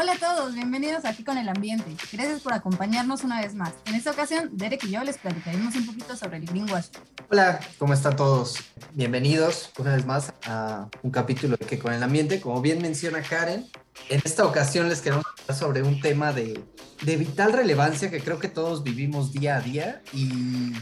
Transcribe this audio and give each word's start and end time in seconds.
Hola 0.00 0.12
a 0.12 0.16
todos, 0.16 0.54
bienvenidos 0.54 1.04
aquí 1.04 1.24
con 1.24 1.38
el 1.38 1.48
ambiente. 1.48 1.90
Gracias 2.12 2.40
por 2.42 2.52
acompañarnos 2.52 3.24
una 3.24 3.40
vez 3.40 3.56
más. 3.56 3.72
En 3.84 3.96
esta 3.96 4.12
ocasión, 4.12 4.48
Derek 4.52 4.84
y 4.84 4.92
yo 4.92 5.02
les 5.02 5.18
platicaremos 5.18 5.74
un 5.74 5.86
poquito 5.86 6.16
sobre 6.16 6.36
el 6.36 6.46
greenwash. 6.46 6.86
Hola, 7.28 7.58
¿cómo 7.78 7.94
están 7.94 8.14
todos? 8.14 8.58
Bienvenidos 8.92 9.72
una 9.76 9.96
vez 9.96 10.06
más 10.06 10.32
a 10.46 10.86
un 11.02 11.10
capítulo 11.10 11.56
de 11.56 11.66
Que 11.66 11.80
con 11.80 11.92
el 11.92 12.00
ambiente. 12.00 12.40
Como 12.40 12.60
bien 12.60 12.80
menciona 12.80 13.22
Karen, 13.22 13.66
en 14.08 14.22
esta 14.24 14.46
ocasión 14.46 14.88
les 14.88 15.00
queremos 15.00 15.26
hablar 15.26 15.58
sobre 15.58 15.82
un 15.82 16.00
tema 16.00 16.32
de, 16.32 16.62
de 17.02 17.16
vital 17.16 17.52
relevancia 17.52 18.08
que 18.08 18.20
creo 18.20 18.38
que 18.38 18.46
todos 18.46 18.84
vivimos 18.84 19.32
día 19.32 19.56
a 19.56 19.60
día 19.60 20.02
y, 20.12 20.74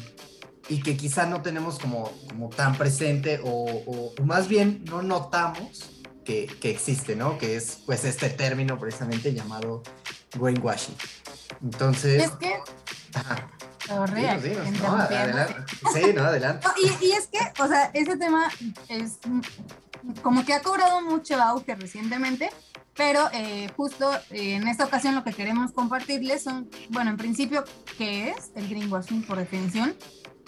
y 0.69 0.83
que 0.83 0.95
quizá 0.99 1.25
no 1.25 1.41
tenemos 1.41 1.79
como, 1.79 2.13
como 2.29 2.51
tan 2.51 2.77
presente 2.77 3.41
o, 3.43 4.13
o 4.19 4.25
más 4.27 4.47
bien 4.47 4.85
no 4.85 5.01
notamos 5.01 5.96
que, 6.27 6.47
que, 6.47 6.71
existe, 6.71 7.17
¿no? 7.17 7.39
Que 7.39 7.57
es 7.57 7.79
pues 7.87 8.05
este 8.05 8.29
término 8.29 8.79
precisamente 8.79 9.33
llamado 9.33 9.83
greenwashing. 10.35 10.97
Entonces... 11.63 12.25
Es 12.25 12.31
que... 12.33 12.59
Ajá. 13.15 13.49
Dinos, 14.15 14.43
dinos, 14.43 14.71
no, 14.83 14.97
adelante. 14.97 15.55
Sí, 15.95 16.13
no, 16.13 16.25
adelante. 16.25 16.67
y, 16.77 17.07
y, 17.07 17.13
es 17.13 17.29
que, 17.29 17.39
o 17.63 17.69
sea, 17.69 17.91
ese 17.95 18.17
tema 18.17 18.51
es 18.89 19.21
como 20.23 20.45
que 20.45 20.55
ha 20.55 20.61
cobrado 20.61 21.01
mucho 21.03 21.41
auge 21.41 21.77
recientemente, 21.77 22.51
pero 22.97 23.29
eh, 23.33 23.71
justo 23.77 24.11
eh, 24.31 24.55
en 24.55 24.67
esta 24.67 24.85
ocasión 24.85 25.15
lo 25.15 25.23
que 25.23 25.33
queremos 25.33 25.73
compartirles 25.73 26.43
son, 26.43 26.69
bueno, 26.91 27.11
en 27.11 27.17
principio, 27.17 27.65
¿qué 27.97 28.31
es 28.31 28.51
el 28.57 28.69
greenwashing 28.69 29.23
por 29.23 29.39
definición? 29.39 29.95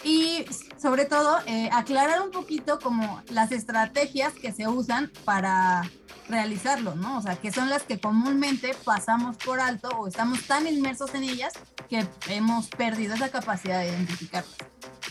Y 0.05 0.45
sobre 0.81 1.05
todo 1.05 1.39
eh, 1.47 1.69
aclarar 1.73 2.21
un 2.21 2.31
poquito 2.31 2.79
como 2.79 3.23
las 3.31 3.53
estrategias 3.53 4.33
que 4.33 4.53
se 4.53 4.69
usan 4.69 5.11
para 5.25 5.83
realizarlo, 6.29 6.95
¿no? 6.95 7.19
O 7.19 7.23
sea, 7.23 7.37
que 7.37 7.51
son 7.51 7.71
las 7.71 7.83
que 7.83 7.99
comúnmente 7.99 8.75
pasamos 8.85 9.37
por 9.39 9.61
alto 9.61 9.89
o 9.89 10.07
estamos 10.07 10.47
tan 10.47 10.67
inmersos 10.67 11.15
en 11.15 11.25
ellas 11.25 11.53
que 11.89 12.07
hemos 12.29 12.69
perdido 12.69 13.15
esa 13.15 13.31
capacidad 13.31 13.81
de 13.81 13.89
identificarlas. 13.89 14.55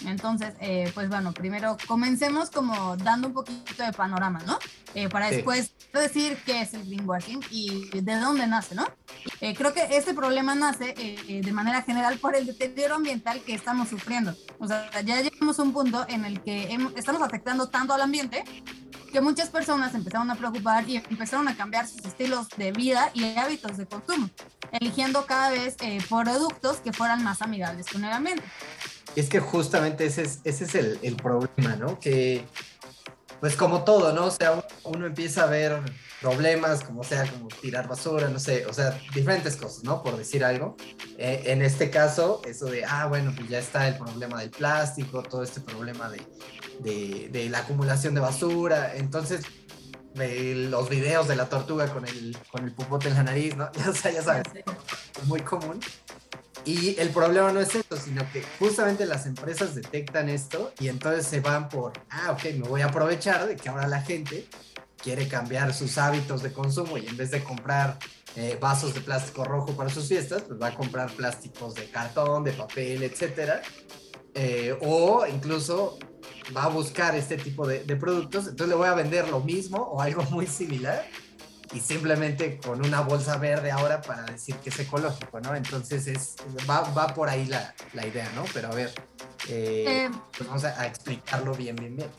Entonces, 0.06 0.54
eh, 0.60 0.92
pues 0.94 1.10
bueno, 1.10 1.34
primero 1.34 1.76
comencemos 1.88 2.52
como 2.52 2.96
dando 2.98 3.30
un 3.30 3.34
poquito 3.34 3.84
de 3.84 3.92
panorama, 3.94 4.42
¿no? 4.46 4.60
Eh, 4.94 5.10
para 5.10 5.30
después 5.30 5.74
decir 5.94 6.38
qué 6.46 6.62
es 6.62 6.74
el 6.74 6.86
greenwashing 6.86 7.42
y 7.50 7.90
de 8.02 8.20
dónde 8.20 8.48
nace, 8.48 8.76
¿no? 8.76 8.86
Eh, 9.42 9.54
creo 9.56 9.74
que 9.74 9.98
este 9.98 10.14
problema 10.14 10.56
nace 10.56 10.94
de 11.28 11.52
manera 11.52 11.82
general 11.84 12.18
por 12.18 12.36
el 12.36 12.46
deterioro 12.46 12.96
ambiental 12.96 13.42
que 13.42 13.54
estamos 13.54 13.90
sufriendo. 13.90 14.36
O 14.60 14.68
sea, 14.68 14.90
ya 15.02 15.22
llegamos 15.22 15.60
a 15.60 15.64
un 15.64 15.74
punto 15.74 16.06
en 16.10 16.26
el 16.26 16.42
que 16.42 16.78
estamos 16.96 17.22
afectando 17.22 17.70
tanto 17.70 17.94
al 17.94 18.02
ambiente 18.02 18.44
que 19.12 19.22
muchas 19.22 19.50
personas 19.50 19.96
empezaron 19.96 20.30
a 20.32 20.36
preocupar 20.36 20.88
y 20.90 20.98
empezaron 20.98 21.48
a 21.48 21.56
cambiar 21.56 21.88
sus 21.88 22.04
estilos 22.06 22.48
de 22.58 22.72
vida 22.72 23.12
y 23.14 23.38
hábitos 23.38 23.78
de 23.78 23.86
consumo, 23.86 24.30
eligiendo 24.72 25.26
cada 25.26 25.50
vez 25.52 25.78
productos 26.10 26.78
que 26.78 26.92
fueran 26.92 27.24
más 27.24 27.42
amigables 27.42 27.88
con 27.88 28.04
el 28.04 28.12
ambiente. 28.12 28.44
Es 29.16 29.30
que 29.30 29.40
justamente 29.40 30.06
ese 30.06 30.24
es, 30.24 30.42
ese 30.44 30.66
es 30.66 30.76
el, 30.76 31.00
el, 31.02 31.16
problema, 31.16 31.76
¿no? 31.76 32.00
Que, 32.00 32.46
pues 33.40 33.56
como 33.56 33.84
todo, 33.84 34.14
¿no? 34.14 34.26
O 34.26 34.32
sea, 34.32 34.64
uno, 34.84 35.06
empieza 35.06 35.44
a 35.44 35.48
ver 35.48 35.80
problemas, 36.22 36.84
como 36.84 37.04
sea, 37.04 37.30
como 37.30 37.48
tirar 37.48 37.88
basura, 37.88 38.30
no 38.30 38.40
sé, 38.40 38.66
o 38.66 38.74
sea, 38.74 39.00
diferentes 39.14 39.56
cosas, 39.56 39.84
¿no? 39.84 40.02
Por 40.02 40.18
decir 40.18 40.44
algo. 40.44 40.76
Eh, 41.18 41.44
en 41.46 41.62
este 41.62 41.90
caso, 41.90 42.42
eso 42.46 42.66
de, 42.66 42.86
ah, 42.86 43.06
bueno, 43.08 43.34
pues 43.36 43.50
ya 43.50 43.60
está 43.60 43.88
el 43.88 43.98
problema 43.98 44.40
del 44.40 44.50
plástico, 44.50 45.24
todo 45.24 45.44
este 45.44 45.62
problema 45.62 46.10
de, 46.10 46.22
de, 46.80 47.30
de 47.30 47.50
la 47.50 47.60
acumulación 47.60 48.16
de 48.16 48.22
basura. 48.22 48.96
Entonces, 48.96 49.42
los 50.26 50.90
videos 50.90 51.28
de 51.28 51.36
la 51.36 51.48
tortuga 51.48 51.88
con 51.94 52.08
el, 52.08 52.38
con 52.52 52.64
el 52.64 52.72
pupote 52.72 53.10
en 53.10 53.16
la 53.16 53.24
nariz, 53.24 53.56
¿no? 53.56 53.70
O 53.90 53.94
sea, 53.94 54.12
ya 54.12 54.22
sabes, 54.22 54.44
muy 55.26 55.42
común. 55.42 55.80
Y 56.68 57.00
el 57.00 57.12
problema 57.12 57.54
no 57.54 57.62
es 57.62 57.74
eso, 57.74 57.96
sino 57.96 58.30
que 58.34 58.44
justamente 58.60 59.06
las 59.06 59.26
empresas 59.26 59.74
detectan 59.74 60.28
esto 60.28 60.74
y 60.82 60.90
entonces 60.90 61.26
se 61.26 61.40
van 61.40 61.70
por, 61.70 61.94
ah, 62.10 62.32
ok, 62.32 62.44
me 62.58 62.68
voy 62.68 62.82
a 62.82 62.88
aprovechar 62.88 63.48
de 63.48 63.56
que 63.56 63.70
ahora 63.70 63.88
la 63.88 64.02
gente 64.02 64.46
quiere 65.02 65.30
cambiar 65.30 65.74
sus 65.74 65.98
hábitos 65.98 66.44
de 66.44 66.52
consumo 66.52 66.98
y 66.98 67.08
en 67.08 67.16
vez 67.16 67.32
de 67.32 67.42
comprar 67.42 67.98
eh, 68.36 68.58
vasos 68.60 68.94
de 68.94 69.00
plástico 69.00 69.46
rojo 69.46 69.78
para 69.78 69.90
sus 69.90 70.10
fiestas, 70.10 70.42
pues 70.42 70.62
va 70.62 70.68
a 70.68 70.76
comprar 70.76 71.10
plásticos 71.12 71.74
de 71.74 71.90
cartón, 71.90 72.44
de 72.44 72.52
papel, 72.52 73.02
etcétera. 73.02 73.62
Eh, 74.34 74.78
o 74.82 75.26
incluso 75.26 75.98
va 76.56 76.66
a 76.66 76.68
buscar 76.68 77.16
este 77.16 77.38
tipo 77.38 77.66
de, 77.66 77.86
de 77.86 77.96
productos, 77.96 78.46
entonces 78.46 78.68
le 78.68 78.76
voy 78.76 78.90
a 78.90 78.94
vender 78.94 79.30
lo 79.30 79.40
mismo 79.40 79.78
o 79.78 80.02
algo 80.02 80.22
muy 80.32 80.48
similar 80.48 81.08
y 81.74 81.80
simplemente 81.80 82.58
con 82.58 82.86
una 82.86 83.02
bolsa 83.02 83.38
verde 83.38 83.72
ahora 83.72 84.02
para 84.02 84.24
decir 84.24 84.56
que 84.58 84.70
es 84.70 84.80
ecológico, 84.80 85.40
¿no? 85.42 85.56
Entonces 85.56 86.08
es, 86.08 86.36
va, 86.70 86.82
va 86.94 87.14
por 87.14 87.30
ahí 87.30 87.46
la, 87.46 87.74
la, 87.94 88.06
idea, 88.06 88.30
¿no? 88.36 88.46
Pero 88.54 88.70
a 88.70 88.76
ver, 88.76 88.94
eh, 89.50 89.86
eh, 89.88 90.12
pues 90.36 90.48
vamos 90.48 90.64
a, 90.64 90.80
a, 90.82 90.88
explicarlo 90.88 91.54
bien, 91.54 91.76
bien, 91.76 91.96
bien. 91.96 92.10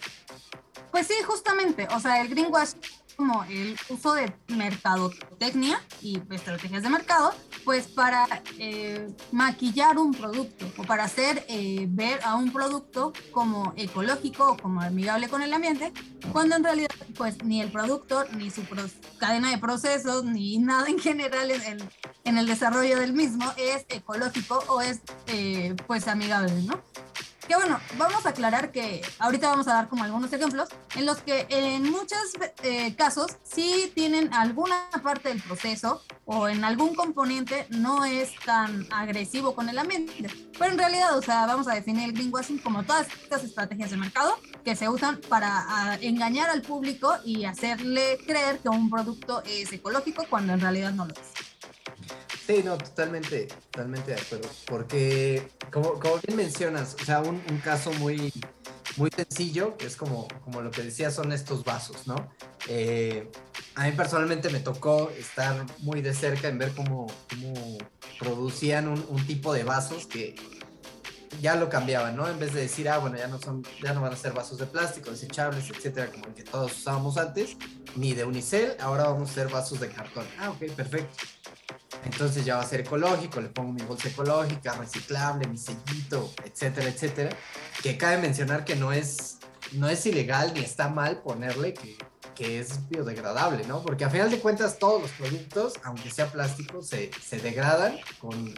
Pues 0.91 1.06
sí, 1.06 1.14
justamente, 1.25 1.87
o 1.94 2.00
sea, 2.00 2.20
el 2.20 2.28
greenwash 2.28 2.72
como 3.19 3.43
el 3.51 3.77
uso 3.89 4.15
de 4.15 4.33
mercadotecnia 4.47 5.83
y 6.01 6.23
estrategias 6.31 6.84
de 6.84 6.89
mercado, 6.89 7.34
pues 7.65 7.89
para 7.89 8.29
eh, 8.61 9.12
maquillar 9.33 9.99
un 9.99 10.15
producto 10.15 10.71
o 10.79 10.84
para 10.84 11.03
hacer 11.03 11.45
eh, 11.49 11.87
ver 11.89 12.21
a 12.23 12.37
un 12.37 12.53
producto 12.53 13.12
como 13.33 13.73
ecológico 13.77 14.53
o 14.53 14.56
como 14.56 14.81
amigable 14.83 15.29
con 15.29 15.43
el 15.43 15.53
ambiente, 15.53 15.93
cuando 16.31 16.55
en 16.55 16.62
realidad 16.62 16.91
pues 17.17 17.43
ni 17.43 17.61
el 17.61 17.73
producto, 17.73 18.25
ni 18.37 18.53
su 18.53 18.62
cadena 19.19 19.50
de 19.50 19.59
procesos, 19.59 20.25
ni 20.25 20.59
nada 20.59 20.87
en 20.89 21.00
general 21.00 21.50
en, 21.50 22.39
el 22.39 22.47
desarrollo 22.47 23.00
del 23.00 23.15
mismo 23.15 23.53
es 23.56 23.85
ecológico 23.89 24.62
o 24.69 24.81
es 24.81 25.00
eh, 25.27 25.75
pues 25.89 26.06
amigable, 26.06 26.53
¿no? 26.62 26.81
Que 27.48 27.56
bueno, 27.56 27.81
vamos 27.97 28.26
a 28.26 28.28
aclarar 28.28 28.72
que 28.72 29.00
ahorita 29.19 29.48
vamos 29.48 29.66
a 29.69 29.72
dar 29.72 29.88
como 29.88 30.04
algunos 30.04 30.31
ejemplos 30.31 30.69
en 30.94 31.06
los 31.06 31.16
que 31.22 31.47
en 31.48 31.91
muchos 31.91 32.19
eh, 32.62 32.94
casos 32.94 33.38
sí 33.42 33.91
tienen 33.94 34.34
alguna 34.34 34.91
parte 35.03 35.31
del 35.31 35.41
proceso 35.41 36.03
o 36.26 36.47
en 36.48 36.62
algún 36.62 36.94
componente 36.94 37.66
no 37.70 38.04
es 38.04 38.38
tan 38.44 38.87
agresivo 38.92 39.54
con 39.54 39.70
el 39.70 39.78
ambiente. 39.78 40.28
Pero 40.58 40.72
en 40.72 40.78
realidad, 40.78 41.16
o 41.16 41.22
sea, 41.22 41.47
vamos 41.47 41.69
a 41.69 41.75
definir 41.75 42.10
el 42.10 42.12
greenwashing 42.12 42.58
como 42.58 42.82
todas 42.82 43.08
estas 43.22 43.42
estrategias 43.44 43.92
de 43.92 43.97
mercado 43.97 44.38
que 44.62 44.76
se 44.76 44.91
usan 44.91 45.19
para 45.31 45.97
engañar 46.03 46.50
al 46.50 46.60
público 46.60 47.14
y 47.25 47.47
hacerle 47.47 48.19
creer 48.26 48.58
que 48.58 48.69
un 48.69 48.91
producto 48.91 49.42
es 49.47 49.72
ecológico 49.72 50.26
cuando 50.28 50.53
en 50.53 50.60
realidad 50.60 50.92
no 50.92 51.06
lo 51.06 51.14
es. 51.14 51.57
Sí, 52.48 52.62
no, 52.64 52.78
totalmente, 52.78 53.47
totalmente 53.70 54.12
de 54.12 54.20
acuerdo. 54.22 54.48
Porque, 54.64 55.50
como, 55.70 56.00
como 56.00 56.19
bien 56.26 56.34
mencionas, 56.34 56.97
o 56.98 57.04
sea, 57.04 57.20
un, 57.20 57.42
un, 57.50 57.59
caso 57.59 57.92
muy, 57.92 58.32
muy 58.97 59.10
sencillo, 59.10 59.76
que 59.76 59.84
es 59.84 59.97
como, 59.97 60.26
como 60.44 60.62
lo 60.62 60.70
que 60.70 60.82
decía, 60.82 61.10
son 61.10 61.31
estos 61.32 61.62
vasos, 61.62 62.06
¿no? 62.06 62.32
Eh, 62.66 63.31
a 63.75 63.84
mí 63.84 63.92
personalmente 63.92 64.48
me 64.48 64.60
tocó 64.60 65.10
estar 65.10 65.66
muy 65.81 66.00
de 66.00 66.14
cerca 66.14 66.48
en 66.48 66.56
ver 66.56 66.72
cómo, 66.75 67.08
cómo 67.28 67.76
producían 68.19 68.88
un, 68.88 69.04
un, 69.10 69.26
tipo 69.26 69.53
de 69.53 69.64
vasos 69.64 70.06
que 70.06 70.34
ya 71.42 71.54
lo 71.54 71.69
cambiaban, 71.69 72.16
¿no? 72.16 72.31
En 72.31 72.38
vez 72.38 72.54
de 72.54 72.62
decir, 72.62 72.88
ah, 72.88 72.97
bueno, 72.97 73.19
ya 73.19 73.28
no 73.28 73.38
son, 73.38 73.62
ya 73.84 73.92
no 73.92 74.00
van 74.00 74.14
a 74.14 74.16
ser 74.16 74.32
vasos 74.32 74.56
de 74.56 74.64
plástico, 74.64 75.10
desechables, 75.10 75.69
etcétera, 75.69 76.10
como 76.10 76.25
el 76.28 76.32
que 76.32 76.44
todos 76.44 76.72
usábamos 76.72 77.19
antes, 77.19 77.58
ni 77.94 78.14
de 78.14 78.25
unicel, 78.25 78.75
ahora 78.81 79.04
vamos 79.04 79.32
a 79.32 79.34
ser 79.34 79.48
vasos 79.50 79.81
de 79.81 79.91
cartón. 79.91 80.25
Ah, 80.38 80.48
ok, 80.48 80.72
perfecto 80.72 81.38
entonces 82.05 82.45
ya 82.45 82.56
va 82.56 82.62
a 82.62 82.67
ser 82.67 82.81
ecológico, 82.81 83.41
le 83.41 83.49
pongo 83.49 83.73
mi 83.73 83.83
bolsa 83.83 84.09
ecológica, 84.09 84.73
reciclable, 84.75 85.47
mi 85.49 85.59
sellito, 85.59 86.33
etcétera, 86.45 86.89
etcétera. 86.89 87.37
Que 87.83 87.97
cabe 87.97 88.19
mencionar 88.19 88.65
que 88.65 88.77
no 88.77 88.93
es, 88.93 89.39
no 89.73 89.89
es 89.89 90.05
ilegal 90.06 90.53
ni 90.55 90.61
está 90.61 90.89
mal 90.89 91.21
ponerle 91.23 91.75
que, 91.75 91.97
que 92.34 92.61
es 92.61 92.89
biodegradable, 92.89 93.67
¿no? 93.67 93.83
Porque 93.83 94.05
a 94.05 94.11
final 94.11 94.31
de 94.31 94.39
cuentas 94.39 94.79
todos 94.79 95.03
los 95.03 95.11
productos, 95.12 95.75
aunque 95.84 96.11
sea 96.11 96.31
plástico, 96.31 96.82
se, 96.82 97.11
se 97.20 97.38
degradan 97.38 97.99
con 98.21 98.55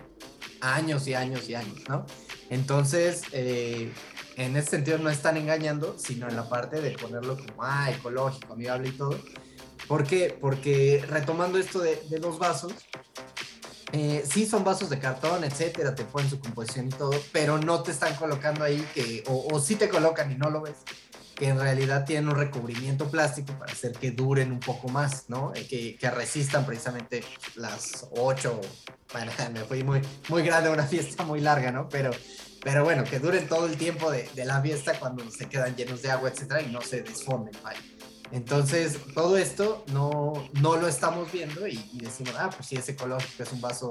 años 0.61 1.07
y 1.09 1.15
años 1.15 1.49
y 1.49 1.55
años, 1.55 1.89
¿no? 1.89 2.07
Entonces, 2.51 3.23
eh, 3.33 3.93
en 4.37 4.57
ese 4.57 4.71
sentido 4.71 4.99
no 4.99 5.11
están 5.11 5.37
engañando, 5.37 5.97
sino 5.99 6.29
en 6.29 6.37
la 6.37 6.49
parte 6.49 6.81
de 6.81 6.91
ponerlo 6.93 7.37
como, 7.37 7.63
ah, 7.63 7.91
ecológico, 7.91 8.53
amigable 8.53 8.89
y 8.89 8.93
todo. 8.93 9.19
¿Por 9.91 10.07
qué? 10.07 10.39
Porque 10.41 11.05
retomando 11.09 11.59
esto 11.59 11.81
de, 11.81 12.01
de 12.09 12.21
los 12.21 12.39
vasos, 12.39 12.73
eh, 13.91 14.23
sí 14.25 14.47
son 14.47 14.63
vasos 14.63 14.89
de 14.89 15.01
cartón, 15.01 15.43
etcétera, 15.43 15.97
te 15.97 16.05
ponen 16.05 16.31
su 16.31 16.39
composición 16.39 16.87
y 16.87 16.91
todo, 16.91 17.11
pero 17.33 17.59
no 17.59 17.83
te 17.83 17.91
están 17.91 18.15
colocando 18.15 18.63
ahí 18.63 18.87
que, 18.95 19.25
o, 19.27 19.49
o 19.53 19.59
sí 19.59 19.75
te 19.75 19.89
colocan 19.89 20.31
y 20.31 20.37
no 20.37 20.49
lo 20.49 20.61
ves, 20.61 20.77
que 21.35 21.49
en 21.49 21.59
realidad 21.59 22.05
tienen 22.05 22.29
un 22.29 22.37
recubrimiento 22.37 23.11
plástico 23.11 23.53
para 23.59 23.73
hacer 23.73 23.91
que 23.91 24.13
duren 24.13 24.53
un 24.53 24.61
poco 24.61 24.89
más, 24.89 25.25
¿no? 25.29 25.53
Eh, 25.57 25.67
que, 25.67 25.97
que, 25.97 26.09
resistan 26.09 26.65
precisamente 26.65 27.25
las 27.57 28.07
ocho, 28.13 28.61
bueno, 29.13 29.33
me 29.53 29.65
fui 29.65 29.83
muy, 29.83 30.03
muy 30.29 30.45
grande, 30.45 30.71
una 30.71 30.87
fiesta 30.87 31.25
muy 31.25 31.41
larga, 31.41 31.73
¿no? 31.73 31.89
Pero, 31.89 32.13
pero 32.63 32.85
bueno, 32.85 33.03
que 33.03 33.19
duren 33.19 33.49
todo 33.49 33.67
el 33.67 33.77
tiempo 33.77 34.09
de, 34.13 34.31
de 34.37 34.45
la 34.45 34.63
fiesta 34.63 35.01
cuando 35.01 35.29
se 35.33 35.49
quedan 35.49 35.75
llenos 35.75 36.01
de 36.01 36.13
agua, 36.13 36.29
etcétera, 36.29 36.63
y 36.63 36.71
no 36.71 36.81
se 36.81 37.03
desfonden, 37.03 37.57
¿vale? 37.65 38.00
Entonces, 38.33 38.97
todo 39.13 39.37
esto 39.37 39.85
no, 39.93 40.33
no 40.61 40.77
lo 40.77 40.87
estamos 40.87 41.33
viendo 41.33 41.67
y, 41.67 41.77
decimos, 41.95 42.35
ah, 42.39 42.51
pues 42.55 42.69
sí, 42.69 42.77
es 42.77 42.89
ecológico, 42.89 43.43
es 43.43 43.53
un 43.53 43.61
vaso 43.61 43.91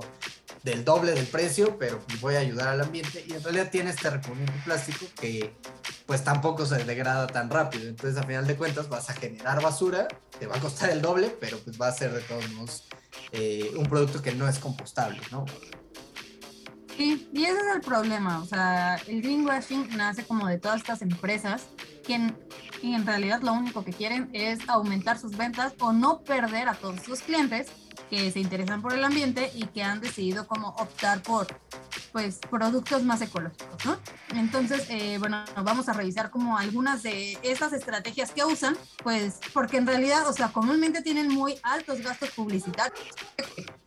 del 0.64 0.86
doble 0.86 1.12
del 1.12 1.28
precio, 1.28 1.78
pero 1.78 2.00
voy 2.22 2.36
a 2.36 2.40
ayudar 2.40 2.70
al 2.70 2.82
ambiente. 2.82 3.26
Y 3.28 3.34
en 3.34 3.44
realidad 3.44 3.70
tiene 3.70 3.90
este 3.90 4.10
recubrimiento 4.10 4.54
plástico 4.64 5.06
que 5.20 5.54
pues 6.06 6.24
tampoco 6.24 6.66
se 6.66 6.84
degrada 6.86 7.28
tan 7.28 7.50
rápido. 7.50 7.88
Entonces, 7.90 8.18
a 8.18 8.24
final 8.24 8.48
de 8.48 8.56
cuentas, 8.56 8.88
vas 8.88 9.10
a 9.10 9.14
generar 9.14 9.62
basura, 9.62 10.08
te 10.40 10.48
va 10.48 10.56
a 10.56 10.60
costar 10.60 10.90
el 10.90 11.02
doble, 11.02 11.36
pero 11.40 11.60
pues 11.60 11.80
va 11.80 11.88
a 11.88 11.92
ser 11.92 12.14
de 12.14 12.22
todos 12.22 12.50
modos 12.52 12.88
eh, 13.32 13.72
un 13.76 13.86
producto 13.88 14.22
que 14.22 14.34
no 14.34 14.48
es 14.48 14.58
compostable, 14.58 15.20
¿no? 15.32 15.46
Sí, 16.96 17.30
y 17.34 17.44
ese 17.44 17.58
es 17.58 17.76
el 17.76 17.82
problema. 17.82 18.42
O 18.42 18.46
sea, 18.46 18.96
el 19.08 19.22
greenwashing 19.22 19.96
nace 19.96 20.24
como 20.24 20.48
de 20.48 20.58
todas 20.58 20.82
estas 20.82 21.02
empresas 21.02 21.64
que 22.10 22.34
y 22.82 22.96
en 22.96 23.06
realidad 23.06 23.42
lo 23.44 23.54
único 23.54 23.86
que 23.86 23.94
quieren 23.94 24.30
es 24.34 24.68
aumentar 24.68 25.20
sus 25.20 25.38
ventas 25.38 25.74
o 25.80 25.92
no 25.94 26.22
perder 26.22 26.68
a 26.68 26.74
todos 26.74 27.02
sus 27.02 27.22
clientes 27.22 27.68
que 28.10 28.32
se 28.32 28.40
interesan 28.40 28.82
por 28.82 28.94
el 28.94 29.04
ambiente 29.04 29.52
y 29.54 29.66
que 29.66 29.84
han 29.84 30.02
decidido 30.02 30.48
como 30.48 30.70
optar 30.70 31.22
por 31.22 31.46
pues 32.12 32.40
productos 32.50 33.04
más 33.04 33.22
ecológicos, 33.22 33.86
¿no? 33.86 34.00
Entonces, 34.34 34.88
eh, 34.90 35.18
bueno, 35.20 35.44
vamos 35.64 35.88
a 35.90 35.94
revisar 35.94 36.32
como 36.32 36.58
algunas 36.58 37.04
de 37.04 37.38
esas 37.44 37.74
estrategias 37.74 38.32
que 38.32 38.44
usan, 38.44 38.76
pues 39.04 39.40
porque 39.54 39.78
en 39.78 39.86
realidad, 39.86 40.28
o 40.28 40.34
sea, 40.34 40.48
comúnmente 40.48 41.04
tienen 41.04 41.28
muy 41.28 41.60
altos 41.62 42.02
gastos 42.02 42.32
publicitarios. 42.32 43.00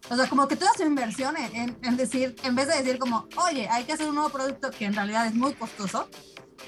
O 0.09 0.15
sea, 0.15 0.29
como 0.29 0.47
que 0.47 0.55
toda 0.55 0.71
su 0.77 0.85
inversión 0.85 1.37
en, 1.37 1.77
en 1.83 1.97
decir, 1.97 2.37
en 2.45 2.55
vez 2.55 2.69
de 2.69 2.77
decir 2.77 2.99
como, 2.99 3.27
oye, 3.49 3.69
hay 3.69 3.83
que 3.85 3.95
hacer 3.95 4.09
un 4.09 4.15
nuevo 4.15 4.31
producto 4.31 4.71
que 4.71 4.85
en 4.85 4.95
realidad 4.95 5.27
es 5.27 5.35
muy 5.35 5.55
costoso, 5.55 6.09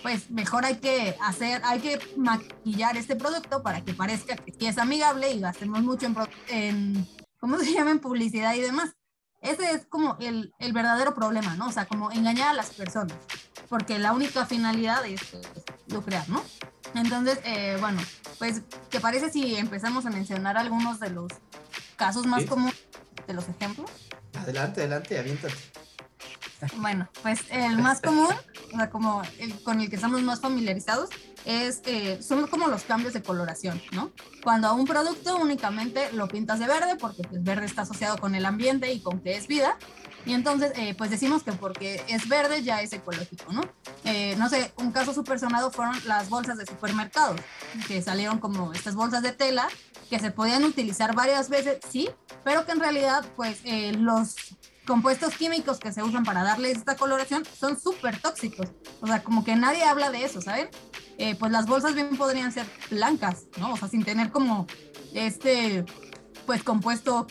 pues 0.05 0.31
mejor 0.31 0.67
hay 0.67 0.77
que 0.77 1.17
hacer, 1.23 1.63
hay 1.65 1.81
que 1.81 1.99
maquillar 2.19 2.95
este 2.99 3.17
producto 3.17 3.63
para 3.63 3.83
que 3.83 3.95
parezca 3.95 4.37
que 4.37 4.69
es 4.69 4.77
amigable 4.77 5.33
y 5.33 5.41
gastemos 5.41 5.83
mucho 5.83 6.05
en, 6.05 6.15
en 6.49 7.09
¿cómo 7.41 7.59
se 7.59 7.73
llama? 7.73 7.93
En 7.93 8.01
publicidad 8.01 8.55
y 8.55 8.61
demás. 8.61 8.91
Ese 9.41 9.71
es 9.71 9.87
como 9.87 10.19
el, 10.21 10.53
el, 10.59 10.75
verdadero 10.75 11.15
problema, 11.15 11.57
¿no? 11.57 11.69
O 11.69 11.73
sea, 11.73 11.87
como 11.87 12.13
engañar 12.13 12.49
a 12.49 12.53
las 12.53 12.69
personas, 12.71 13.17
porque 13.71 13.99
la 13.99 14.13
única 14.13 14.45
finalidad 14.45 15.07
es 15.07 15.23
pues, 15.25 15.49
lucrar, 15.87 16.29
¿no? 16.29 16.43
Entonces, 16.95 17.41
eh, 17.45 17.79
bueno, 17.81 18.03
pues, 18.39 18.61
¿te 18.91 19.01
parece 19.01 19.31
si 19.31 19.57
empezamos 19.57 20.05
a 20.05 20.11
mencionar 20.11 20.59
algunos 20.59 21.01
de 21.01 21.09
los 21.09 21.33
casos 21.97 22.27
más 22.27 22.45
comunes 22.45 22.77
de 23.27 23.33
los 23.33 23.49
ejemplos? 23.49 23.91
Adelante, 24.35 24.83
adelante, 24.83 25.19
aviéntate. 25.19 25.84
Bueno, 26.77 27.09
pues 27.23 27.41
el 27.51 27.79
más 27.79 28.01
común, 28.01 28.35
o 28.73 28.77
sea, 28.77 28.91
como 28.91 29.23
el, 29.39 29.63
con 29.63 29.81
el 29.81 29.89
que 29.89 29.97
estamos 29.97 30.23
más 30.23 30.41
familiarizados, 30.41 31.11
es, 31.45 31.83
eh, 31.85 32.23
son 32.23 32.47
como 32.47 32.69
los 32.69 32.85
cambios 32.85 33.13
de 33.13 33.23
coloración, 33.23 33.81
¿no? 33.93 34.13
Cuando 34.43 34.69
a 34.69 34.73
un 34.73 34.87
producto 34.87 35.37
únicamente 35.37 36.11
lo 36.13 36.29
pintas 36.29 36.59
de 36.59 36.67
verde, 36.67 36.97
porque 36.97 37.23
pues 37.23 37.43
verde 37.43 37.67
está 37.67 37.83
asociado 37.83 38.19
con 38.19 38.35
el 38.35 38.47
ambiente 38.47 38.93
y 38.93 39.01
con 39.01 39.21
que 39.21 39.37
es 39.37 39.47
vida, 39.47 39.77
y 40.27 40.33
entonces, 40.33 40.73
eh, 40.77 40.95
pues 40.97 41.11
decimos 41.11 41.43
que 41.43 41.53
porque 41.53 42.03
es 42.09 42.29
verde 42.29 42.63
ya 42.63 42.81
es 42.81 42.93
ecológico, 42.95 43.53
¿no? 43.53 43.63
Eh, 44.05 44.35
no 44.39 44.49
sé, 44.49 44.73
un 44.77 44.91
caso 44.91 45.13
súper 45.13 45.39
sonado 45.39 45.71
fueron 45.71 45.95
las 46.07 46.31
bolsas 46.31 46.57
de 46.57 46.65
supermercados, 46.65 47.39
que 47.87 48.01
salieron 48.01 48.39
como 48.39 48.73
estas 48.73 48.95
bolsas 48.95 49.23
de 49.23 49.33
tela 49.33 49.69
que 50.09 50.19
se 50.19 50.31
podían 50.31 50.65
utilizar 50.65 51.15
varias 51.15 51.51
veces, 51.51 51.79
sí, 51.91 52.09
pero 52.43 52.65
que 52.65 52.73
en 52.73 52.81
realidad, 52.81 53.25
pues 53.37 53.61
los 53.99 54.37
compuestos 54.87 55.35
químicos 55.35 55.79
que 55.79 55.93
se 55.93 56.03
usan 56.03 56.25
para 56.25 56.43
darle 56.43 56.71
esta 56.71 56.97
coloración 56.97 57.45
son 57.59 57.81
súper 57.81 58.19
tóxicos. 58.19 58.69
O 59.01 59.07
sea, 59.07 59.23
como 59.23 59.45
que 59.45 59.57
nadie 59.57 59.85
habla 59.85 60.11
de 60.11 60.25
eso, 60.25 60.41
¿saben? 60.41 60.69
Eh, 61.19 61.35
pues 61.37 61.53
las 61.53 61.67
bolsas 61.67 61.95
bien 61.95 62.17
podrían 62.17 62.53
ser 62.53 62.67
blancas, 62.91 63.45
¿no? 63.59 63.73
O 63.73 63.77
sea, 63.77 63.89
sin 63.89 64.05
tener 64.05 64.31
como 64.31 64.67
este, 65.15 65.85
pues 66.47 66.63
compuesto, 66.63 67.27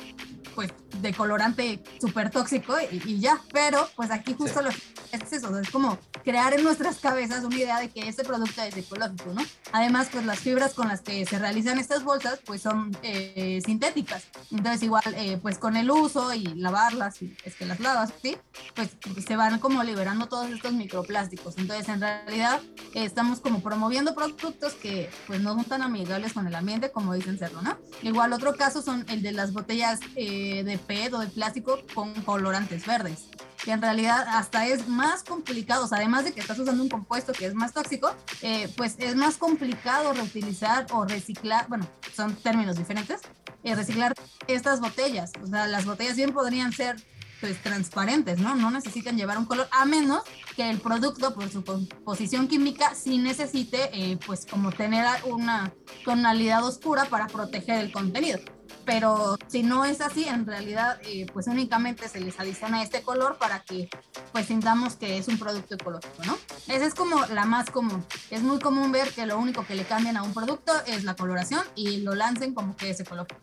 pues 0.55 0.71
de 1.01 1.13
colorante 1.13 1.83
súper 2.00 2.29
tóxico 2.29 2.75
y, 2.91 3.19
ya. 3.19 3.39
Pero, 3.51 3.88
pues 3.95 4.11
aquí 4.11 4.33
justo 4.33 4.61
lo 4.61 4.69
es 4.69 5.31
eso, 5.31 5.59
es 5.59 5.69
como 5.69 6.00
crear 6.23 6.53
en 6.53 6.63
nuestras 6.63 6.97
cabezas 6.97 7.44
una 7.44 7.55
idea 7.55 7.79
de 7.79 7.89
que 7.89 8.07
este 8.07 8.23
producto 8.23 8.63
es 8.63 8.75
ecológico, 8.75 9.33
¿no? 9.33 9.44
Además, 9.71 10.07
pues 10.11 10.25
las 10.25 10.39
fibras 10.39 10.73
con 10.73 10.88
las 10.88 11.01
que 11.01 11.25
se 11.25 11.38
realizan 11.38 11.77
estas 11.77 12.03
bolsas, 12.03 12.39
pues 12.45 12.61
son 12.61 12.97
eh, 13.03 13.61
sintéticas. 13.63 14.23
Entonces, 14.51 14.81
igual, 14.83 15.03
eh, 15.15 15.38
pues 15.41 15.59
con 15.59 15.75
el 15.75 15.91
uso 15.91 16.33
y 16.33 16.45
lavarlas, 16.55 17.21
y 17.21 17.35
es 17.44 17.55
que 17.55 17.65
las 17.65 17.79
lavas, 17.79 18.11
¿sí? 18.21 18.38
Pues 18.73 18.89
se 19.25 19.35
van 19.35 19.59
como 19.59 19.83
liberando 19.83 20.27
todos 20.27 20.50
estos 20.50 20.73
microplásticos. 20.73 21.57
Entonces, 21.57 21.88
en 21.89 22.01
realidad, 22.01 22.61
estamos 22.94 23.39
como 23.39 23.61
promoviendo 23.61 24.15
productos 24.15 24.73
que 24.73 25.09
pues 25.27 25.41
no 25.41 25.53
son 25.53 25.65
tan 25.65 25.81
amigables 25.81 26.33
con 26.33 26.47
el 26.47 26.55
ambiente 26.55 26.91
como 26.91 27.13
dicen 27.13 27.38
serlo, 27.38 27.61
¿no? 27.61 27.77
Igual, 28.01 28.33
otro 28.33 28.55
caso 28.55 28.81
son 28.81 29.05
el 29.09 29.21
de 29.21 29.31
las 29.31 29.53
botellas 29.53 30.00
eh, 30.15 30.42
de 30.63 30.77
PET 30.77 31.13
o 31.13 31.19
de 31.19 31.27
plástico 31.27 31.79
con 31.93 32.13
colorantes 32.23 32.85
verdes 32.85 33.27
que 33.63 33.71
en 33.71 33.81
realidad 33.81 34.25
hasta 34.27 34.67
es 34.67 34.87
más 34.87 35.23
complicado, 35.23 35.85
o 35.85 35.87
sea, 35.87 35.99
además 35.99 36.25
de 36.25 36.33
que 36.33 36.41
estás 36.41 36.59
usando 36.59 36.83
un 36.83 36.89
compuesto 36.89 37.31
que 37.31 37.45
es 37.45 37.53
más 37.53 37.71
tóxico, 37.71 38.13
eh, 38.41 38.67
pues 38.75 38.95
es 38.99 39.15
más 39.15 39.37
complicado 39.37 40.13
reutilizar 40.13 40.85
o 40.91 41.05
reciclar, 41.05 41.67
bueno, 41.69 41.87
son 42.13 42.35
términos 42.35 42.75
diferentes, 42.75 43.21
eh, 43.63 43.73
reciclar 43.73 44.13
estas 44.47 44.81
botellas. 44.81 45.31
O 45.41 45.47
sea, 45.47 45.65
las 45.67 45.85
botellas 45.85 46.17
bien 46.17 46.33
podrían 46.33 46.73
ser 46.73 46.97
pues 47.39 47.61
transparentes, 47.61 48.39
¿no? 48.39 48.55
No 48.55 48.71
necesitan 48.71 49.17
llevar 49.17 49.37
un 49.37 49.45
color, 49.45 49.67
a 49.71 49.85
menos 49.85 50.23
que 50.55 50.69
el 50.69 50.79
producto 50.79 51.33
por 51.33 51.49
su 51.49 51.63
composición 51.63 52.47
química 52.47 52.95
sí 52.95 53.17
necesite 53.17 53.89
eh, 53.93 54.17
pues 54.25 54.45
como 54.45 54.71
tener 54.71 55.05
una 55.25 55.73
tonalidad 56.05 56.65
oscura 56.65 57.05
para 57.05 57.27
proteger 57.27 57.79
el 57.79 57.91
contenido 57.91 58.39
pero 58.85 59.38
si 59.47 59.63
no 59.63 59.85
es 59.85 60.01
así, 60.01 60.25
en 60.25 60.45
realidad 60.45 61.00
eh, 61.03 61.25
pues 61.33 61.47
únicamente 61.47 62.07
se 62.09 62.19
les 62.19 62.39
adiciona 62.39 62.83
este 62.83 63.01
color 63.01 63.38
para 63.38 63.59
que 63.59 63.89
pues 64.31 64.47
sintamos 64.47 64.95
que 64.95 65.18
es 65.18 65.27
un 65.27 65.38
producto 65.38 65.75
ecológico, 65.75 66.24
¿no? 66.25 66.38
Esa 66.68 66.85
es 66.85 66.94
como 66.94 67.25
la 67.27 67.45
más 67.45 67.69
común. 67.69 68.06
Es 68.30 68.41
muy 68.41 68.59
común 68.59 68.91
ver 68.91 69.09
que 69.12 69.25
lo 69.25 69.38
único 69.38 69.65
que 69.65 69.75
le 69.75 69.83
cambian 69.83 70.18
a 70.18 70.24
un 70.24 70.33
producto 70.33 70.74
es 70.88 71.03
la 71.03 71.15
coloración 71.15 71.63
y 71.75 71.97
lo 71.97 72.15
lancen 72.15 72.53
como 72.53 72.75
que 72.75 72.89
es 72.89 73.00
ecológico. 73.00 73.39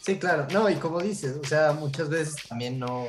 Sí, 0.00 0.18
claro, 0.18 0.46
no, 0.52 0.70
y 0.70 0.76
como 0.76 1.00
dices, 1.00 1.36
o 1.42 1.44
sea, 1.44 1.72
muchas 1.72 2.08
veces 2.08 2.36
también 2.48 2.78
no, 2.78 3.08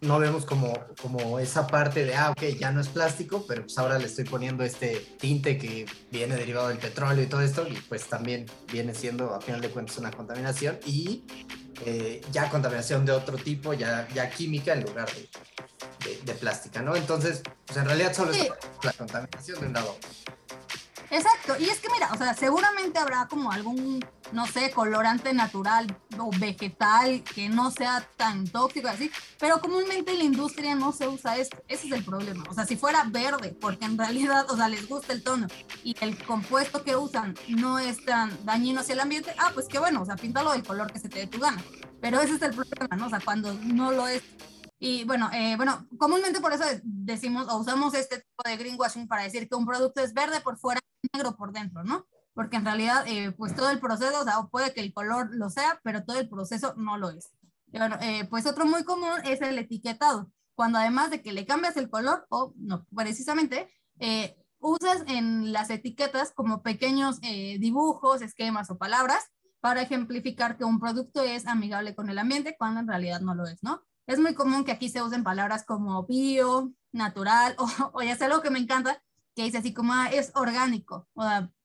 no 0.00 0.18
vemos 0.18 0.44
como, 0.44 0.72
como 1.00 1.38
esa 1.38 1.66
parte 1.66 2.04
de, 2.04 2.14
ah, 2.14 2.30
ok, 2.30 2.42
ya 2.58 2.70
no 2.70 2.80
es 2.80 2.88
plástico, 2.88 3.44
pero 3.46 3.62
pues 3.62 3.78
ahora 3.78 3.98
le 3.98 4.06
estoy 4.06 4.24
poniendo 4.24 4.62
este 4.62 4.96
tinte 5.18 5.56
que 5.58 5.86
viene 6.10 6.36
derivado 6.36 6.68
del 6.68 6.78
petróleo 6.78 7.24
y 7.24 7.26
todo 7.26 7.40
esto, 7.40 7.66
y 7.66 7.74
pues 7.88 8.04
también 8.04 8.46
viene 8.70 8.94
siendo, 8.94 9.34
a 9.34 9.40
final 9.40 9.60
de 9.60 9.70
cuentas, 9.70 9.96
una 9.98 10.10
contaminación 10.10 10.78
y 10.84 11.24
eh, 11.84 12.20
ya 12.30 12.50
contaminación 12.50 13.04
de 13.04 13.12
otro 13.12 13.36
tipo, 13.36 13.72
ya, 13.72 14.06
ya 14.14 14.30
química 14.30 14.72
en 14.72 14.82
lugar 14.82 15.08
de, 16.04 16.16
de, 16.24 16.34
plástica, 16.34 16.82
¿no? 16.82 16.94
Entonces, 16.94 17.42
pues 17.66 17.78
en 17.78 17.84
realidad 17.84 18.14
solo 18.14 18.32
es 18.32 18.50
la 18.82 18.92
contaminación 18.92 19.60
de 19.60 19.66
un 19.66 19.72
lado. 19.72 19.96
Exacto, 21.10 21.54
y 21.58 21.68
es 21.68 21.78
que 21.80 21.88
mira, 21.90 22.10
o 22.12 22.16
sea, 22.16 22.34
seguramente 22.34 22.98
habrá 22.98 23.26
como 23.28 23.52
algún, 23.52 24.04
no 24.32 24.46
sé, 24.46 24.70
colorante 24.70 25.32
natural 25.32 25.96
o 26.18 26.30
vegetal 26.38 27.22
que 27.22 27.48
no 27.48 27.70
sea 27.70 28.08
tan 28.16 28.46
tóxico 28.46 28.88
así, 28.88 29.10
pero 29.38 29.60
comúnmente 29.60 30.12
en 30.12 30.18
la 30.18 30.24
industria 30.24 30.74
no 30.74 30.92
se 30.92 31.06
usa 31.06 31.36
esto, 31.36 31.62
ese 31.68 31.86
es 31.86 31.92
el 31.92 32.04
problema. 32.04 32.44
O 32.48 32.54
sea, 32.54 32.66
si 32.66 32.76
fuera 32.76 33.04
verde, 33.04 33.56
porque 33.60 33.84
en 33.84 33.96
realidad, 33.96 34.50
o 34.50 34.56
sea, 34.56 34.68
les 34.68 34.88
gusta 34.88 35.12
el 35.12 35.22
tono 35.22 35.46
y 35.84 35.94
el 36.00 36.22
compuesto 36.24 36.82
que 36.82 36.96
usan 36.96 37.34
no 37.48 37.78
es 37.78 38.04
tan 38.04 38.36
dañino 38.44 38.80
hacia 38.80 38.94
el 38.94 39.00
ambiente, 39.00 39.34
ah, 39.38 39.52
pues 39.54 39.66
qué 39.68 39.78
bueno, 39.78 40.02
o 40.02 40.04
sea, 40.04 40.16
píntalo 40.16 40.52
del 40.52 40.64
color 40.64 40.92
que 40.92 40.98
se 40.98 41.08
te 41.08 41.20
dé 41.20 41.26
tu 41.26 41.38
gana. 41.38 41.62
Pero 42.00 42.20
ese 42.20 42.34
es 42.34 42.42
el 42.42 42.54
problema, 42.54 42.96
¿no? 42.96 43.06
O 43.06 43.10
sea, 43.10 43.20
cuando 43.20 43.54
no 43.54 43.92
lo 43.92 44.06
es, 44.08 44.22
y 44.78 45.04
bueno, 45.04 45.30
eh, 45.32 45.56
bueno, 45.56 45.86
comúnmente 45.98 46.40
por 46.40 46.52
eso 46.52 46.64
decimos 46.82 47.48
o 47.48 47.58
usamos 47.58 47.94
este 47.94 48.16
tipo 48.16 48.42
de 48.44 48.56
greenwashing 48.56 49.08
para 49.08 49.22
decir 49.22 49.48
que 49.48 49.54
un 49.54 49.64
producto 49.64 50.02
es 50.02 50.12
verde 50.12 50.40
por 50.40 50.58
fuera 50.58 50.80
negro 51.12 51.36
por 51.36 51.52
dentro, 51.52 51.84
¿no? 51.84 52.06
Porque 52.34 52.56
en 52.56 52.64
realidad, 52.64 53.04
eh, 53.06 53.32
pues 53.32 53.54
todo 53.54 53.70
el 53.70 53.80
proceso, 53.80 54.20
o 54.20 54.24
sea, 54.24 54.42
puede 54.50 54.72
que 54.72 54.80
el 54.80 54.92
color 54.92 55.28
lo 55.34 55.50
sea, 55.50 55.80
pero 55.82 56.04
todo 56.04 56.18
el 56.18 56.28
proceso 56.28 56.74
no 56.76 56.98
lo 56.98 57.10
es. 57.10 57.30
Bueno, 57.68 57.96
eh, 58.00 58.26
pues 58.28 58.46
otro 58.46 58.66
muy 58.66 58.84
común 58.84 59.18
es 59.24 59.40
el 59.42 59.58
etiquetado, 59.58 60.30
cuando 60.54 60.78
además 60.78 61.10
de 61.10 61.22
que 61.22 61.32
le 61.32 61.46
cambias 61.46 61.76
el 61.76 61.90
color, 61.90 62.26
o 62.30 62.52
no, 62.56 62.86
precisamente, 62.94 63.70
usas 64.58 65.04
en 65.06 65.52
las 65.52 65.70
etiquetas 65.70 66.32
como 66.32 66.62
pequeños 66.62 67.20
dibujos, 67.20 68.22
esquemas 68.22 68.70
o 68.70 68.78
palabras 68.78 69.30
para 69.60 69.82
ejemplificar 69.82 70.56
que 70.56 70.64
un 70.64 70.78
producto 70.78 71.22
es 71.22 71.46
amigable 71.46 71.94
con 71.94 72.08
el 72.08 72.18
ambiente 72.18 72.56
cuando 72.56 72.80
en 72.80 72.88
realidad 72.88 73.20
no 73.20 73.34
lo 73.34 73.46
es, 73.46 73.62
¿no? 73.62 73.82
Es 74.06 74.20
muy 74.20 74.34
común 74.34 74.64
que 74.64 74.70
aquí 74.70 74.88
se 74.88 75.02
usen 75.02 75.24
palabras 75.24 75.64
como 75.64 76.06
bio, 76.06 76.72
natural, 76.92 77.56
o, 77.92 78.02
ya 78.02 78.16
sea 78.16 78.28
algo 78.28 78.42
que 78.42 78.50
me 78.50 78.60
encanta, 78.60 79.02
que 79.36 79.44
dice 79.44 79.58
así 79.58 79.72
como 79.72 79.92
ah, 79.92 80.08
es 80.08 80.32
orgánico. 80.34 81.06
O 81.14 81.24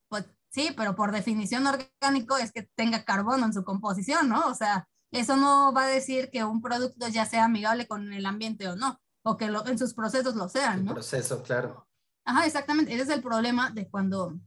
pues 0.09 0.25
sí, 0.49 0.71
pero 0.75 0.95
por 0.95 1.11
definición 1.11 1.65
orgánico 1.65 2.37
es 2.37 2.51
que 2.51 2.69
tenga 2.75 3.05
carbono 3.05 3.45
en 3.45 3.53
su 3.53 3.63
composición, 3.63 4.27
¿no? 4.27 4.45
O 4.47 4.53
sea, 4.53 4.87
eso 5.11 5.37
no 5.37 5.73
va 5.73 5.85
a 5.85 5.87
decir 5.87 6.29
que 6.31 6.43
un 6.43 6.61
producto 6.61 7.07
ya 7.07 7.25
sea 7.25 7.45
amigable 7.45 7.87
con 7.87 8.11
el 8.13 8.25
ambiente 8.25 8.67
o 8.67 8.75
no, 8.75 8.99
o 9.23 9.37
que 9.37 9.45
en 9.45 9.79
sus 9.79 9.93
procesos 9.93 10.35
lo 10.35 10.49
sean, 10.49 10.85
¿no? 10.85 10.93
proceso, 10.93 11.41
claro. 11.41 11.87
Ajá, 12.25 12.45
exactamente. 12.45 12.93
Ese 12.93 13.03
es 13.03 13.09
el 13.09 13.23
problema 13.23 13.71
de 13.71 13.89
cuando 13.89 14.37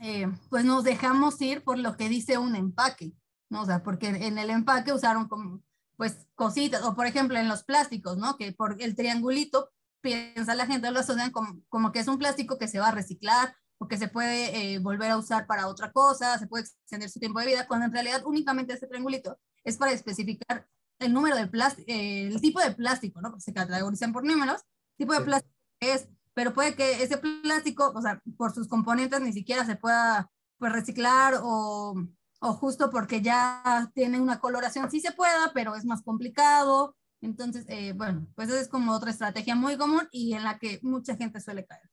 eh, 0.00 0.28
pues 0.48 0.64
nos 0.64 0.84
dejamos 0.84 1.40
ir 1.42 1.62
por 1.64 1.76
lo 1.76 1.96
que 1.96 2.08
dice 2.08 2.38
un 2.38 2.54
empaque, 2.54 3.12
¿no? 3.50 3.62
O 3.62 3.66
sea, 3.66 3.82
porque 3.82 4.08
en 4.08 4.38
el 4.38 4.48
empaque 4.48 4.92
usaron 4.92 5.28
como, 5.28 5.60
pues, 5.96 6.28
cositas, 6.36 6.82
o 6.84 6.94
por 6.94 7.06
ejemplo 7.06 7.36
en 7.36 7.48
los 7.48 7.64
plásticos, 7.64 8.16
¿no? 8.16 8.36
Que 8.36 8.52
por 8.52 8.80
el 8.80 8.94
triangulito 8.94 9.70
piensa 10.00 10.54
la 10.54 10.66
gente, 10.66 10.90
lo 10.90 11.00
asocian 11.00 11.30
como, 11.30 11.60
como 11.68 11.92
que 11.92 12.00
es 12.00 12.08
un 12.08 12.18
plástico 12.18 12.58
que 12.58 12.68
se 12.68 12.78
va 12.78 12.88
a 12.88 12.92
reciclar 12.92 13.54
o 13.78 13.88
que 13.88 13.96
se 13.96 14.08
puede 14.08 14.74
eh, 14.74 14.78
volver 14.78 15.10
a 15.10 15.16
usar 15.16 15.46
para 15.46 15.66
otra 15.66 15.90
cosa, 15.90 16.38
se 16.38 16.46
puede 16.46 16.64
extender 16.64 17.08
su 17.08 17.18
tiempo 17.18 17.40
de 17.40 17.46
vida, 17.46 17.66
cuando 17.66 17.86
en 17.86 17.92
realidad 17.92 18.22
únicamente 18.26 18.74
ese 18.74 18.86
triangulito 18.86 19.38
es 19.64 19.78
para 19.78 19.92
especificar 19.92 20.66
el 20.98 21.12
número 21.14 21.36
de 21.36 21.46
plástico, 21.46 21.90
eh, 21.90 22.26
el 22.26 22.40
tipo 22.42 22.60
de 22.60 22.72
plástico, 22.72 23.20
¿no? 23.22 23.30
Porque 23.30 23.42
se 23.42 23.54
categorizan 23.54 24.12
por 24.12 24.24
números, 24.24 24.62
tipo 24.98 25.14
de 25.14 25.22
plástico 25.22 25.54
es, 25.80 26.08
pero 26.34 26.52
puede 26.52 26.74
que 26.74 27.02
ese 27.02 27.16
plástico, 27.16 27.90
o 27.94 28.02
sea, 28.02 28.22
por 28.36 28.52
sus 28.52 28.68
componentes 28.68 29.20
ni 29.22 29.32
siquiera 29.32 29.64
se 29.64 29.76
pueda 29.76 30.30
pues, 30.58 30.72
reciclar 30.72 31.40
o, 31.42 31.94
o 32.40 32.52
justo 32.52 32.90
porque 32.90 33.22
ya 33.22 33.90
tiene 33.94 34.20
una 34.20 34.40
coloración, 34.40 34.90
sí 34.90 35.00
se 35.00 35.12
pueda, 35.12 35.52
pero 35.54 35.74
es 35.74 35.86
más 35.86 36.02
complicado. 36.02 36.96
Entonces, 37.20 37.64
eh, 37.68 37.92
bueno, 37.92 38.26
pues 38.34 38.48
esa 38.48 38.60
es 38.60 38.68
como 38.68 38.92
otra 38.92 39.10
estrategia 39.10 39.54
muy 39.54 39.76
común 39.76 40.08
y 40.10 40.32
en 40.34 40.44
la 40.44 40.58
que 40.58 40.80
mucha 40.82 41.16
gente 41.16 41.40
suele 41.40 41.66
caer. 41.66 41.90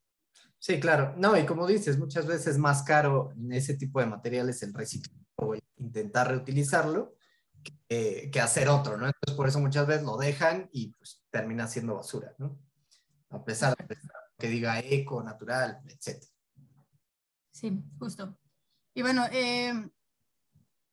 Sí, 0.59 0.79
claro. 0.79 1.13
No, 1.17 1.37
y 1.37 1.45
como 1.45 1.67
dices, 1.67 1.99
muchas 1.99 2.25
veces 2.25 2.47
es 2.47 2.57
más 2.57 2.83
caro 2.83 3.31
en 3.35 3.51
ese 3.51 3.75
tipo 3.75 3.99
de 3.99 4.05
materiales 4.05 4.63
el 4.63 4.73
reciclar 4.73 5.17
o 5.35 5.55
intentar 5.77 6.29
reutilizarlo 6.29 7.15
que, 7.63 8.29
que, 8.31 8.39
hacer 8.39 8.69
otro, 8.69 8.97
¿no? 8.97 9.07
Entonces, 9.07 9.35
por 9.35 9.47
eso 9.47 9.59
muchas 9.59 9.85
veces 9.85 10.03
lo 10.03 10.17
dejan 10.17 10.69
y 10.71 10.93
pues 10.93 11.23
termina 11.29 11.67
siendo 11.67 11.95
basura, 11.95 12.33
¿no? 12.37 12.57
A 13.29 13.43
pesar 13.43 13.75
de 13.75 13.97
que 14.37 14.47
diga 14.47 14.79
eco, 14.79 15.23
natural, 15.23 15.79
etc. 15.87 16.23
Sí, 17.51 17.83
justo. 17.99 18.37
Y 18.93 19.01
bueno, 19.01 19.25
eh, 19.31 19.73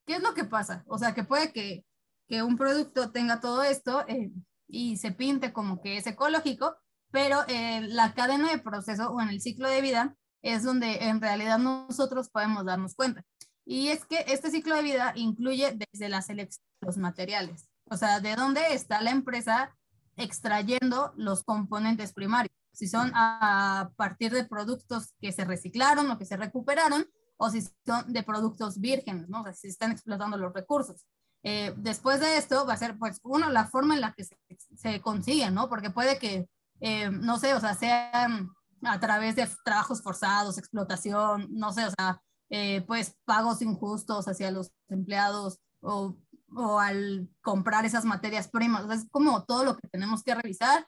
¿qué 0.05 0.15
es 0.15 0.21
lo 0.21 0.33
que 0.33 0.45
pasa? 0.45 0.83
O 0.87 0.97
sea, 0.97 1.13
que 1.13 1.23
puede 1.23 1.51
que, 1.51 1.84
que 2.27 2.43
un 2.43 2.57
producto 2.57 3.11
tenga 3.11 3.39
todo 3.39 3.63
esto 3.63 4.05
eh, 4.07 4.31
y 4.67 4.97
se 4.97 5.11
pinte 5.11 5.53
como 5.53 5.81
que 5.81 5.97
es 5.97 6.07
ecológico, 6.07 6.75
pero 7.11 7.39
eh, 7.47 7.81
la 7.81 8.13
cadena 8.13 8.51
de 8.51 8.59
proceso 8.59 9.11
o 9.11 9.21
en 9.21 9.29
el 9.29 9.41
ciclo 9.41 9.69
de 9.69 9.81
vida 9.81 10.15
es 10.41 10.63
donde 10.63 11.05
en 11.05 11.21
realidad 11.21 11.57
nosotros 11.57 12.29
podemos 12.29 12.65
darnos 12.65 12.95
cuenta. 12.95 13.23
Y 13.65 13.87
es 13.87 14.05
que 14.05 14.25
este 14.27 14.51
ciclo 14.51 14.75
de 14.75 14.83
vida 14.83 15.13
incluye 15.15 15.75
desde 15.91 16.09
la 16.09 16.21
selección 16.21 16.63
de 16.81 16.87
los 16.87 16.97
materiales, 16.97 17.67
o 17.85 17.97
sea, 17.97 18.19
de 18.19 18.35
dónde 18.35 18.61
está 18.71 19.01
la 19.01 19.11
empresa 19.11 19.75
extrayendo 20.17 21.13
los 21.17 21.43
componentes 21.43 22.13
primarios, 22.13 22.55
si 22.73 22.87
son 22.87 23.11
a 23.15 23.91
partir 23.95 24.31
de 24.33 24.43
productos 24.43 25.13
que 25.19 25.31
se 25.31 25.45
reciclaron 25.45 26.11
o 26.11 26.17
que 26.17 26.25
se 26.25 26.37
recuperaron, 26.37 27.07
o 27.37 27.49
si 27.49 27.61
son 27.85 28.11
de 28.11 28.23
productos 28.23 28.79
vírgenes. 28.79 29.27
O 29.31 29.43
sea, 29.43 29.53
si 29.53 29.67
están 29.67 29.91
explotando 29.91 30.37
los 30.37 30.53
recursos. 30.53 31.05
Eh, 31.47 31.75
después 31.77 32.19
de 32.19 32.37
esto 32.37 32.65
va 32.65 32.73
a 32.73 32.77
ser, 32.77 32.97
pues, 32.97 33.19
uno, 33.21 33.51
la 33.51 33.67
forma 33.67 33.93
en 33.93 34.01
la 34.01 34.13
que 34.13 34.23
se, 34.23 34.35
se 34.75 34.99
consiguen, 34.99 35.53
¿no? 35.53 35.69
Porque 35.69 35.91
puede 35.91 36.17
que, 36.17 36.49
eh, 36.79 37.11
no 37.11 37.37
sé, 37.37 37.53
o 37.53 37.59
sea, 37.59 37.75
sean 37.75 38.49
a 38.81 38.99
través 38.99 39.35
de 39.35 39.47
trabajos 39.63 40.01
forzados, 40.01 40.57
explotación, 40.57 41.47
no 41.51 41.71
sé, 41.71 41.85
o 41.85 41.91
sea, 41.91 42.19
eh, 42.49 42.81
pues 42.87 43.15
pagos 43.25 43.61
injustos 43.61 44.27
hacia 44.27 44.49
los 44.49 44.71
empleados 44.89 45.59
o, 45.81 46.17
o, 46.55 46.79
al 46.79 47.29
comprar 47.43 47.85
esas 47.85 48.05
materias 48.05 48.47
primas. 48.47 48.89
Es 48.89 49.07
como 49.11 49.43
todo 49.45 49.63
lo 49.65 49.77
que 49.77 49.87
tenemos 49.87 50.23
que 50.23 50.33
revisar. 50.33 50.87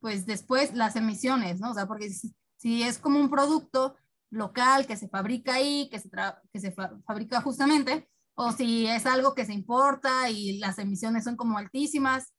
pues 0.00 0.26
después 0.26 0.74
las 0.74 0.96
emisiones, 0.96 1.60
¿no? 1.60 1.70
O 1.70 1.74
sea, 1.74 1.86
porque 1.86 2.10
si, 2.10 2.34
si 2.56 2.82
es 2.82 2.98
como 2.98 3.20
un 3.20 3.30
producto 3.30 3.96
local 4.30 4.86
que 4.86 4.96
se 4.96 5.08
fabrica 5.08 5.54
ahí, 5.54 5.88
que 5.90 6.00
se, 6.00 6.10
que 6.52 6.60
se 6.60 6.72
fabrica 7.06 7.40
justamente, 7.40 8.08
o 8.42 8.52
si 8.52 8.86
es 8.86 9.04
algo 9.04 9.34
que 9.34 9.44
se 9.44 9.52
importa 9.52 10.30
y 10.30 10.58
las 10.58 10.78
emisiones 10.78 11.24
son 11.24 11.36
como 11.36 11.58
altísimas. 11.58 12.32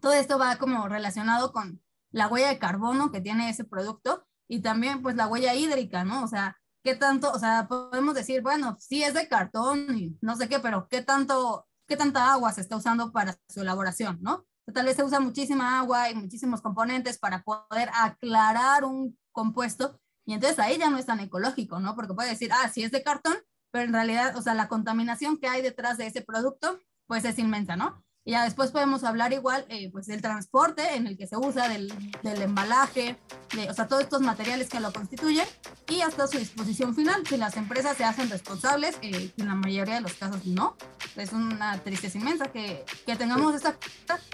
Todo 0.00 0.12
esto 0.12 0.40
va 0.40 0.56
como 0.56 0.88
relacionado 0.88 1.52
con 1.52 1.80
la 2.10 2.26
huella 2.26 2.48
de 2.48 2.58
carbono 2.58 3.12
que 3.12 3.20
tiene 3.20 3.48
ese 3.48 3.62
producto 3.62 4.26
y 4.48 4.60
también 4.60 5.02
pues 5.02 5.14
la 5.14 5.28
huella 5.28 5.54
hídrica, 5.54 6.02
¿no? 6.02 6.24
O 6.24 6.26
sea, 6.26 6.56
¿qué 6.82 6.96
tanto? 6.96 7.30
O 7.30 7.38
sea, 7.38 7.68
podemos 7.68 8.16
decir, 8.16 8.42
bueno, 8.42 8.76
sí 8.80 9.04
es 9.04 9.14
de 9.14 9.28
cartón 9.28 9.96
y 9.96 10.18
no 10.20 10.34
sé 10.34 10.48
qué, 10.48 10.58
pero 10.58 10.88
¿qué 10.88 11.02
tanto, 11.02 11.68
qué 11.86 11.96
tanta 11.96 12.32
agua 12.32 12.52
se 12.52 12.62
está 12.62 12.76
usando 12.76 13.12
para 13.12 13.38
su 13.48 13.60
elaboración, 13.60 14.18
¿no? 14.20 14.44
Tal 14.74 14.86
vez 14.86 14.96
se 14.96 15.04
usa 15.04 15.20
muchísima 15.20 15.78
agua 15.78 16.10
y 16.10 16.16
muchísimos 16.16 16.60
componentes 16.60 17.20
para 17.20 17.44
poder 17.44 17.88
aclarar 17.94 18.84
un 18.84 19.16
compuesto 19.30 20.00
y 20.24 20.34
entonces 20.34 20.58
ahí 20.58 20.76
ya 20.76 20.90
no 20.90 20.98
es 20.98 21.06
tan 21.06 21.20
ecológico, 21.20 21.78
¿no? 21.78 21.94
Porque 21.94 22.14
puede 22.14 22.30
decir, 22.30 22.50
ah, 22.52 22.68
sí 22.68 22.82
es 22.82 22.90
de 22.90 23.04
cartón, 23.04 23.36
pero 23.70 23.84
en 23.84 23.92
realidad, 23.92 24.36
o 24.36 24.42
sea, 24.42 24.54
la 24.54 24.68
contaminación 24.68 25.38
que 25.38 25.48
hay 25.48 25.62
detrás 25.62 25.98
de 25.98 26.06
ese 26.06 26.22
producto, 26.22 26.80
pues 27.06 27.24
es 27.24 27.38
inmensa, 27.38 27.76
¿no? 27.76 28.05
Y 28.26 28.32
ya 28.32 28.42
después 28.42 28.72
podemos 28.72 29.04
hablar 29.04 29.32
igual, 29.32 29.64
eh, 29.68 29.88
pues, 29.92 30.06
del 30.06 30.20
transporte 30.20 30.96
en 30.96 31.06
el 31.06 31.16
que 31.16 31.28
se 31.28 31.36
usa, 31.36 31.68
del, 31.68 31.92
del 32.24 32.42
embalaje, 32.42 33.16
de, 33.54 33.70
o 33.70 33.72
sea, 33.72 33.86
todos 33.86 34.02
estos 34.02 34.20
materiales 34.20 34.68
que 34.68 34.80
lo 34.80 34.92
constituyen 34.92 35.46
y 35.88 36.00
hasta 36.00 36.26
su 36.26 36.36
disposición 36.36 36.92
final. 36.94 37.24
Si 37.28 37.36
las 37.36 37.56
empresas 37.56 37.96
se 37.96 38.02
hacen 38.02 38.28
responsables, 38.28 38.98
eh, 39.00 39.30
en 39.36 39.46
la 39.46 39.54
mayoría 39.54 39.94
de 39.94 40.00
los 40.00 40.14
casos 40.14 40.44
no. 40.44 40.76
Es 41.14 41.32
una 41.32 41.78
tristeza 41.78 42.18
inmensa 42.18 42.46
que, 42.46 42.84
que 43.06 43.14
tengamos 43.14 43.54
esta 43.54 43.78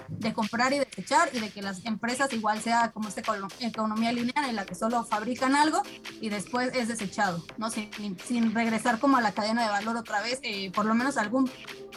de 0.07 0.33
comprar 0.33 0.73
y 0.73 0.79
desechar 0.79 1.29
y 1.31 1.39
de 1.39 1.49
que 1.51 1.61
las 1.61 1.85
empresas 1.85 2.33
igual 2.33 2.61
sea 2.61 2.91
como 2.91 3.09
esta 3.09 3.21
economía 3.59 4.11
lineal 4.11 4.49
en 4.49 4.55
la 4.55 4.65
que 4.65 4.75
solo 4.75 5.03
fabrican 5.05 5.55
algo 5.55 5.83
y 6.19 6.29
después 6.29 6.71
es 6.73 6.87
desechado, 6.87 7.45
¿no? 7.57 7.69
Sin, 7.69 8.17
sin 8.25 8.53
regresar 8.55 8.99
como 8.99 9.17
a 9.17 9.21
la 9.21 9.33
cadena 9.33 9.63
de 9.63 9.69
valor 9.69 9.97
otra 9.97 10.21
vez, 10.21 10.39
eh, 10.41 10.71
por 10.71 10.85
lo 10.85 10.95
menos 10.95 11.17
algún, 11.17 11.49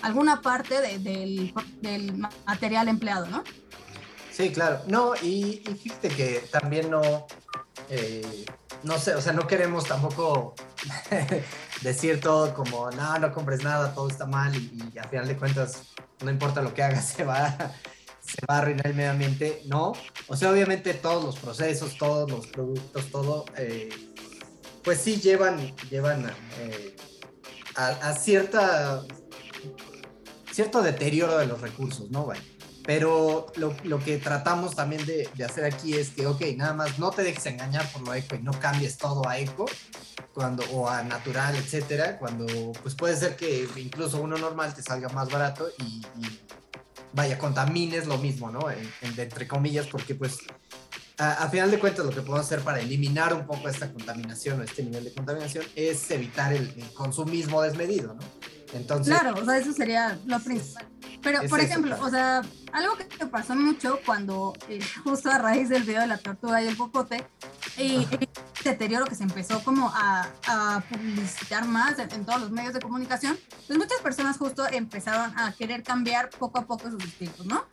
alguna 0.03 0.43
parte 0.43 0.81
de, 0.81 0.99
del 0.99 1.53
del 1.87 2.17
material 2.47 2.89
empleado, 2.89 3.27
¿no? 3.27 3.45
Sí, 4.33 4.51
claro. 4.51 4.81
No, 4.87 5.15
y, 5.17 5.63
fíjate 5.83 6.09
que 6.09 6.47
también 6.51 6.91
no, 6.91 7.27
eh, 7.89 8.45
no 8.83 8.99
sé, 8.99 9.15
o 9.15 9.21
sea, 9.23 9.33
no 9.33 9.47
queremos 9.47 9.87
tampoco 9.87 10.55
decir 11.83 12.21
todo 12.21 12.53
como, 12.53 12.91
no, 12.91 13.19
no 13.19 13.33
compres 13.33 13.65
nada, 13.65 13.95
todo 13.95 14.09
está 14.09 14.27
mal 14.27 14.55
y, 14.55 14.91
y, 14.95 14.99
a 14.99 15.05
final 15.05 15.27
de 15.27 15.37
cuentas, 15.37 15.85
no 16.23 16.31
importa 16.31 16.61
lo 16.61 16.75
que 16.75 16.83
hagas, 16.83 17.07
se 17.17 17.25
va, 17.25 17.57
se 18.21 18.45
va 18.49 18.57
a 18.57 18.59
arruinar 18.59 18.89
el 18.89 18.95
medio 18.95 19.11
ambiente. 19.11 19.63
No, 19.67 19.95
o 20.27 20.37
sea, 20.37 20.51
obviamente 20.51 20.93
todos 20.95 21.25
los 21.25 21.37
procesos, 21.39 21.97
todos 21.97 22.31
los 22.31 22.47
productos, 22.49 23.11
todo, 23.11 23.47
eh, 23.57 23.89
pues 24.83 25.01
sí 25.01 25.17
llevan, 25.17 25.75
llevan 25.89 26.31
eh, 26.59 26.97
a, 27.77 27.89
a, 27.89 28.15
cierta 28.15 29.03
cierto 30.57 30.81
deterioro 30.81 31.37
de 31.37 31.45
los 31.45 31.61
recursos, 31.61 32.11
¿no? 32.11 32.25
Bueno, 32.25 32.41
pero 32.87 33.53
lo, 33.57 33.77
lo, 33.85 33.99
que 33.99 34.17
tratamos 34.17 34.75
también 34.75 35.05
de, 35.05 35.29
de, 35.35 35.45
hacer 35.45 35.67
aquí 35.67 35.93
es 35.93 36.11
que, 36.11 36.27
ok, 36.27 36.41
nada 36.57 36.73
más 36.73 36.99
no 36.99 37.11
te 37.11 37.23
dejes 37.23 37.45
engañar 37.45 37.87
por 37.93 38.01
lo 38.01 38.15
eco 38.15 38.37
y 38.37 38.39
no 38.39 38.53
cambies 38.59 38.97
todo 38.97 39.29
a 39.29 39.39
eco 39.39 39.67
cuando, 40.33 40.65
o 40.73 40.89
a 40.89 41.03
natural, 41.03 41.55
etcétera, 41.57 42.19
cuando 42.19 42.73
pues 42.83 42.95
puede 42.95 43.17
ser 43.17 43.37
que 43.37 43.69
incluso 43.77 44.19
uno 44.23 44.39
normal 44.39 44.75
te 44.75 44.83
salga 44.83 45.11
más 45.11 45.31
barato 45.31 45.69
y, 45.79 46.03
vaya, 47.13 47.37
contamines 47.37 48.07
lo 48.07 48.17
mismo, 48.17 48.51
¿no? 48.51 48.71
En, 48.71 48.79
en, 49.03 49.21
entre 49.21 49.47
comillas, 49.47 49.87
porque 49.89 50.15
pues 50.15 50.39
a, 51.19 51.45
a, 51.45 51.51
final 51.51 51.71
de 51.71 51.79
cuentas 51.79 52.07
lo 52.07 52.13
que 52.13 52.23
podemos 52.23 52.47
hacer 52.47 52.61
para 52.61 52.81
eliminar 52.81 53.35
un 53.35 53.47
poco 53.47 53.69
esta 53.69 53.93
contaminación 53.93 54.61
o 54.61 54.63
este 54.63 54.83
nivel 54.83 55.05
de 55.05 55.13
contaminación 55.13 55.67
es 55.75 56.11
evitar 56.11 56.55
el, 56.55 56.73
el 56.75 56.95
consumismo 56.95 57.61
desmedido, 57.61 58.15
¿no? 58.15 58.56
Entonces, 58.73 59.15
claro, 59.17 59.41
o 59.41 59.45
sea, 59.45 59.59
eso 59.59 59.73
sería 59.73 60.19
lo 60.27 60.41
principal. 60.41 60.87
Pero, 61.23 61.41
por 61.49 61.61
ejemplo, 61.61 61.95
eso, 61.95 62.05
o 62.05 62.11
sea, 62.11 62.43
algo 62.73 62.97
que 62.97 63.27
pasó 63.27 63.55
mucho 63.55 64.01
cuando, 64.05 64.53
eh, 64.69 64.81
justo 65.05 65.31
a 65.31 65.39
raíz 65.39 65.69
del 65.69 65.83
video 65.83 66.03
de 66.03 66.07
la 66.09 66.19
tortuga 66.19 66.63
y 66.63 66.69
el 66.69 66.77
popote, 66.77 67.27
y 67.79 68.07
el 68.11 68.29
deterioro 68.65 69.05
que 69.07 69.15
se 69.15 69.23
empezó 69.23 69.63
como 69.63 69.91
a, 69.95 70.29
a 70.47 70.83
publicitar 70.89 71.67
más 71.67 71.99
en, 71.99 72.11
en, 72.13 72.25
todos 72.25 72.41
los 72.41 72.51
medios 72.51 72.75
de 72.75 72.81
comunicación, 72.81 73.39
pues 73.67 73.79
muchas 73.79 74.01
personas 74.01 74.39
justo 74.39 74.67
empezaron 74.67 75.39
a 75.39 75.53
querer 75.53 75.83
cambiar 75.83 76.31
poco 76.31 76.59
a 76.59 76.67
poco 76.67 76.91
sus 76.91 77.03
estilos, 77.05 77.47
¿no? 77.47 77.65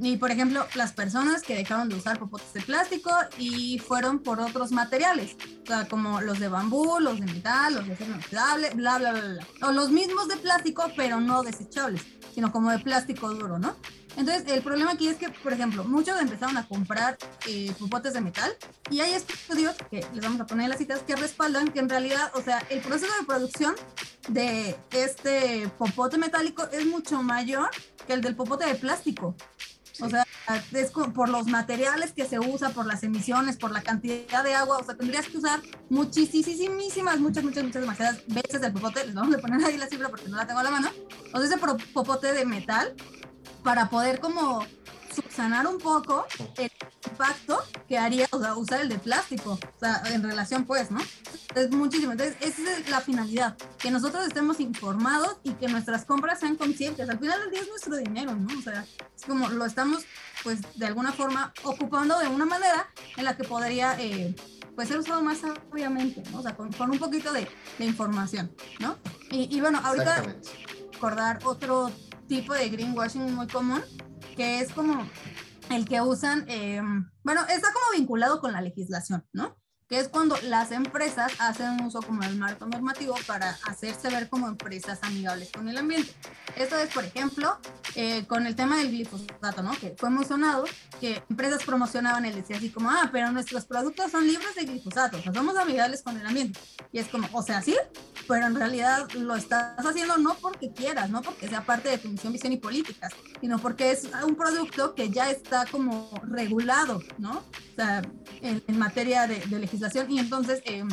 Y, 0.00 0.16
por 0.16 0.30
ejemplo, 0.30 0.66
las 0.74 0.92
personas 0.92 1.42
que 1.42 1.54
dejaron 1.54 1.88
de 1.88 1.96
usar 1.96 2.18
popotes 2.18 2.52
de 2.52 2.62
plástico 2.62 3.10
y 3.38 3.78
fueron 3.78 4.20
por 4.20 4.40
otros 4.40 4.72
materiales, 4.72 5.36
o 5.62 5.66
sea, 5.66 5.88
como 5.88 6.20
los 6.20 6.38
de 6.38 6.48
bambú, 6.48 6.98
los 7.00 7.20
de 7.20 7.26
metal, 7.26 7.74
los 7.74 7.86
de 7.86 7.94
acero 7.94 8.10
inoxidable, 8.10 8.70
bla, 8.70 8.98
bla, 8.98 9.12
bla, 9.12 9.20
bla. 9.20 9.68
O 9.68 9.72
los 9.72 9.90
mismos 9.90 10.28
de 10.28 10.36
plástico, 10.36 10.84
pero 10.96 11.20
no 11.20 11.42
desechables, 11.42 12.02
sino 12.34 12.50
como 12.52 12.70
de 12.70 12.78
plástico 12.78 13.32
duro, 13.34 13.58
¿no? 13.58 13.76
Entonces, 14.16 14.44
el 14.48 14.62
problema 14.62 14.92
aquí 14.92 15.08
es 15.08 15.16
que, 15.16 15.28
por 15.28 15.52
ejemplo, 15.52 15.84
muchos 15.84 16.20
empezaron 16.20 16.56
a 16.56 16.66
comprar 16.66 17.16
eh, 17.46 17.72
popotes 17.78 18.12
de 18.12 18.20
metal 18.20 18.52
y 18.90 19.00
hay 19.00 19.12
estudios, 19.12 19.74
que 19.90 20.04
les 20.12 20.22
vamos 20.22 20.40
a 20.40 20.46
poner 20.46 20.68
las 20.68 20.78
citas, 20.78 21.00
que 21.06 21.16
respaldan 21.16 21.68
que 21.68 21.78
en 21.78 21.88
realidad, 21.88 22.30
o 22.34 22.42
sea, 22.42 22.62
el 22.70 22.80
proceso 22.80 23.12
de 23.18 23.26
producción 23.26 23.74
de 24.28 24.76
este 24.90 25.68
popote 25.78 26.18
metálico 26.18 26.66
es 26.72 26.86
mucho 26.86 27.22
mayor 27.22 27.70
que 28.06 28.12
el 28.12 28.20
del 28.20 28.36
popote 28.36 28.66
de 28.66 28.74
plástico. 28.74 29.34
Sí. 29.92 30.04
O 30.04 30.08
sea, 30.08 30.26
es 30.72 30.90
por 30.90 31.28
los 31.28 31.46
materiales 31.46 32.12
que 32.12 32.24
se 32.24 32.38
usa, 32.38 32.70
por 32.70 32.86
las 32.86 33.02
emisiones, 33.02 33.56
por 33.56 33.70
la 33.70 33.82
cantidad 33.82 34.42
de 34.42 34.54
agua, 34.54 34.78
o 34.78 34.84
sea, 34.84 34.96
tendrías 34.96 35.26
que 35.26 35.38
usar 35.38 35.60
muchísimas, 35.88 37.18
muchas, 37.18 37.44
muchas, 37.44 37.64
muchas, 37.64 37.82
demasiadas 37.82 38.22
veces 38.26 38.62
el 38.62 38.72
popote, 38.72 39.04
les 39.04 39.14
vamos 39.14 39.34
a 39.34 39.38
poner 39.38 39.64
ahí 39.64 39.76
la 39.76 39.88
cifra 39.88 40.08
porque 40.08 40.28
no 40.28 40.36
la 40.36 40.46
tengo 40.46 40.60
a 40.60 40.64
la 40.64 40.70
mano, 40.70 40.90
o 41.32 41.38
sea, 41.38 41.46
ese 41.46 41.58
popote 41.92 42.32
de 42.32 42.44
metal 42.46 42.94
para 43.62 43.88
poder 43.88 44.20
como 44.20 44.64
subsanar 45.14 45.66
un 45.66 45.78
poco 45.78 46.26
el 46.56 46.70
impacto 47.10 47.62
que 47.88 47.98
haría 47.98 48.26
o 48.30 48.40
sea, 48.40 48.56
usar 48.56 48.80
el 48.80 48.88
de 48.88 48.98
plástico, 48.98 49.52
o 49.52 49.78
sea, 49.78 50.02
en 50.06 50.22
relación 50.22 50.64
pues, 50.64 50.90
¿no? 50.90 51.00
Es 51.54 51.70
muchísimo. 51.70 52.12
Entonces, 52.12 52.36
esa 52.40 52.78
es 52.78 52.88
la 52.88 53.00
finalidad, 53.00 53.56
que 53.78 53.90
nosotros 53.90 54.26
estemos 54.26 54.60
informados 54.60 55.38
y 55.42 55.52
que 55.54 55.68
nuestras 55.68 56.04
compras 56.04 56.40
sean 56.40 56.56
conscientes. 56.56 57.08
Al 57.08 57.18
final 57.18 57.40
del 57.40 57.50
día 57.50 57.60
es 57.60 57.68
nuestro 57.68 57.96
dinero, 57.96 58.34
¿no? 58.34 58.58
O 58.58 58.62
sea, 58.62 58.84
es 59.16 59.24
como 59.24 59.48
lo 59.48 59.64
estamos, 59.64 60.04
pues, 60.44 60.60
de 60.76 60.86
alguna 60.86 61.12
forma 61.12 61.52
ocupando 61.64 62.18
de 62.18 62.28
una 62.28 62.44
manera 62.44 62.88
en 63.16 63.24
la 63.24 63.36
que 63.36 63.44
podría, 63.44 63.96
eh, 63.98 64.34
pues, 64.76 64.88
ser 64.88 64.98
usado 64.98 65.22
más 65.22 65.38
sabiamente, 65.38 66.22
¿no? 66.30 66.38
O 66.38 66.42
sea, 66.42 66.54
con, 66.56 66.68
un 66.68 66.98
poquito 66.98 67.32
de, 67.32 67.48
de, 67.78 67.84
información, 67.84 68.52
¿no? 68.78 68.96
Y, 69.30 69.54
y 69.54 69.60
bueno, 69.60 69.80
ahorita 69.82 70.22
recordar 70.92 71.40
otro 71.44 71.90
tipo 72.30 72.54
de 72.54 72.68
greenwashing 72.68 73.34
muy 73.34 73.48
común, 73.48 73.82
que 74.36 74.60
es 74.60 74.70
como 74.72 75.04
el 75.68 75.84
que 75.84 76.00
usan, 76.00 76.44
eh, 76.48 76.80
bueno, 77.24 77.40
está 77.48 77.72
como 77.72 77.98
vinculado 77.98 78.40
con 78.40 78.52
la 78.52 78.60
legislación, 78.60 79.26
¿no? 79.32 79.56
Que 79.90 79.98
es 79.98 80.08
cuando 80.08 80.36
las 80.44 80.70
empresas 80.70 81.32
hacen 81.40 81.82
uso 81.84 82.00
como 82.00 82.22
del 82.22 82.36
marco 82.36 82.64
normativo 82.64 83.16
para 83.26 83.58
hacerse 83.66 84.08
ver 84.08 84.28
como 84.28 84.46
empresas 84.46 85.00
amigables 85.02 85.50
con 85.50 85.68
el 85.68 85.76
ambiente. 85.76 86.14
Esto 86.56 86.78
es, 86.78 86.90
por 86.94 87.04
ejemplo, 87.04 87.58
eh, 87.96 88.24
con 88.28 88.46
el 88.46 88.54
tema 88.54 88.78
del 88.78 88.92
glifosato, 88.92 89.64
¿no? 89.64 89.72
Que 89.72 89.96
fue 89.98 90.08
muy 90.08 90.24
sonado, 90.24 90.64
que 91.00 91.20
empresas 91.28 91.64
promocionaban 91.64 92.24
el 92.24 92.36
decía 92.36 92.58
así 92.58 92.70
como, 92.70 92.88
ah, 92.88 93.08
pero 93.10 93.32
nuestros 93.32 93.64
productos 93.64 94.12
son 94.12 94.28
libres 94.28 94.54
de 94.54 94.64
glifosato, 94.64 95.18
o 95.18 95.22
sea, 95.22 95.34
somos 95.34 95.56
amigables 95.56 96.04
con 96.04 96.16
el 96.16 96.24
ambiente. 96.24 96.60
Y 96.92 97.00
es 97.00 97.08
como, 97.08 97.28
o 97.32 97.42
sea, 97.42 97.60
sí, 97.60 97.74
pero 98.28 98.46
en 98.46 98.54
realidad 98.54 99.10
lo 99.14 99.34
estás 99.34 99.84
haciendo 99.84 100.18
no 100.18 100.34
porque 100.34 100.72
quieras, 100.72 101.10
no 101.10 101.20
porque 101.20 101.48
sea 101.48 101.66
parte 101.66 101.88
de 101.88 101.98
tu 101.98 102.08
misión, 102.08 102.32
visión 102.32 102.52
y 102.52 102.58
políticas, 102.58 103.12
sino 103.40 103.58
porque 103.58 103.90
es 103.90 104.08
un 104.24 104.36
producto 104.36 104.94
que 104.94 105.10
ya 105.10 105.30
está 105.30 105.66
como 105.66 106.10
regulado, 106.22 107.00
¿no? 107.18 107.38
O 107.38 107.74
sea, 107.74 108.02
en, 108.42 108.78
materia 108.78 109.26
de, 109.26 109.44
legislación 109.46 109.79
y 110.08 110.18
entonces, 110.18 110.62
em, 110.64 110.88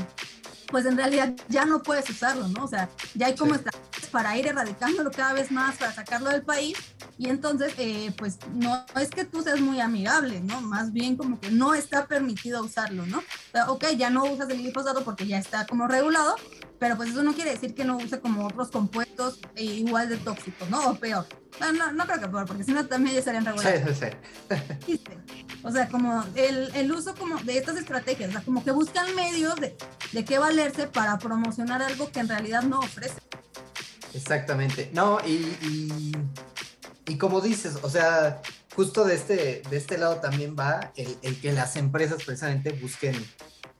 pues 0.67 0.86
en 0.86 0.98
realidad 0.98 1.34
ya 1.48 1.65
no 1.65 1.82
puedes 1.82 2.10
usarlo, 2.10 2.48
¿no? 2.48 2.65
O 2.65 2.67
sea, 2.67 2.89
ya 3.15 3.27
hay 3.27 3.36
como 3.36 3.56
estrategias 3.56 4.08
para 4.12 4.38
ir 4.38 4.48
erradicándolo 4.48 5.12
cada 5.12 5.34
vez 5.34 5.51
más, 5.51 5.77
para 5.77 5.94
sacarlo 5.94 6.29
del 6.29 6.44
país 6.44 6.77
y 7.17 7.29
entonces, 7.29 7.74
eh, 7.77 8.13
pues 8.17 8.38
no 8.53 8.86
es 9.00 9.10
que 9.10 9.25
tú 9.25 9.41
seas 9.41 9.60
muy 9.60 9.79
amigable, 9.79 10.39
¿no? 10.41 10.62
Más 10.62 10.91
bien 10.91 11.15
como 11.15 11.39
que 11.39 11.51
no 11.51 11.74
está 11.74 12.06
permitido 12.06 12.63
usarlo, 12.63 13.06
¿no? 13.06 13.20
O 13.20 13.51
sea, 13.51 13.72
ok, 13.72 13.86
ya 13.98 14.10
no 14.10 14.25
usas 14.25 14.50
el 14.50 14.60
glifosato 14.60 15.03
porque 15.03 15.25
ya 15.25 15.38
está 15.38 15.65
como 15.65 15.88
regulado, 15.88 16.36
pero 16.79 16.96
pues 16.96 17.10
eso 17.10 17.24
no 17.24 17.34
quiere 17.34 17.51
decir 17.51 17.74
que 17.74 17.84
no 17.84 17.98
use 17.98 18.19
como 18.19 18.46
otros 18.46 18.69
compuestos 18.69 19.39
e 19.55 19.63
igual 19.63 20.10
de 20.10 20.17
tóxicos, 20.17 20.69
¿no? 20.69 20.91
O 20.91 20.96
peor. 20.96 21.25
No, 21.60 21.91
no, 21.91 22.05
creo 22.05 22.19
que 22.19 22.27
peor, 22.27 22.46
porque 22.46 22.63
si 22.63 22.72
no 22.72 22.86
también 22.86 23.13
ya 23.13 23.19
estarían 23.19 23.46
regulados. 23.46 23.81
Sí, 23.98 24.07
sí, 24.86 24.98
sí. 24.98 25.01
O 25.63 25.72
sea, 25.72 25.89
como 25.89 26.24
el, 26.36 26.74
el, 26.75 26.91
uso 26.91 27.15
como 27.15 27.38
de 27.39 27.57
estas 27.57 27.77
estrategias, 27.77 28.29
o 28.29 28.31
sea, 28.34 28.41
como 28.41 28.63
que 28.63 28.72
buscan 28.72 29.13
medios 29.15 29.55
de, 29.60 29.75
de 30.12 30.25
qué 30.25 30.38
valerse 30.38 30.88
para 30.88 31.17
promocionar 31.17 31.81
algo 31.81 32.12
que 32.12 32.19
en 32.19 32.29
realidad 32.29 32.62
no 32.62 32.79
ofrece. 32.79 33.19
Exactamente. 34.13 34.91
No, 34.93 35.19
y, 35.25 35.57
y, 35.62 36.15
y 37.07 37.17
como 37.17 37.41
dices, 37.41 37.79
o 37.81 37.89
sea, 37.89 38.41
justo 38.75 39.03
de 39.03 39.15
este, 39.15 39.63
de 39.69 39.77
este 39.77 39.98
lado 39.98 40.17
también 40.17 40.55
va 40.57 40.91
el, 40.96 41.17
el 41.24 41.41
que 41.41 41.51
las 41.51 41.75
empresas 41.75 42.24
precisamente 42.24 42.72
busquen 42.72 43.15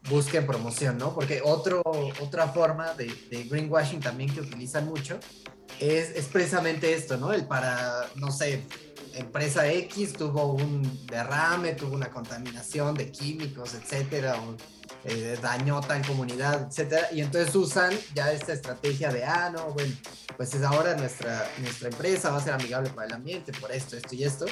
busquen 0.10 0.46
promoción, 0.46 0.98
¿no? 0.98 1.14
Porque 1.14 1.42
otro, 1.44 1.82
otra 2.22 2.48
forma 2.48 2.94
de, 2.94 3.08
de 3.30 3.44
greenwashing 3.44 4.00
también 4.00 4.34
que 4.34 4.42
utilizan 4.42 4.86
mucho 4.86 5.20
es, 5.80 6.12
es, 6.12 6.26
precisamente 6.26 6.94
esto, 6.94 7.18
¿no? 7.18 7.34
El 7.34 7.46
para, 7.46 8.08
no 8.16 8.32
sé, 8.32 8.64
empresa 9.14 9.68
X 9.72 10.14
tuvo 10.14 10.54
un 10.54 11.06
derrame, 11.08 11.74
tuvo 11.74 11.96
una 11.96 12.10
contaminación 12.10 12.96
de 12.96 13.12
químicos, 13.12 13.74
etcétera, 13.74 14.42
o 14.42 14.56
eh, 15.04 15.38
dañó 15.42 15.82
tal 15.82 16.06
comunidad, 16.06 16.68
etcétera, 16.70 17.08
y 17.12 17.22
entonces 17.22 17.54
usan 17.56 17.94
ya 18.14 18.32
esta 18.32 18.54
estrategia 18.54 19.12
de, 19.12 19.24
ah, 19.24 19.50
no, 19.54 19.72
bueno, 19.72 19.94
pues 20.36 20.54
es 20.54 20.64
ahora 20.64 20.96
nuestra, 20.96 21.50
nuestra 21.60 21.90
empresa 21.90 22.32
va 22.32 22.38
a 22.38 22.42
ser 22.42 22.54
amigable 22.54 22.90
para 22.90 23.08
el 23.08 23.14
ambiente 23.14 23.52
por 23.54 23.72
esto, 23.72 23.96
esto 23.96 24.16
y 24.16 24.24
esto, 24.24 24.46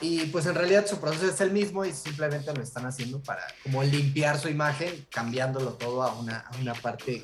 y 0.00 0.26
pues 0.26 0.46
en 0.46 0.54
realidad 0.54 0.86
su 0.86 0.98
proceso 0.98 1.28
es 1.30 1.40
el 1.40 1.52
mismo 1.52 1.84
y 1.84 1.92
simplemente 1.92 2.52
lo 2.52 2.62
están 2.62 2.86
haciendo 2.86 3.22
para 3.22 3.42
como 3.62 3.82
limpiar 3.82 4.38
su 4.38 4.48
imagen, 4.48 5.06
cambiándolo 5.10 5.74
todo 5.74 6.02
a 6.02 6.14
una, 6.14 6.40
a 6.40 6.56
una 6.60 6.74
parte 6.74 7.22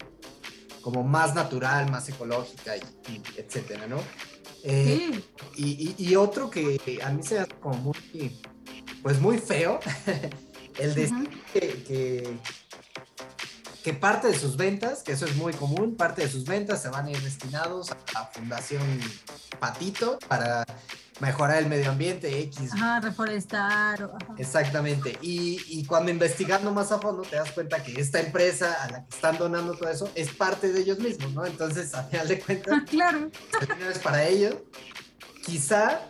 como 0.81 1.03
más 1.03 1.35
natural, 1.35 1.91
más 1.91 2.09
ecológica 2.09 2.77
y, 2.77 2.83
etcétera, 3.37 3.87
¿no? 3.87 3.99
Eh, 4.63 5.23
y, 5.57 5.95
y, 5.97 6.17
otro 6.17 6.51
que 6.51 7.01
a 7.03 7.11
mí 7.11 7.23
se 7.23 7.39
hace 7.39 7.51
como 7.61 7.77
muy, 7.77 8.41
pues 9.03 9.19
muy 9.19 9.39
feo, 9.39 9.81
el 10.79 10.95
de 10.95 11.11
que, 11.53 12.39
que, 13.83 13.95
parte 13.95 14.29
de 14.29 14.39
sus 14.39 14.57
ventas, 14.57 15.03
que 15.03 15.13
eso 15.13 15.25
es 15.25 15.35
muy 15.37 15.55
común, 15.55 15.97
parte 15.97 16.23
de 16.23 16.29
sus 16.29 16.45
ventas 16.45 16.83
se 16.83 16.89
van 16.89 17.07
a 17.07 17.11
ir 17.11 17.21
destinados 17.23 17.91
a 17.91 17.97
la 18.13 18.27
Fundación 18.27 19.01
Patito 19.59 20.19
para 20.29 20.65
mejorar 21.21 21.59
el 21.59 21.69
medio 21.69 21.91
ambiente, 21.91 22.41
X. 22.41 22.73
Ajá, 22.73 23.01
reforestar. 23.01 24.11
Exactamente. 24.39 25.19
Y, 25.23 25.61
y, 25.69 25.85
cuando 25.85 26.11
investigando 26.11 26.73
más 26.73 26.91
a 26.93 26.99
fondo 26.99 27.23
te 27.23 27.37
das 27.37 27.53
cuenta 27.53 27.83
que 27.83 28.01
esta 28.01 28.21
empresa 28.21 28.73
a 28.83 28.91
la 28.91 29.07
que 29.07 29.15
están 29.15 29.39
donando 29.39 29.75
todo 29.75 29.89
eso 29.89 30.11
es 30.15 30.31
parte 30.31 30.73
de 30.73 30.81
ellos 30.81 30.99
mismos, 30.99 31.33
¿no? 31.33 31.47
Entonces, 31.47 31.95
a 31.95 32.05
final 32.05 32.29
de 32.29 32.41
cuentas, 32.41 32.75
ah, 32.75 32.85
claro. 32.91 33.31
es 33.91 33.99
para 33.99 34.27
ellos. 34.27 34.57
Quizá, 35.45 36.03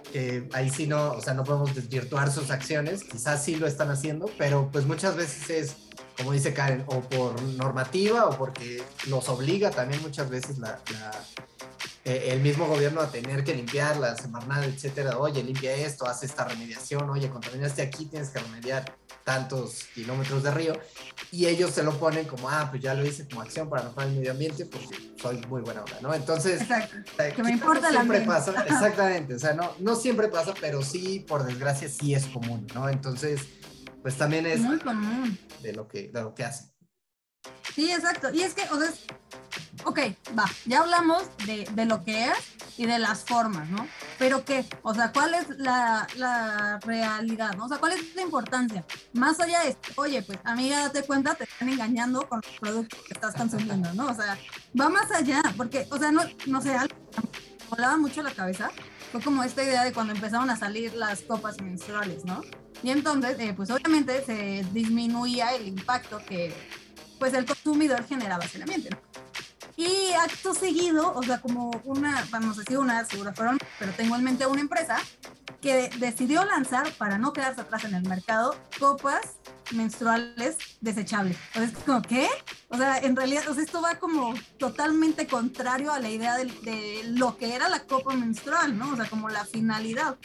ahí 0.53 0.71
sí 0.71 0.87
no, 0.87 1.13
o 1.13 1.21
sea, 1.21 1.35
no 1.35 1.45
podemos 1.45 1.75
desvirtuar 1.75 2.33
sus 2.33 2.51
acciones, 2.51 3.05
quizás 3.05 3.43
sí 3.43 3.55
lo 3.55 3.67
están 3.67 3.89
haciendo, 3.91 4.29
pero 4.37 4.69
pues 4.73 4.87
muchas 4.87 5.15
veces 5.15 5.51
es, 5.51 5.77
como 6.17 6.33
dice 6.33 6.53
Karen, 6.53 6.85
o 6.89 7.01
por 7.01 7.41
normativa 7.41 8.27
o 8.27 8.37
porque 8.37 8.83
los 9.07 9.29
obliga 9.29 9.71
también 9.71 10.03
muchas 10.03 10.29
veces 10.29 10.59
la, 10.59 10.81
la 10.93 11.13
eh, 12.05 12.29
el 12.31 12.41
mismo 12.41 12.67
gobierno 12.67 13.01
a 13.01 13.11
tener 13.11 13.45
que 13.45 13.55
limpiar 13.55 13.97
la 13.99 14.17
semanal, 14.17 14.65
etcétera. 14.65 15.19
Oye, 15.19 15.43
limpia 15.43 15.75
esto, 15.75 16.07
haz 16.07 16.23
esta 16.23 16.45
remediación. 16.45 17.09
Oye, 17.11 17.29
contaminaste 17.31 17.83
aquí, 17.83 18.07
tienes 18.07 18.31
que 18.31 18.39
remediar 18.39 18.97
tantos 19.25 19.85
kilómetros 19.95 20.43
de 20.43 20.51
río. 20.51 20.73
Y 21.31 21.47
ellos 21.47 21.71
se 21.71 21.83
lo 21.83 21.99
ponen 21.99 22.27
como, 22.27 22.49
ah, 22.49 22.69
pues 22.71 22.83
ya 22.83 22.95
lo 22.95 23.05
hice 23.05 23.29
como 23.29 23.43
acción 23.43 23.69
para 23.69 23.85
mejorar 23.85 24.09
el 24.09 24.17
medio 24.17 24.33
ambiente 24.33 24.67
porque 24.67 25.13
soy 25.21 25.37
muy 25.49 25.63
buena 25.63 25.83
onda, 25.83 25.99
¿no? 26.01 26.15
Entonces, 26.15 26.63
que 27.37 27.43
me 27.43 27.53
importa 27.53 27.91
la 27.91 28.01
siempre 28.01 28.23
pasa, 28.23 28.65
exactamente. 28.67 29.35
O 29.35 29.39
sea, 29.39 29.55
no, 29.55 29.73
no 29.79 29.95
siempre 29.95 30.29
pasa, 30.29 30.55
pero 30.61 30.83
sí, 30.83 31.25
por 31.29 31.45
desgracia, 31.45 31.89
sí 31.89 32.15
es 32.15 32.27
común, 32.27 32.67
¿no? 32.75 32.89
Entonces, 32.89 33.43
pues 34.03 34.17
también 34.17 34.47
es 34.47 34.61
muy 34.61 34.79
común. 34.79 35.39
de 35.63 35.73
lo 35.75 35.87
que, 35.87 36.09
de 36.09 36.23
lo 36.23 36.35
que 36.35 36.45
hacen. 36.45 36.71
Sí, 37.75 37.91
exacto. 37.91 38.31
Y 38.33 38.43
es 38.43 38.55
que, 38.55 38.63
o 38.71 38.79
sea, 38.79 38.91
ok, 39.85 39.99
va, 40.39 40.45
ya 40.67 40.81
hablamos 40.81 41.25
de, 41.47 41.69
de, 41.73 41.85
lo 41.85 42.05
que 42.05 42.27
es 42.27 42.33
y 42.77 42.87
de 42.87 42.99
las 42.99 43.25
formas, 43.25 43.69
¿no? 43.69 43.87
Pero 44.19 44.45
qué, 44.45 44.65
o 44.83 44.95
sea, 44.95 45.13
¿cuál 45.13 45.35
es 45.35 45.49
la, 45.59 46.07
la, 46.17 46.79
realidad, 46.81 47.55
¿no? 47.57 47.67
O 47.67 47.69
sea, 47.69 47.79
¿cuál 47.79 47.93
es 47.93 48.15
la 48.15 48.23
importancia? 48.23 48.85
Más 49.13 49.41
allá 49.41 49.61
de, 49.65 49.77
oye, 49.97 50.23
pues 50.23 50.39
amiga, 50.45 50.81
date 50.81 51.03
cuenta, 51.03 51.35
te 51.35 51.45
están 51.45 51.69
engañando 51.69 52.29
con 52.29 52.41
los 52.45 52.59
productos 52.59 53.01
que 53.03 53.15
estás 53.15 53.35
consumiendo, 53.35 53.93
¿no? 53.95 54.09
O 54.09 54.15
sea, 54.15 54.39
va 54.79 54.89
más 54.89 55.11
allá, 55.11 55.43
porque, 55.57 55.87
o 55.91 55.99
sea, 55.99 56.11
no, 56.13 56.23
no 56.47 56.61
sé, 56.61 56.75
algo 56.75 56.97
volaba 57.71 57.97
mucho 57.97 58.23
la 58.23 58.33
cabeza 58.33 58.71
fue 59.13 59.21
como 59.21 59.43
esta 59.43 59.63
idea 59.63 59.85
de 59.85 59.93
cuando 59.93 60.13
empezaron 60.13 60.51
a 60.51 60.57
salir 60.57 60.95
las 60.95 61.23
copas 61.23 61.61
menstruales, 61.61 62.25
¿no? 62.25 62.43
Y 62.83 62.91
entonces, 62.91 63.37
eh, 63.39 63.53
pues 63.55 63.71
obviamente 63.71 64.25
se 64.25 64.65
disminuía 64.73 65.55
el 65.55 65.69
impacto 65.69 66.21
que 66.27 66.53
pues 67.21 67.35
el 67.35 67.45
consumidor 67.45 68.05
generaba 68.09 68.45
el 68.53 68.63
ambiente. 68.63 68.91
Y 69.77 70.13
acto 70.13 70.53
seguido, 70.55 71.15
o 71.15 71.23
sea, 71.23 71.41
como 71.41 71.71
una, 71.85 72.27
vamos 72.31 72.57
a 72.57 72.61
decir 72.61 72.79
una, 72.79 73.05
seguro 73.05 73.33
fueron, 73.35 73.59
pero 73.79 73.93
tengo 73.93 74.17
en 74.17 74.25
mente 74.25 74.47
una 74.47 74.61
empresa 74.61 74.99
que 75.61 75.91
decidió 75.99 76.45
lanzar, 76.45 76.91
para 76.95 77.19
no 77.19 77.33
quedarse 77.33 77.61
atrás 77.61 77.85
en 77.85 77.95
el 77.95 78.03
mercado, 78.09 78.57
copas 78.79 79.37
menstruales 79.73 80.57
desechables. 80.81 81.37
Entonces, 81.55 81.79
como, 81.85 82.03
¿qué? 82.03 82.29
O 82.69 82.77
sea, 82.77 82.99
en 82.99 83.15
realidad, 83.15 83.47
o 83.49 83.55
sea, 83.55 83.63
esto 83.63 83.83
va 83.83 83.97
como 83.97 84.35
totalmente 84.59 85.27
contrario 85.27 85.93
a 85.93 86.01
la 86.01 86.09
idea 86.09 86.37
de, 86.37 86.47
de, 86.63 87.03
lo 87.05 87.37
que 87.37 87.55
era 87.55 87.69
la 87.69 87.85
copa 87.85 88.15
menstrual, 88.15 88.77
¿no? 88.77 88.93
O 88.93 88.97
sea, 88.97 89.07
como 89.07 89.29
la 89.29 89.45
finalidad. 89.45 90.17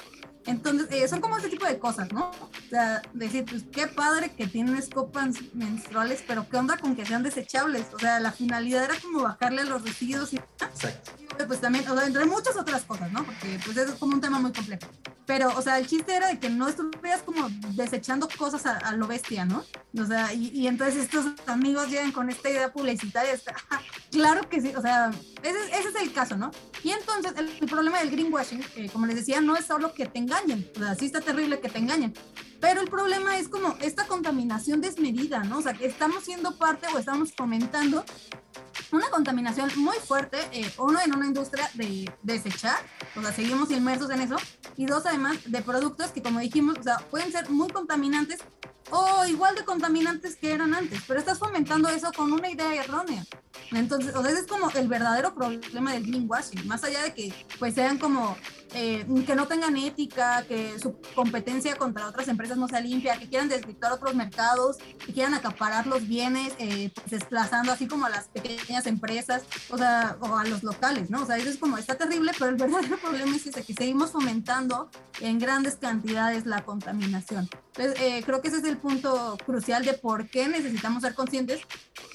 Entonces, 0.46 0.88
eh, 0.92 1.08
son 1.08 1.22
como 1.22 1.38
ese 1.38 1.50
tipo 1.50 1.66
de 1.66 1.80
cosas, 1.80 2.12
¿no? 2.12 2.30
O 2.30 2.70
sea, 2.70 3.02
decir, 3.14 3.46
pues 3.46 3.64
qué 3.72 3.88
padre 3.88 4.32
que 4.32 4.48
tienes 4.48 4.90
copas 4.90 5.36
menstruales, 5.54 6.24
pero 6.28 6.48
¿qué 6.50 6.58
onda 6.58 6.78
con 6.78 6.96
que 6.96 7.06
sean 7.06 7.24
desechables? 7.24 7.88
O 7.94 8.00
sea, 8.00 8.20
la 8.20 8.32
finalidad 8.32 8.84
era 8.84 8.96
como 9.00 9.24
bajarle 9.24 9.62
a 9.62 9.66
los 9.66 9.84
residuos 9.84 10.34
y... 10.34 10.38
Exacto. 10.38 11.12
pues 11.48 11.62
también, 11.62 11.88
o 11.90 11.96
sea, 11.96 12.06
entre 12.06 12.26
muchas 12.26 12.56
otras 12.56 12.84
cosas, 12.84 13.12
¿no? 13.12 13.24
Porque 13.24 13.60
pues 13.64 13.78
eso 13.78 13.94
es 13.94 14.00
como 14.00 14.14
un 14.14 14.22
tema 14.22 14.40
muy 14.40 14.52
complejo. 14.52 14.88
pero, 15.26 15.56
o 15.56 15.62
sea, 15.62 15.80
el 15.80 15.88
chiste 15.88 16.16
era 16.16 16.28
de 16.28 16.40
que 16.40 16.50
no 16.50 16.68
estuvieras 16.68 17.22
como 17.24 17.48
desechando 17.72 18.28
cosas 18.38 18.66
a, 18.66 18.92
lo 18.94 19.08
bestia, 19.08 19.46
¿no? 19.46 19.64
O 20.00 20.06
sea, 20.06 20.34
y, 20.34 20.68
entonces 20.68 21.04
estos 21.04 21.26
amigos 21.48 21.90
llegan 21.90 22.12
con 22.12 22.30
esta 22.30 22.50
idea 22.50 22.72
publicitaria, 22.72 23.34
claro 24.16 24.48
que 24.50 24.62
sí, 24.62 24.72
o 24.76 24.82
sea, 24.82 25.12
ese, 25.44 25.90
es 25.90 25.96
el 26.02 26.14
caso, 26.14 26.38
¿no? 26.38 26.50
Y 26.84 26.92
entonces 26.92 27.34
el, 27.36 27.68
problema 27.68 28.00
del 28.00 28.12
greenwashing, 28.12 28.64
eh, 28.78 28.90
como 28.90 29.06
les 29.06 29.18
decía, 29.18 29.42
no 29.42 29.58
es 29.58 29.66
solo 29.66 29.94
que 29.94 30.06
te 30.06 30.20
engañen, 30.20 30.72
o 30.78 30.80
sea, 30.80 30.96
sí 30.96 31.06
está 31.06 31.20
terrible 31.20 31.60
que 31.60 31.68
te 31.68 31.80
engañen, 31.80 32.14
pero 32.62 32.80
el 32.80 32.88
problema 32.88 33.38
es 33.38 33.50
como 33.50 33.76
esta 33.82 34.08
contaminación 34.08 34.80
desmedida, 34.80 35.44
¿no? 35.44 35.58
O 35.58 35.62
sea, 35.62 35.74
que 35.74 35.86
estamos 35.86 36.24
siendo 36.24 36.58
parte 36.58 36.88
o 36.96 36.98
estamos 36.98 37.34
fomentando 37.36 38.06
una 38.94 39.10
contaminación 39.10 39.70
muy 39.76 39.98
fuerte, 39.98 40.38
eh, 40.54 40.72
uno 40.78 41.00
en 41.04 41.14
una 41.14 41.26
industria 41.26 41.70
de 41.74 42.10
desechar, 42.24 42.78
o 43.18 43.22
sea, 43.22 43.34
seguimos 43.34 43.70
inmersos 43.70 44.10
en 44.12 44.22
eso, 44.22 44.38
y 44.78 44.86
dos 44.86 45.06
además 45.06 45.40
de 45.46 45.62
productos 45.62 46.12
que 46.12 46.24
como 46.24 46.40
dijimos, 46.40 46.78
o 46.80 46.84
sea, 46.84 47.00
pueden 47.12 47.34
ser 47.34 47.50
muy 47.50 47.68
contaminantes 47.68 48.40
o 48.92 49.26
igual 49.26 49.56
de 49.56 49.66
contaminantes 49.66 50.36
que 50.36 50.52
eran 50.52 50.74
antes, 50.74 51.02
pero 51.08 51.20
estás 51.20 51.40
fomentando 51.40 51.90
eso 51.90 52.12
con 52.14 52.32
una 52.32 52.50
idea 52.50 52.84
errónea. 52.84 53.26
Entonces, 53.72 54.16
o 54.16 54.22
sea, 54.22 54.32
ese 54.32 54.42
es 54.42 54.48
como 54.48 54.70
el 54.72 54.88
verdadero 54.88 55.34
problema 55.34 55.94
del 55.94 56.06
greenwashing, 56.06 56.68
más 56.68 56.84
allá 56.84 57.04
de 57.04 57.14
que 57.14 57.34
pues 57.58 57.74
sean 57.74 57.98
como 57.98 58.38
eh, 58.74 59.06
que 59.26 59.36
no 59.36 59.48
tengan 59.48 59.78
ética, 59.78 60.44
que 60.48 60.78
su 60.80 61.00
competencia 61.16 61.76
contra 61.78 62.08
otras 62.08 62.28
empresas 62.28 62.58
no 62.58 62.68
sea 62.68 62.82
limpia, 62.82 63.18
que 63.18 63.30
quieran 63.30 63.48
desdictar 63.48 63.92
otros 63.92 64.14
mercados, 64.16 64.78
que 65.06 65.14
quieran 65.14 65.34
acaparar 65.34 65.88
los 65.88 66.08
bienes, 66.08 66.54
eh, 66.60 66.92
pues, 66.94 67.10
desplazando 67.10 67.72
así 67.72 67.88
como 67.88 68.06
a 68.06 68.10
las 68.10 68.28
pequeñas 68.28 68.86
empresas, 68.86 69.44
o 69.70 69.78
sea, 69.78 70.18
o 70.20 70.36
a 70.36 70.44
los 70.44 70.64
locales, 70.64 71.10
¿no? 71.10 71.24
O 71.24 71.26
sea, 71.26 71.38
eso 71.38 71.50
es 71.50 71.58
como, 71.58 71.78
está 71.78 71.96
terrible, 71.96 72.34
pero 72.38 72.52
el 72.52 72.56
verdadero 72.58 72.98
problema 72.98 73.36
es 73.36 73.48
ese, 73.48 73.64
que 73.64 73.74
seguimos 73.74 74.12
fomentando 74.12 74.90
en 75.22 75.40
grandes 75.40 75.76
cantidades 75.78 76.46
la 76.46 76.66
contaminación. 76.66 77.50
Entonces, 77.78 78.02
eh, 78.02 78.24
creo 78.26 78.42
que 78.42 78.50
ese 78.50 78.58
es 78.58 78.64
el 78.66 78.75
punto 78.78 79.38
crucial 79.46 79.84
de 79.86 79.94
por 79.94 80.30
qué 80.30 80.48
necesitamos 80.48 81.04
ser 81.04 81.14
conscientes, 81.16 81.62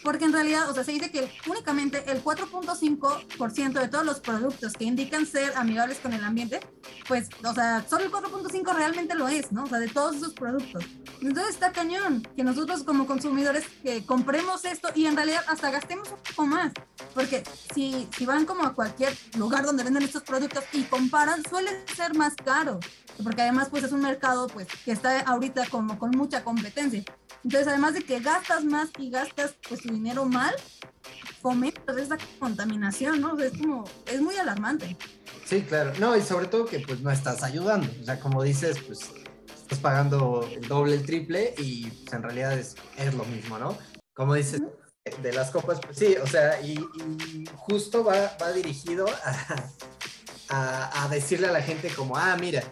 porque 0.02 0.24
en 0.24 0.32
realidad, 0.32 0.70
o 0.70 0.74
sea, 0.74 0.84
se 0.84 0.92
dice 0.92 1.10
que 1.10 1.30
únicamente 1.48 2.04
el 2.10 2.22
4.5% 2.22 3.72
de 3.72 3.88
todos 3.88 4.04
los 4.04 4.20
productos 4.20 4.72
que 4.74 4.84
indican 4.84 5.26
ser 5.26 5.52
amigables 5.56 5.98
con 5.98 6.12
el 6.12 6.24
ambiente 6.24 6.60
pues, 7.08 7.28
o 7.44 7.52
sea, 7.52 7.84
solo 7.88 8.04
el 8.04 8.12
4.5 8.12 8.74
realmente 8.74 9.14
lo 9.14 9.28
es, 9.28 9.52
¿no? 9.52 9.64
O 9.64 9.66
sea, 9.66 9.78
de 9.78 9.88
todos 9.88 10.16
esos 10.16 10.32
productos. 10.32 10.84
Entonces 11.20 11.54
está 11.54 11.72
cañón 11.72 12.26
que 12.34 12.42
nosotros 12.42 12.82
como 12.82 13.06
consumidores 13.06 13.64
que 13.82 14.04
compremos 14.04 14.64
esto 14.64 14.88
y 14.94 15.06
en 15.06 15.16
realidad 15.16 15.42
hasta 15.48 15.70
gastemos 15.70 16.08
un 16.10 16.18
poco 16.18 16.46
más. 16.46 16.72
Porque 17.14 17.42
si, 17.74 18.08
si 18.16 18.24
van 18.24 18.46
como 18.46 18.64
a 18.64 18.74
cualquier 18.74 19.16
lugar 19.36 19.64
donde 19.64 19.84
venden 19.84 20.02
estos 20.02 20.22
productos 20.22 20.64
y 20.72 20.82
comparan, 20.84 21.42
suele 21.48 21.70
ser 21.94 22.14
más 22.14 22.34
caro. 22.36 22.80
Porque 23.22 23.42
además 23.42 23.68
pues 23.70 23.84
es 23.84 23.92
un 23.92 24.00
mercado 24.00 24.46
pues 24.48 24.66
que 24.84 24.92
está 24.92 25.20
ahorita 25.20 25.66
como 25.68 25.98
con 25.98 26.10
mucha 26.12 26.42
competencia. 26.42 27.04
Entonces 27.44 27.68
además 27.68 27.94
de 27.94 28.02
que 28.02 28.20
gastas 28.20 28.64
más 28.64 28.88
y 28.98 29.10
gastas 29.10 29.54
pues 29.68 29.82
tu 29.82 29.92
dinero 29.92 30.24
mal, 30.24 30.54
fomentas 31.42 31.96
esa 31.96 32.16
contaminación, 32.38 33.20
¿no? 33.20 33.32
O 33.32 33.36
sea, 33.36 33.46
es 33.46 33.58
como, 33.58 33.84
es 34.06 34.20
muy 34.20 34.36
alarmante. 34.36 34.96
Sí, 35.44 35.62
claro. 35.62 35.92
No, 35.98 36.16
y 36.16 36.22
sobre 36.22 36.46
todo 36.46 36.66
que 36.66 36.80
pues 36.80 37.00
no 37.00 37.10
estás 37.10 37.42
ayudando. 37.42 37.88
O 38.00 38.04
sea, 38.04 38.20
como 38.20 38.42
dices, 38.42 38.78
pues 38.86 39.10
estás 39.70 39.78
pagando 39.78 40.48
el 40.52 40.66
doble, 40.66 40.94
el 40.94 41.06
triple 41.06 41.54
y 41.58 41.86
pues, 41.86 42.12
en 42.12 42.22
realidad 42.24 42.58
es, 42.58 42.74
es 42.98 43.14
lo 43.14 43.24
mismo, 43.24 43.56
¿no? 43.56 43.78
Como 44.14 44.34
dices, 44.34 44.60
de 45.22 45.32
las 45.32 45.52
copas, 45.52 45.78
pues 45.80 45.96
sí, 45.96 46.16
o 46.20 46.26
sea, 46.26 46.60
y, 46.60 46.76
justo 47.54 48.02
va, 48.02 48.36
va 48.42 48.50
dirigido 48.50 49.06
a, 50.48 51.04
a, 51.04 51.08
decirle 51.08 51.46
a 51.46 51.52
la 51.52 51.62
gente 51.62 51.88
como, 51.90 52.16
ah, 52.16 52.36
mira, 52.38 52.64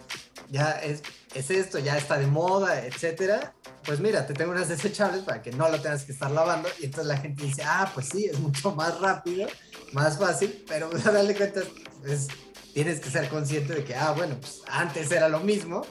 ya 0.51 0.73
es, 0.73 1.05
es 1.35 1.53
esto, 1.53 1.79
ya 1.79 1.97
está 1.97 2.19
de 2.19 2.27
moda, 2.27 2.85
etcétera. 2.85 3.55
Pues 3.85 4.01
mira, 4.01 4.27
te 4.27 4.35
tengo 4.35 4.51
unas 4.51 4.69
desechables 4.69 5.23
para 5.23 5.41
que 5.41 5.53
no 5.53 5.69
lo 5.69 5.81
tengas 5.81 6.03
que 6.03 6.11
estar 6.11 6.33
lavando. 6.33 6.69
Y 6.81 6.87
entonces 6.87 7.07
la 7.07 7.19
gente 7.19 7.45
dice, 7.45 7.63
ah, 7.65 7.91
pues 7.95 8.09
sí, 8.09 8.25
es 8.25 8.41
mucho 8.41 8.75
más 8.75 9.01
rápido, 9.01 9.47
más 9.93 10.19
fácil, 10.19 10.65
pero 10.67 10.91
a 10.93 11.11
darle 11.13 11.37
cuenta, 11.37 11.61
es 12.05 12.27
tienes 12.75 13.01
que 13.01 13.11
ser 13.11 13.29
consciente 13.29 13.75
de 13.75 13.85
que, 13.85 13.95
ah, 13.95 14.13
bueno, 14.13 14.37
pues 14.41 14.63
antes 14.69 15.11
era 15.11 15.29
lo 15.29 15.41
mismo, 15.41 15.85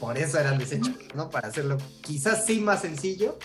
por 0.00 0.16
eso 0.18 0.38
eran 0.38 0.58
desechos, 0.58 0.94
¿no? 1.14 1.30
Para 1.30 1.48
hacerlo 1.48 1.76
quizás 2.02 2.46
sí 2.46 2.60
más 2.60 2.80
sencillo, 2.80 3.38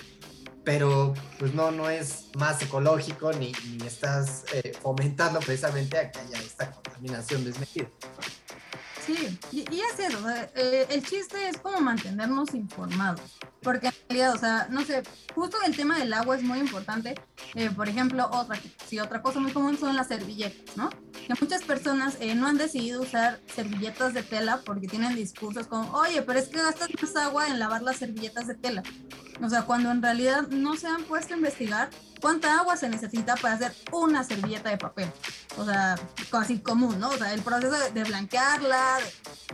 pero 0.63 1.13
pues 1.37 1.53
no, 1.53 1.69
no 1.71 1.89
es 1.89 2.29
más 2.37 2.61
ecológico 2.61 3.31
ni, 3.33 3.51
estás 3.85 4.45
eh, 4.53 4.73
fomentando 4.81 5.39
precisamente 5.39 5.97
a 5.97 6.11
que 6.11 6.19
haya 6.19 6.39
esta 6.39 6.71
contaminación 6.71 7.43
desmedida. 7.43 7.89
Sí, 9.05 9.37
y, 9.51 9.61
es 9.61 9.99
eso, 9.99 10.17
eh, 10.55 10.87
el 10.89 11.05
chiste 11.05 11.47
es 11.47 11.57
como 11.57 11.79
mantenernos 11.79 12.55
informados, 12.55 13.21
porque 13.61 13.87
en 13.87 13.93
realidad, 14.09 14.33
o 14.33 14.39
sea, 14.39 14.67
no 14.71 14.83
sé, 14.83 15.03
justo 15.35 15.57
el 15.63 15.75
tema 15.75 15.99
del 15.99 16.11
agua 16.11 16.35
es 16.35 16.41
muy 16.41 16.57
importante, 16.57 17.13
eh, 17.53 17.69
por 17.69 17.87
ejemplo, 17.87 18.27
otra, 18.31 18.59
sí, 18.87 18.99
otra 18.99 19.21
cosa 19.21 19.39
muy 19.39 19.51
común 19.51 19.77
son 19.77 19.95
las 19.95 20.07
servilletas, 20.07 20.75
¿no? 20.75 20.89
Que 21.25 21.33
muchas 21.39 21.63
personas 21.63 22.17
eh, 22.19 22.35
no 22.35 22.47
han 22.47 22.57
decidido 22.57 23.01
usar 23.01 23.39
servilletas 23.53 24.13
de 24.13 24.23
tela 24.23 24.61
porque 24.65 24.88
tienen 24.88 25.15
discursos 25.15 25.67
como, 25.67 25.91
oye, 25.93 26.21
pero 26.21 26.39
es 26.39 26.49
que 26.49 26.61
gastas 26.61 26.89
más 27.01 27.15
agua 27.15 27.47
en 27.47 27.59
lavar 27.59 27.81
las 27.81 27.97
servilletas 27.97 28.47
de 28.47 28.55
tela. 28.55 28.83
O 29.41 29.49
sea, 29.49 29.63
cuando 29.63 29.91
en 29.91 30.01
realidad 30.01 30.47
no 30.49 30.75
se 30.75 30.88
han 30.88 31.03
puesto 31.03 31.33
a 31.33 31.38
investigar 31.38 31.89
cuánta 32.21 32.57
agua 32.59 32.77
se 32.77 32.89
necesita 32.89 33.35
para 33.35 33.55
hacer 33.55 33.73
una 33.91 34.23
servilleta 34.23 34.69
de 34.69 34.77
papel. 34.77 35.11
O 35.57 35.65
sea, 35.65 35.95
casi 36.31 36.59
común, 36.59 36.99
¿no? 36.99 37.09
O 37.09 37.17
sea, 37.17 37.33
el 37.33 37.41
proceso 37.41 37.75
de, 37.93 38.03
blanquearla, 38.03 38.97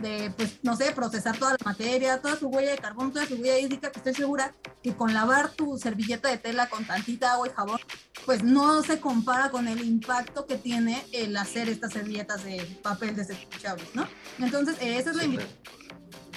de, 0.00 0.32
pues, 0.36 0.58
no 0.62 0.76
sé, 0.76 0.92
procesar 0.92 1.36
toda 1.36 1.52
la 1.52 1.58
materia, 1.64 2.20
toda 2.20 2.36
su 2.36 2.48
huella 2.48 2.70
de 2.70 2.78
carbón, 2.78 3.12
toda 3.12 3.26
su 3.26 3.34
huella 3.34 3.58
hídrica, 3.58 3.90
que 3.90 3.98
estoy 3.98 4.14
segura 4.14 4.54
que 4.82 4.94
con 4.94 5.12
lavar 5.14 5.50
tu 5.50 5.78
servilleta 5.78 6.28
de 6.28 6.38
tela 6.38 6.68
con 6.68 6.84
tantita 6.84 7.32
agua 7.32 7.48
y 7.48 7.50
jabón, 7.50 7.80
pues 8.24 8.42
no 8.42 8.82
se 8.82 9.00
compara 9.00 9.50
con 9.50 9.68
el 9.68 9.84
impacto 9.84 10.46
que 10.46 10.56
tiene 10.56 11.04
el 11.12 11.36
hacer 11.36 11.61
estas 11.68 11.92
servilletas 11.92 12.44
de 12.44 12.60
papel 12.82 13.14
desechables, 13.14 13.94
¿no? 13.94 14.06
Entonces, 14.38 14.76
esa 14.80 15.10
es 15.10 15.16
la 15.16 15.24
invitación 15.24 15.82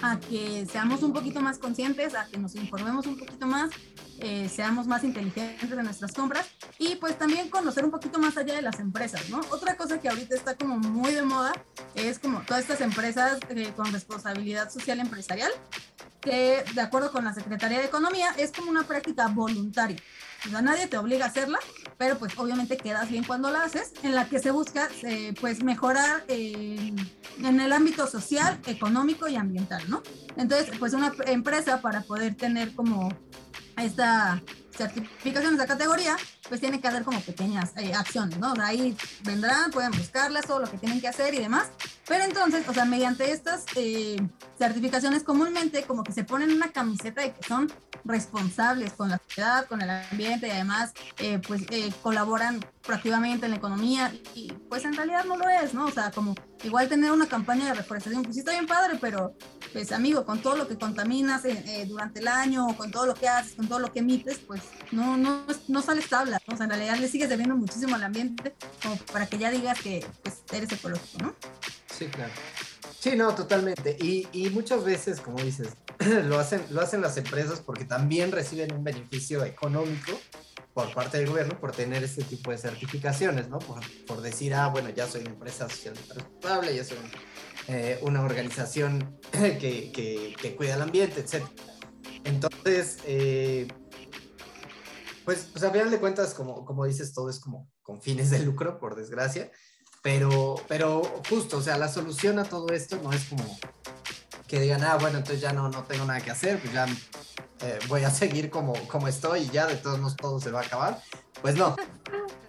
a 0.02 0.20
que 0.20 0.66
seamos 0.72 1.04
un 1.04 1.14
poquito 1.14 1.42
más 1.42 1.58
conscientes, 1.58 2.16
a 2.16 2.26
que 2.28 2.38
nos 2.38 2.56
informemos 2.56 3.08
un 3.08 3.18
poquito 3.18 3.48
más, 3.48 3.72
eh, 4.20 4.50
seamos 4.50 4.88
más 4.88 5.04
inteligentes 5.04 5.72
en 5.72 5.84
nuestras 5.84 6.14
compras 6.14 6.48
y 6.78 6.96
pues 6.96 7.18
también 7.18 7.50
conocer 7.50 7.84
un 7.84 7.92
poquito 7.92 8.20
más 8.20 8.38
allá 8.38 8.56
de 8.56 8.62
las 8.62 8.80
empresas, 8.80 9.30
¿no? 9.30 9.42
Otra 9.52 9.76
cosa 9.76 10.00
que 10.00 10.10
ahorita 10.10 10.36
está 10.36 10.56
como 10.56 10.78
muy 10.78 11.14
de 11.14 11.24
moda 11.24 11.54
es 11.96 12.20
como 12.20 12.42
todas 12.42 12.62
estas 12.62 12.82
empresas 12.82 13.40
eh, 13.50 13.72
con 13.76 13.92
responsabilidad 13.92 14.70
social 14.70 15.00
empresarial, 15.00 15.52
que 16.26 16.66
de 16.74 16.82
acuerdo 16.82 17.12
con 17.12 17.24
la 17.24 17.34
Secretaría 17.34 17.80
de 17.80 17.86
Economía 17.86 18.36
es 18.38 18.52
como 18.52 18.72
una 18.72 18.84
práctica 18.84 19.28
voluntaria. 19.28 19.98
O 20.46 20.50
sea, 20.50 20.62
nadie 20.62 20.88
te 20.88 20.98
obliga 20.98 21.26
a 21.26 21.30
hacerla, 21.30 21.60
pero 21.98 22.18
pues 22.20 22.38
obviamente 22.38 22.78
quedas 22.78 23.10
bien 23.10 23.24
cuando 23.24 23.50
la 23.50 23.64
haces, 23.64 23.94
en 24.04 24.14
la 24.14 24.28
que 24.28 24.40
se 24.40 24.52
busca 24.52 24.90
eh, 25.04 25.34
pues 25.40 25.64
mejorar 25.64 26.24
en 26.28 27.00
el 27.40 27.72
ámbito 27.72 28.06
social, 28.08 28.60
económico 28.68 29.28
y 29.28 29.36
ambiental, 29.36 29.84
¿no? 29.90 30.04
Entonces, 30.36 30.72
pues 30.78 30.94
una 30.94 31.14
empresa 31.26 31.82
para 31.82 32.02
poder 32.02 32.36
tener 32.36 32.76
como 32.76 33.10
esta 33.78 34.42
certificación, 34.76 35.54
esta 35.54 35.68
categoría, 35.68 36.18
pues 36.48 36.62
tiene 36.62 36.80
que 36.80 36.88
hacer 36.88 37.04
como 37.04 37.20
pequeñas 37.22 37.72
eh, 37.78 37.94
acciones, 37.94 38.38
¿no? 38.38 38.54
ahí 38.62 38.96
vendrán, 39.24 39.72
pueden 39.72 39.92
buscarlas, 39.92 40.46
todo 40.46 40.60
lo 40.60 40.70
que 40.70 40.78
tienen 40.78 41.02
que 41.02 41.08
hacer 41.08 41.34
y 41.34 41.40
demás. 41.40 41.68
Pero 42.08 42.24
entonces, 42.24 42.68
o 42.68 42.74
sea, 42.74 42.86
mediante 42.86 43.32
estas 43.32 43.66
eh, 43.76 44.18
certificaciones 44.60 45.24
comúnmente 45.24 45.84
como 45.84 46.04
que 46.04 46.12
se 46.12 46.24
ponen 46.24 46.52
una 46.52 46.72
camiseta 46.72 47.22
de 47.22 47.34
que 47.34 47.44
son 47.44 47.72
responsables 48.04 48.94
con 48.94 49.10
la 49.10 49.20
sociedad, 49.28 49.66
con 49.66 49.82
el 49.82 49.90
ambiente 49.90 50.48
y 50.48 50.52
además 50.52 50.94
eh, 51.18 51.42
pues 51.48 51.64
colaboran 52.04 52.64
proactivamente 52.84 53.46
en 53.46 53.52
la 53.52 53.58
economía 53.58 54.14
y 54.36 54.54
pues 54.70 54.86
en 54.86 54.94
realidad 54.94 55.26
no 55.26 55.38
lo 55.38 55.50
es, 55.50 55.74
¿no? 55.74 55.86
O 55.86 55.92
sea, 55.92 56.12
como 56.12 56.36
igual 56.64 56.88
tener 56.88 57.12
una 57.12 57.26
campaña 57.26 57.66
de 57.66 57.74
reforestación, 57.74 58.22
pues 58.22 58.36
sí 58.36 58.40
está 58.42 58.52
bien 58.52 58.68
padre, 58.68 59.00
pero 59.02 59.34
pues 59.74 59.92
amigo, 59.92 60.24
con 60.24 60.40
todo 60.40 60.56
lo 60.56 60.68
que 60.68 60.78
contaminas 60.78 61.42
durante 61.88 62.20
el 62.20 62.28
año, 62.28 62.68
con 62.78 62.92
todo 62.92 63.08
lo 63.08 63.16
que 63.16 63.28
haces, 63.28 63.56
con 63.56 63.68
todo 63.68 63.80
lo 63.80 63.92
que 63.92 64.00
emites, 64.00 64.38
pues 64.38 64.62
no, 64.92 65.18
no, 65.18 65.44
no 65.68 65.82
sales 65.82 66.08
tabla 66.08 66.35
o 66.48 66.56
sea, 66.56 66.66
en 66.66 66.70
realidad 66.70 66.98
le 66.98 67.08
sigues 67.08 67.30
debiendo 67.30 67.56
muchísimo 67.56 67.96
al 67.96 68.04
ambiente 68.04 68.54
como 68.82 68.98
para 68.98 69.26
que 69.28 69.38
ya 69.38 69.52
digas 69.52 69.80
que 69.82 70.06
eres 70.52 70.72
ecológico, 70.72 71.24
¿no? 71.24 71.36
Sí, 71.94 72.08
claro. 72.08 72.34
Sí, 73.00 73.16
no, 73.16 73.34
totalmente. 73.36 73.96
Y, 74.00 74.28
y, 74.32 74.50
muchas 74.50 74.84
veces, 74.84 75.22
como 75.22 75.38
dices, 75.38 75.70
lo 76.26 76.40
hacen, 76.40 76.66
lo 76.72 76.82
hacen 76.82 77.02
las 77.02 77.18
empresas 77.18 77.62
porque 77.62 77.86
también 77.86 78.32
reciben 78.32 78.74
un 78.74 78.84
beneficio 78.84 79.46
económico 79.46 80.20
por 80.74 80.94
parte 80.94 81.20
del 81.20 81.30
gobierno 81.30 81.58
por 81.60 81.72
tener 81.72 82.04
este 82.04 82.24
tipo 82.24 82.52
de 82.52 82.58
certificaciones, 82.58 83.48
¿no? 83.48 83.60
Por, 83.60 83.80
por 84.06 84.22
decir, 84.22 84.54
ah, 84.54 84.68
bueno, 84.68 84.90
ya 84.90 85.08
soy 85.08 85.22
una 85.22 85.30
empresa 85.30 85.70
socialmente 85.70 86.16
responsable, 86.16 86.76
ya 86.76 86.84
soy 86.84 86.98
eh, 87.68 88.00
una 88.02 88.22
organización 88.22 89.18
que, 89.32 89.92
que, 89.94 90.36
que, 90.40 90.56
cuida 90.56 90.76
el 90.76 90.82
ambiente, 90.82 91.22
etc. 91.22 91.46
Entonces, 92.26 92.98
eh, 93.06 93.68
pues, 95.26 95.50
pues 95.52 95.64
a 95.64 95.72
final 95.72 95.92
de 95.92 96.00
cuentas, 96.00 96.34
como, 96.34 96.64
como 96.66 96.86
dices, 96.86 97.14
todo 97.14 97.30
es 97.30 97.40
como 97.40 97.70
con 97.82 98.02
fines 98.02 98.30
de 98.30 98.40
lucro, 98.40 98.80
por 98.80 98.96
desgracia. 98.96 99.52
Pero, 100.02 100.56
pero 100.68 101.02
justo, 101.28 101.58
o 101.58 101.62
sea, 101.62 101.78
la 101.78 101.88
solución 101.88 102.38
a 102.38 102.44
todo 102.44 102.70
esto 102.70 103.00
no 103.02 103.12
es 103.12 103.26
como 103.26 103.44
que 104.48 104.60
digan, 104.60 104.84
ah, 104.84 104.98
bueno, 105.02 105.18
entonces 105.18 105.42
ya 105.42 105.52
no, 105.52 105.68
no 105.70 105.84
tengo 105.84 106.06
nada 106.06 106.22
que 106.22 106.30
hacer, 106.30 106.60
pues 106.60 106.72
ya 106.72 106.86
eh, 107.62 107.80
voy 107.88 108.04
a 108.04 108.10
seguir 108.12 108.52
como, 108.52 108.74
como 108.88 109.08
estoy 109.08 109.42
y 109.42 109.50
ya 109.50 109.66
de 109.66 109.76
todos 109.78 110.00
modos 110.00 110.16
todo 110.16 110.40
se 110.40 110.52
va 110.52 110.62
a 110.62 110.64
acabar. 110.64 111.02
Pues 111.42 111.56
no, 111.56 111.76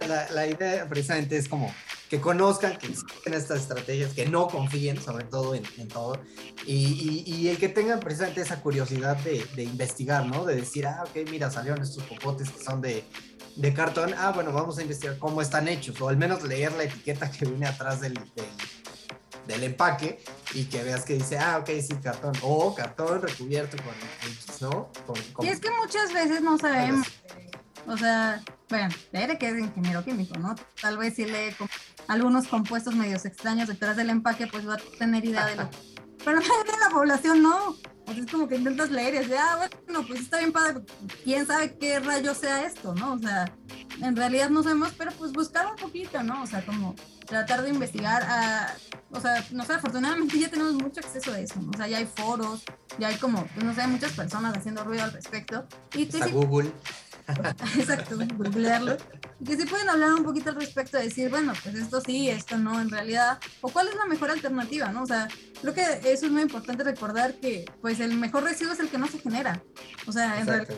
la, 0.07 0.29
la 0.31 0.47
idea 0.47 0.87
precisamente 0.87 1.35
es 1.37 1.49
como 1.49 1.73
que 2.09 2.21
conozcan 2.21 2.77
que 2.77 2.87
existen 2.87 3.33
estas 3.33 3.61
estrategias, 3.61 4.13
que 4.13 4.25
no 4.27 4.47
confíen 4.47 5.01
sobre 5.01 5.25
todo 5.25 5.55
en, 5.55 5.63
en 5.77 5.87
todo 5.87 6.21
y, 6.65 6.73
y, 6.73 7.23
y, 7.25 7.49
el 7.49 7.57
que 7.57 7.69
tengan 7.69 7.99
precisamente 7.99 8.41
esa 8.41 8.61
curiosidad 8.61 9.17
de, 9.17 9.45
de, 9.55 9.63
investigar, 9.63 10.25
¿no? 10.25 10.45
De 10.45 10.55
decir, 10.55 10.87
ah, 10.87 11.03
ok, 11.07 11.29
mira, 11.29 11.49
salieron 11.51 11.81
estos 11.81 12.03
popotes 12.03 12.49
que 12.49 12.63
son 12.63 12.81
de, 12.81 13.03
de 13.55 13.73
cartón, 13.73 14.13
ah, 14.17 14.31
bueno, 14.33 14.51
vamos 14.51 14.77
a 14.77 14.81
investigar 14.81 15.17
cómo 15.17 15.41
están 15.41 15.67
hechos 15.67 15.99
o 16.01 16.09
al 16.09 16.17
menos 16.17 16.43
leer 16.43 16.71
la 16.73 16.83
etiqueta 16.83 17.29
que 17.29 17.45
viene 17.45 17.67
atrás 17.67 18.01
del, 18.01 18.13
del 18.13 18.45
del 19.47 19.63
empaque 19.63 20.21
y 20.53 20.65
que 20.65 20.83
veas 20.83 21.05
que 21.05 21.13
dice, 21.13 21.37
ah, 21.37 21.57
ok, 21.59 21.69
sí, 21.81 21.95
cartón, 22.03 22.33
o 22.41 22.75
cartón 22.75 23.21
recubierto 23.21 23.77
con 23.77 23.93
X, 24.29 24.61
¿no? 24.61 24.91
Con, 25.05 25.15
con... 25.33 25.45
Y 25.45 25.49
es 25.49 25.59
que 25.59 25.71
muchas 25.71 26.13
veces 26.13 26.41
no 26.41 26.57
sabemos, 26.57 27.07
o 27.87 27.97
sea, 27.97 28.43
bueno, 28.69 28.93
Tere 29.11 29.37
que 29.37 29.49
es 29.49 29.59
ingeniero 29.59 30.03
químico, 30.03 30.37
¿no? 30.37 30.55
Tal 30.81 30.97
vez 30.97 31.15
si 31.15 31.25
lee 31.25 31.55
algunos 32.07 32.47
compuestos 32.47 32.95
medios 32.95 33.25
extraños 33.25 33.67
detrás 33.67 33.95
del 33.95 34.09
empaque, 34.09 34.47
pues 34.47 34.67
va 34.67 34.75
a 34.75 34.77
tener 34.97 35.23
idea 35.23 35.45
de 35.45 35.55
lo... 35.55 35.69
Pero 36.25 36.39
de 36.39 36.79
la 36.81 36.89
población 36.91 37.41
no. 37.41 37.69
O 38.07 38.13
sea, 38.13 38.23
es 38.23 38.31
como 38.31 38.47
que 38.47 38.55
intentas 38.55 38.89
leer 38.89 39.13
y 39.15 39.17
es 39.17 39.29
de, 39.29 39.37
ah, 39.37 39.69
bueno, 39.85 40.05
pues 40.07 40.21
está 40.21 40.39
bien 40.39 40.53
padre, 40.53 40.81
quién 41.23 41.45
sabe 41.45 41.77
qué 41.77 41.99
rayo 41.99 42.33
sea 42.33 42.65
esto, 42.65 42.95
¿no? 42.95 43.13
O 43.13 43.19
sea, 43.19 43.53
en 44.01 44.15
realidad 44.15 44.49
no 44.49 44.63
sabemos, 44.63 44.93
pero 44.97 45.11
pues 45.11 45.33
buscar 45.33 45.67
un 45.67 45.75
poquito, 45.75 46.23
¿no? 46.23 46.43
O 46.43 46.47
sea, 46.47 46.65
como 46.65 46.95
tratar 47.25 47.63
de 47.63 47.69
investigar, 47.69 48.23
a, 48.23 48.73
o 49.11 49.19
sea, 49.19 49.45
no 49.51 49.65
sé, 49.65 49.73
afortunadamente 49.73 50.39
ya 50.39 50.49
tenemos 50.49 50.73
mucho 50.75 51.01
acceso 51.01 51.33
a 51.33 51.39
eso, 51.39 51.59
¿no? 51.59 51.71
o 51.71 51.77
sea, 51.77 51.87
ya 51.87 51.97
hay 51.97 52.05
foros, 52.05 52.63
ya 52.97 53.09
hay 53.09 53.17
como, 53.17 53.45
pues, 53.47 53.65
no 53.65 53.75
sé, 53.75 53.85
muchas 53.87 54.13
personas 54.13 54.55
haciendo 54.55 54.85
ruido 54.85 55.03
al 55.03 55.11
respecto. 55.11 55.67
Y 55.93 56.05
que 56.05 56.23
sí, 56.23 56.31
Google. 56.31 56.71
Exacto, 57.77 58.17
googlearlo. 58.17 58.97
Y 59.39 59.45
que 59.45 59.57
sí 59.57 59.65
pueden 59.65 59.89
hablar 59.89 60.13
un 60.13 60.23
poquito 60.23 60.49
al 60.49 60.55
respecto, 60.55 60.97
de 60.97 61.03
decir, 61.03 61.29
bueno, 61.29 61.53
pues 61.61 61.75
esto 61.75 62.01
sí, 62.01 62.29
esto 62.29 62.57
no, 62.57 62.79
en 62.79 62.89
realidad, 62.89 63.39
o 63.61 63.69
cuál 63.69 63.87
es 63.89 63.95
la 63.95 64.05
mejor 64.05 64.31
alternativa, 64.31 64.91
¿no? 64.91 65.03
O 65.03 65.05
sea, 65.05 65.27
creo 65.61 65.73
que 65.73 65.83
eso 66.11 66.25
es 66.25 66.31
muy 66.31 66.41
importante 66.41 66.83
recordar 66.83 67.35
que, 67.35 67.65
pues, 67.81 67.99
el 67.99 68.15
mejor 68.15 68.43
residuo 68.43 68.73
es 68.73 68.79
el 68.79 68.89
que 68.89 68.97
no 68.97 69.07
se 69.07 69.19
genera. 69.19 69.61
O 70.07 70.11
sea, 70.11 70.39
en 70.39 70.47
realidad 70.47 70.73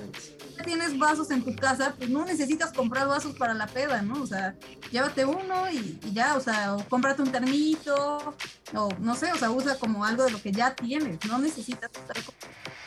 tienes 0.66 0.98
vasos 0.98 1.32
en 1.32 1.44
tu 1.44 1.56
casa, 1.56 1.94
pues 1.98 2.10
no 2.10 2.26
necesitas 2.26 2.74
comprar 2.74 3.08
vasos 3.08 3.36
para 3.36 3.54
la 3.54 3.68
peda, 3.68 4.02
¿no? 4.02 4.22
O 4.22 4.28
sea, 4.28 4.56
llévate 4.92 5.24
uno 5.26 5.72
y, 5.72 6.00
y, 6.04 6.14
ya, 6.14 6.36
o 6.36 6.42
sea, 6.42 6.76
o 6.76 6.84
cómprate 6.90 7.22
un 7.22 7.32
termito, 7.32 8.36
o 8.74 8.90
no 9.00 9.16
sé, 9.16 9.32
o 9.32 9.38
sea, 9.38 9.52
usa 9.52 9.76
como 9.76 10.04
algo 10.04 10.26
de 10.26 10.32
lo 10.32 10.42
que 10.42 10.52
ya 10.52 10.76
tienes, 10.76 11.24
no 11.28 11.40
necesitas 11.40 11.90
estar 11.92 12.18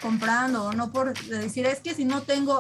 comprando, 0.03 0.65
o 0.65 0.73
no 0.73 0.93
por 0.93 1.17
decir, 1.29 1.65
es 1.65 1.81
que 1.81 1.95
si 1.95 2.05
no 2.05 2.23
tengo 2.23 2.59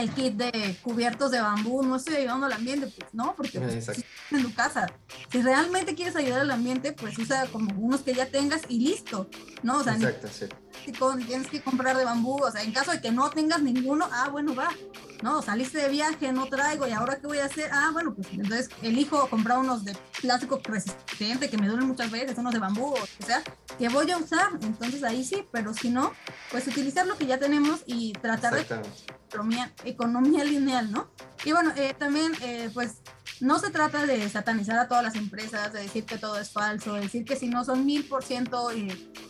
el 0.00 0.10
kit 0.10 0.34
de 0.34 0.76
cubiertos 0.82 1.30
de 1.30 1.40
bambú, 1.40 1.82
no 1.82 1.96
estoy 1.96 2.16
ayudando 2.16 2.46
al 2.46 2.52
ambiente, 2.52 2.86
pues 2.86 3.12
no, 3.12 3.34
porque 3.36 3.60
pues, 3.60 3.88
en 4.30 4.42
tu 4.42 4.54
casa. 4.54 4.86
Si 5.30 5.42
realmente 5.42 5.94
quieres 5.94 6.16
ayudar 6.16 6.40
al 6.40 6.50
ambiente, 6.50 6.92
pues 6.92 7.18
usa 7.18 7.46
como 7.46 7.72
unos 7.78 8.02
que 8.02 8.14
ya 8.14 8.26
tengas 8.26 8.62
y 8.68 8.80
listo, 8.80 9.28
¿no? 9.62 9.78
O 9.78 9.84
sea, 9.84 9.94
Exacto, 9.94 10.28
sí. 10.28 10.46
si 10.84 11.24
tienes 11.26 11.48
que 11.48 11.60
comprar 11.62 11.96
de 11.96 12.04
bambú, 12.04 12.42
o 12.42 12.50
sea, 12.50 12.62
en 12.62 12.72
caso 12.72 12.92
de 12.92 13.00
que 13.00 13.10
no 13.10 13.30
tengas 13.30 13.62
ninguno, 13.62 14.08
ah, 14.12 14.28
bueno, 14.30 14.54
va, 14.54 14.70
¿no? 15.22 15.42
Saliste 15.42 15.78
de 15.78 15.88
viaje, 15.88 16.32
no 16.32 16.46
traigo, 16.46 16.86
y 16.86 16.92
ahora 16.92 17.18
qué 17.20 17.26
voy 17.26 17.38
a 17.38 17.46
hacer, 17.46 17.70
ah, 17.72 17.90
bueno, 17.92 18.14
pues 18.14 18.28
entonces 18.32 18.68
elijo 18.82 19.28
comprar 19.28 19.58
unos 19.58 19.84
de 19.84 19.96
plástico 20.20 20.60
resistente 20.64 21.48
que 21.48 21.58
me 21.58 21.66
duelen 21.66 21.86
muchas 21.86 22.10
veces, 22.10 22.36
unos 22.38 22.52
de 22.52 22.58
bambú, 22.58 22.94
o 22.94 23.26
sea, 23.26 23.42
que 23.78 23.88
voy 23.88 24.10
a 24.10 24.18
usar, 24.18 24.50
entonces 24.60 25.02
ahí 25.02 25.24
sí, 25.24 25.44
pero 25.52 25.74
si 25.74 25.90
no, 25.90 26.12
pues 26.50 26.66
utilizar 26.66 27.06
lo 27.06 27.16
que 27.16 27.26
ya 27.26 27.38
tenemos 27.38 27.82
y 27.86 28.12
tratar 28.12 28.54
de 28.54 28.66
economía, 29.84 30.44
lineal, 30.44 30.90
¿no? 30.90 31.10
Y 31.44 31.52
bueno, 31.52 31.72
eh, 31.76 31.94
también, 31.98 32.32
eh, 32.42 32.70
pues, 32.72 33.02
no 33.40 33.58
se 33.58 33.70
trata 33.70 34.04
de 34.04 34.28
satanizar 34.28 34.78
a 34.78 34.88
todas 34.88 35.04
las 35.04 35.14
empresas, 35.14 35.72
de 35.72 35.80
decir 35.80 36.04
que 36.04 36.18
todo 36.18 36.38
es 36.38 36.50
falso, 36.50 36.94
de 36.94 37.02
decir 37.02 37.24
que 37.24 37.36
si 37.36 37.48
no 37.48 37.64
son 37.64 37.86
mil 37.86 38.04
por 38.04 38.24
ciento 38.24 38.70
eh, 38.70 38.88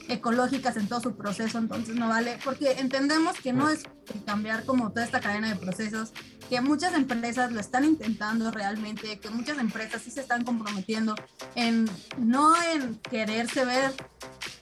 ecológicas 0.09 0.77
en 0.77 0.89
todo 0.89 1.01
su 1.01 1.17
proceso, 1.17 1.59
entonces 1.59 1.95
no 1.95 2.09
vale, 2.09 2.39
porque 2.43 2.73
entendemos 2.73 3.39
que 3.39 3.53
no 3.53 3.69
es 3.69 3.83
cambiar 4.25 4.65
como 4.65 4.91
toda 4.91 5.05
esta 5.05 5.21
cadena 5.21 5.51
de 5.51 5.57
procesos, 5.57 6.13
que 6.49 6.61
muchas 6.63 6.95
empresas 6.95 7.53
lo 7.53 7.61
están 7.61 7.85
intentando 7.85 8.51
realmente, 8.51 9.21
que 9.21 9.29
muchas 9.29 9.59
empresas 9.59 10.01
sí 10.01 10.11
se 10.11 10.21
están 10.21 10.45
comprometiendo 10.45 11.15
en 11.55 11.89
no 12.17 12.55
en 12.63 12.97
quererse 13.01 13.67
ver 13.67 13.93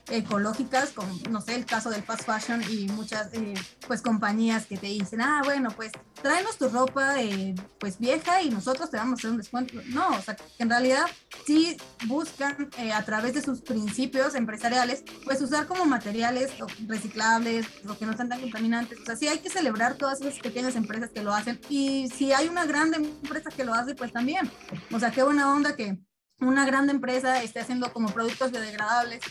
ecológicas, 0.09 0.91
como 0.91 1.13
no 1.29 1.41
sé, 1.41 1.55
el 1.55 1.65
caso 1.65 1.89
del 1.89 2.03
fast 2.03 2.23
fashion 2.23 2.61
y 2.69 2.87
muchas 2.87 3.33
eh, 3.33 3.53
pues 3.87 4.01
compañías 4.01 4.65
que 4.65 4.77
te 4.77 4.87
dicen, 4.87 5.21
ah, 5.21 5.41
bueno, 5.43 5.69
pues 5.71 5.91
tráenos 6.21 6.57
tu 6.57 6.69
ropa 6.69 7.21
eh, 7.21 7.55
pues 7.79 7.99
vieja 7.99 8.41
y 8.41 8.49
nosotros 8.49 8.89
te 8.89 8.97
vamos 8.97 9.13
a 9.13 9.21
hacer 9.21 9.31
un 9.31 9.37
descuento. 9.37 9.73
No, 9.87 10.09
o 10.09 10.21
sea, 10.21 10.35
que 10.35 10.43
en 10.59 10.69
realidad 10.69 11.05
sí 11.45 11.77
buscan 12.05 12.69
eh, 12.77 12.91
a 12.91 13.03
través 13.03 13.33
de 13.33 13.41
sus 13.41 13.61
principios 13.61 14.35
empresariales, 14.35 15.03
pues 15.25 15.41
usar 15.41 15.67
como 15.67 15.85
materiales 15.85 16.51
reciclables, 16.87 17.65
lo 17.83 17.97
que 17.97 18.05
no 18.05 18.11
están 18.11 18.29
tan 18.29 18.41
contaminantes. 18.41 18.99
O 18.99 19.05
sea, 19.05 19.15
sí 19.15 19.27
hay 19.27 19.39
que 19.39 19.49
celebrar 19.49 19.95
todas 19.95 20.21
esas 20.21 20.39
pequeñas 20.39 20.75
empresas 20.75 21.09
que 21.11 21.23
lo 21.23 21.33
hacen 21.33 21.59
y 21.69 22.09
si 22.09 22.31
hay 22.31 22.47
una 22.47 22.65
grande 22.65 22.97
empresa 22.97 23.49
que 23.49 23.65
lo 23.65 23.73
hace, 23.73 23.95
pues 23.95 24.11
también. 24.11 24.49
O 24.91 24.99
sea, 24.99 25.11
qué 25.11 25.23
buena 25.23 25.53
onda 25.53 25.75
que 25.75 25.99
una 26.39 26.65
gran 26.65 26.89
empresa 26.89 27.41
esté 27.41 27.59
haciendo 27.59 27.91
como 27.91 28.09
productos 28.09 28.51
biodegradables, 28.51 29.21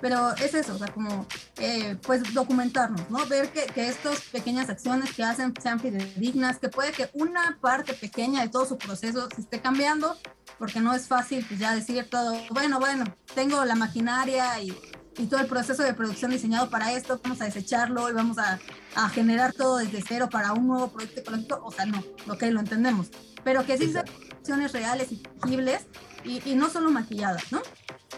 pero 0.00 0.34
es 0.36 0.54
eso, 0.54 0.74
o 0.74 0.78
sea, 0.78 0.88
como 0.88 1.26
eh, 1.58 1.96
pues 2.02 2.34
documentarnos, 2.34 3.10
¿no? 3.10 3.26
Ver 3.26 3.50
que, 3.50 3.66
que 3.66 3.88
estas 3.88 4.20
pequeñas 4.22 4.68
acciones 4.68 5.12
que 5.14 5.22
hacen 5.22 5.54
sean 5.60 5.80
fidedignas, 5.80 6.58
que 6.58 6.68
puede 6.68 6.92
que 6.92 7.10
una 7.14 7.58
parte 7.60 7.94
pequeña 7.94 8.42
de 8.42 8.48
todo 8.48 8.66
su 8.66 8.78
proceso 8.78 9.28
se 9.34 9.40
esté 9.40 9.60
cambiando, 9.60 10.16
porque 10.58 10.80
no 10.80 10.94
es 10.94 11.06
fácil 11.06 11.44
pues 11.46 11.60
ya 11.60 11.74
decir 11.74 12.08
todo, 12.10 12.36
bueno, 12.50 12.78
bueno, 12.78 13.04
tengo 13.34 13.64
la 13.64 13.74
maquinaria 13.74 14.60
y, 14.60 14.76
y 15.16 15.26
todo 15.26 15.40
el 15.40 15.46
proceso 15.46 15.82
de 15.82 15.94
producción 15.94 16.30
diseñado 16.30 16.70
para 16.70 16.92
esto, 16.92 17.20
vamos 17.22 17.40
a 17.40 17.44
desecharlo 17.44 18.08
y 18.10 18.12
vamos 18.12 18.38
a, 18.38 18.58
a 18.94 19.08
generar 19.08 19.52
todo 19.52 19.78
desde 19.78 20.02
cero 20.06 20.28
para 20.30 20.52
un 20.52 20.66
nuevo 20.66 20.88
proyecto 20.88 21.20
ecológico, 21.20 21.60
o 21.62 21.72
sea, 21.72 21.86
no, 21.86 22.02
ok, 22.28 22.42
lo 22.50 22.60
entendemos, 22.60 23.08
pero 23.44 23.64
que 23.64 23.78
sí 23.78 23.92
sean 23.92 24.04
acciones 24.32 24.72
reales 24.72 25.12
y 25.12 25.16
tangibles 25.16 25.86
y, 26.24 26.42
y, 26.50 26.54
no 26.54 26.68
solo 26.70 26.90
maquilladas, 26.90 27.52
¿no? 27.52 27.62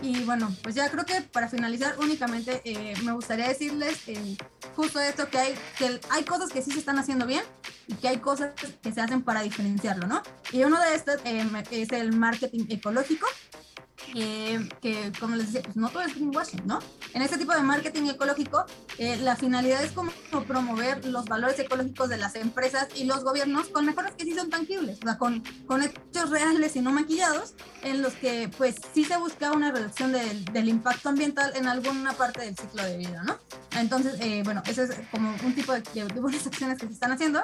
Y 0.03 0.25
bueno, 0.25 0.55
pues 0.63 0.75
ya 0.75 0.91
creo 0.91 1.05
que 1.05 1.21
para 1.21 1.49
finalizar 1.49 1.99
únicamente 1.99 2.63
eh, 2.65 2.95
me 3.05 3.13
gustaría 3.13 3.49
decirles 3.49 4.09
eh, 4.09 4.37
justo 4.75 4.99
esto, 4.99 5.29
que 5.29 5.39
hay, 5.39 5.55
que 5.77 6.01
hay 6.09 6.25
cosas 6.25 6.51
que 6.51 6.63
sí 6.63 6.71
se 6.71 6.79
están 6.79 6.99
haciendo 6.99 7.27
bien 7.27 7.43
y 7.87 7.95
que 7.95 8.09
hay 8.09 8.19
cosas 8.19 8.53
que 8.83 8.93
se 8.93 9.01
hacen 9.01 9.23
para 9.23 9.43
diferenciarlo, 9.43 10.07
¿no? 10.07 10.23
Y 10.53 10.65
uno 10.65 10.81
de 10.81 10.95
estos 10.95 11.17
eh, 11.25 11.45
es 11.71 11.93
el 11.93 12.13
marketing 12.17 12.67
ecológico, 12.71 13.27
que 14.13 15.13
como 15.19 15.37
les 15.37 15.47
decía, 15.47 15.63
pues 15.63 15.77
no 15.77 15.89
todo 15.89 16.03
es 16.03 16.15
greenwashing, 16.15 16.67
¿no? 16.67 16.81
En 17.15 17.23
este 17.23 17.39
tipo 17.39 17.53
de 17.53 17.61
marketing 17.61 18.07
ecológico, 18.07 18.65
eh, 18.99 19.17
la 19.19 19.37
finalidad 19.37 19.83
es 19.85 19.93
como 19.93 20.11
promover 20.47 21.05
los 21.07 21.25
valores 21.27 21.59
ecológicos 21.59 22.09
de 22.09 22.17
las 22.17 22.35
empresas 22.35 22.89
y 22.95 23.05
los 23.05 23.25
gobiernos 23.25 23.69
con 23.69 23.87
mejoras 23.87 24.13
que 24.15 24.25
sí 24.25 24.35
son 24.35 24.51
tangibles, 24.51 24.99
o 24.99 25.03
sea, 25.03 25.19
con, 25.19 25.43
con 25.67 25.83
hechos 25.83 26.31
reales 26.31 26.77
y 26.77 26.81
no 26.81 26.93
maquillados, 26.93 27.55
en 27.83 28.03
los 28.03 28.15
que 28.15 28.51
pues 28.57 28.77
sí 28.95 29.05
se 29.05 29.17
busca 29.17 29.53
una 29.53 29.73
reducción 29.73 30.13
del, 30.13 30.45
del 30.47 30.69
impacto 30.69 31.09
ambiental 31.09 31.53
en 31.57 31.67
alguna 31.67 32.13
parte 32.13 32.43
del 32.43 32.57
ciclo 32.57 32.83
de 32.85 32.97
vida, 32.97 33.23
¿no? 33.25 33.39
Entonces, 33.79 34.17
eh, 34.21 34.43
bueno, 34.45 34.63
eso 34.67 34.83
es 34.83 34.93
como 35.11 35.35
un 35.45 35.55
tipo 35.55 35.73
de, 35.73 35.81
de, 35.81 36.21
buenas 36.21 36.47
acciones 36.47 36.79
que 36.79 36.87
se 36.87 36.93
están 36.93 37.13
haciendo. 37.13 37.43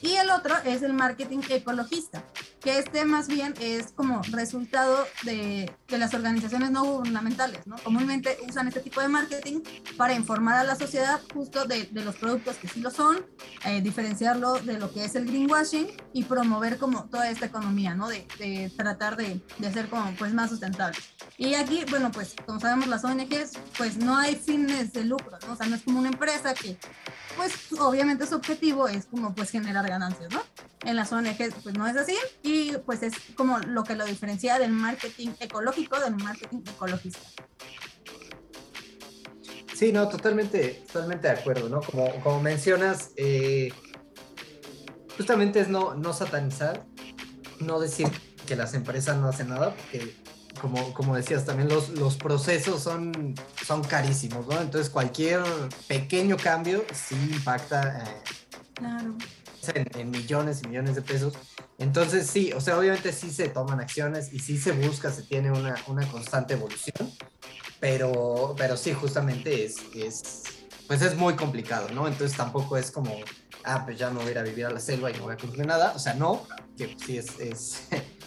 Y 0.00 0.14
el 0.14 0.30
otro 0.30 0.54
es 0.64 0.82
el 0.82 0.92
marketing 0.92 1.40
ecologista, 1.48 2.22
que 2.60 2.78
este 2.78 3.04
más 3.04 3.26
bien 3.26 3.54
es 3.60 3.92
como 3.92 4.22
resultado 4.30 5.06
de, 5.24 5.72
de 5.88 5.98
las 5.98 6.14
organizaciones 6.14 6.70
no 6.70 6.84
gubernamentales, 6.84 7.66
¿no? 7.66 7.76
Comúnmente 7.82 8.38
usan 8.48 8.68
este 8.68 8.80
tipo 8.80 9.00
de 9.00 9.08
marketing 9.08 9.60
para 9.96 10.14
informar 10.14 10.58
a 10.58 10.64
la 10.64 10.76
sociedad 10.76 11.20
justo 11.34 11.64
de, 11.64 11.84
de 11.84 12.04
los 12.04 12.14
productos 12.14 12.56
que 12.56 12.68
sí 12.68 12.80
lo 12.80 12.90
son, 12.90 13.26
eh, 13.64 13.80
diferenciarlo 13.80 14.60
de 14.60 14.78
lo 14.78 14.92
que 14.92 15.04
es 15.04 15.16
el 15.16 15.26
greenwashing 15.26 15.88
y 16.12 16.24
promover 16.24 16.78
como 16.78 17.04
toda 17.06 17.28
esta 17.28 17.46
economía, 17.46 17.96
¿no? 17.96 18.08
De, 18.08 18.26
de 18.38 18.70
tratar 18.76 19.16
de, 19.16 19.40
de 19.58 19.66
hacer 19.66 19.88
como 19.88 20.14
pues 20.16 20.32
más 20.32 20.50
sustentable. 20.50 20.98
Y 21.36 21.54
aquí, 21.54 21.84
bueno, 21.90 22.10
pues 22.10 22.34
como 22.46 22.60
sabemos 22.60 22.86
las 22.88 23.04
ONGs, 23.04 23.52
pues 23.76 23.96
no 23.96 24.16
hay 24.16 24.36
fines 24.36 24.92
de 24.92 25.04
lucro, 25.04 25.38
¿no? 25.46 25.52
O 25.52 25.56
sea, 25.56 25.66
no 25.66 25.76
es 25.78 25.84
como 25.84 25.98
una 26.00 26.08
empresa 26.08 26.54
que 26.54 26.76
pues 27.36 27.52
obviamente 27.80 28.26
su 28.26 28.34
objetivo 28.34 28.88
es 28.88 29.06
como 29.06 29.34
pues 29.34 29.50
generar 29.50 29.88
ganancias, 29.88 30.30
¿no? 30.32 30.42
En 30.84 30.96
las 30.96 31.12
ONGs 31.12 31.54
pues 31.62 31.76
no 31.76 31.86
es 31.86 31.96
así 31.96 32.16
y 32.42 32.72
pues 32.84 33.02
es 33.02 33.14
como 33.36 33.58
lo 33.58 33.84
que 33.84 33.94
lo 33.94 34.04
diferencia 34.04 34.58
del 34.58 34.72
marketing 34.72 35.30
ecológico 35.40 35.98
del 36.00 36.16
marketing 36.16 36.62
ecologista. 36.68 37.20
Sí, 39.74 39.92
no, 39.92 40.08
totalmente, 40.08 40.82
totalmente 40.92 41.28
de 41.28 41.34
acuerdo, 41.34 41.68
¿no? 41.68 41.80
Como, 41.80 42.12
como 42.20 42.42
mencionas, 42.42 43.12
eh, 43.16 43.72
justamente 45.16 45.60
es 45.60 45.68
no, 45.68 45.94
no 45.94 46.12
satanizar, 46.12 46.84
no 47.60 47.78
decir 47.78 48.08
que 48.44 48.56
las 48.56 48.74
empresas 48.74 49.16
no 49.18 49.28
hacen 49.28 49.50
nada, 49.50 49.76
porque 49.76 50.16
como, 50.58 50.92
como 50.94 51.16
decías, 51.16 51.44
también 51.44 51.68
los, 51.68 51.90
los 51.90 52.16
procesos 52.16 52.82
son, 52.82 53.34
son 53.66 53.82
carísimos, 53.82 54.46
¿no? 54.46 54.60
Entonces 54.60 54.90
cualquier 54.90 55.42
pequeño 55.86 56.36
cambio 56.36 56.84
sí 56.92 57.16
impacta 57.32 58.04
eh, 58.04 58.22
en, 59.74 60.10
millones 60.10 60.62
y 60.62 60.68
millones 60.68 60.94
de 60.94 61.02
pesos. 61.02 61.34
Entonces 61.78 62.26
sí, 62.26 62.52
o 62.52 62.60
sea, 62.60 62.78
obviamente 62.78 63.12
sí 63.12 63.30
se 63.30 63.48
toman 63.48 63.80
acciones 63.80 64.32
y 64.32 64.40
sí 64.40 64.58
se 64.58 64.72
busca, 64.72 65.10
se 65.10 65.22
tiene 65.22 65.50
una, 65.50 65.76
una 65.86 66.06
constante 66.08 66.54
evolución, 66.54 67.12
pero, 67.80 68.54
pero 68.56 68.76
sí, 68.76 68.92
justamente 68.92 69.64
es, 69.64 69.76
es, 69.94 70.42
pues 70.86 71.02
es 71.02 71.16
muy 71.16 71.34
complicado, 71.34 71.88
¿no? 71.90 72.08
Entonces 72.08 72.36
tampoco 72.36 72.76
es 72.76 72.90
como, 72.90 73.14
ah, 73.64 73.84
pues 73.84 73.98
ya 73.98 74.10
no 74.10 74.20
voy 74.20 74.28
a 74.28 74.30
ir 74.32 74.38
a 74.38 74.42
vivir 74.42 74.66
a 74.66 74.70
la 74.70 74.80
selva 74.80 75.10
y 75.10 75.14
no 75.14 75.24
voy 75.24 75.34
a 75.34 75.36
cumplir 75.36 75.66
nada, 75.66 75.92
o 75.94 75.98
sea, 75.98 76.14
no, 76.14 76.46
que 76.76 76.96
sí 77.04 77.18
es, 77.18 77.38
es 77.38 77.88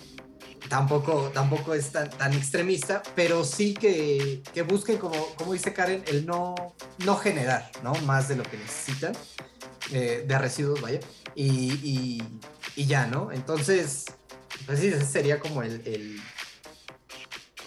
tampoco, 0.71 1.29
tampoco 1.33 1.73
es 1.73 1.91
tan, 1.91 2.09
tan, 2.11 2.33
extremista, 2.33 3.03
pero 3.13 3.43
sí 3.43 3.73
que, 3.73 4.41
que, 4.53 4.61
busquen, 4.61 4.97
como, 4.97 5.17
como 5.35 5.51
dice 5.51 5.73
Karen, 5.73 6.01
el 6.07 6.25
no, 6.25 6.55
no 7.05 7.17
generar 7.17 7.69
¿no? 7.83 7.93
más 8.05 8.29
de 8.29 8.37
lo 8.37 8.43
que 8.43 8.55
necesitan 8.55 9.11
eh, 9.91 10.23
de 10.25 10.37
residuos, 10.37 10.79
vaya, 10.79 11.01
y, 11.35 12.23
y, 12.77 12.85
ya, 12.85 13.05
¿no? 13.05 13.33
Entonces, 13.33 14.05
pues 14.65 14.79
sí, 14.79 14.93
sería 15.05 15.41
como 15.41 15.61
el, 15.61 15.81
el 15.85 16.21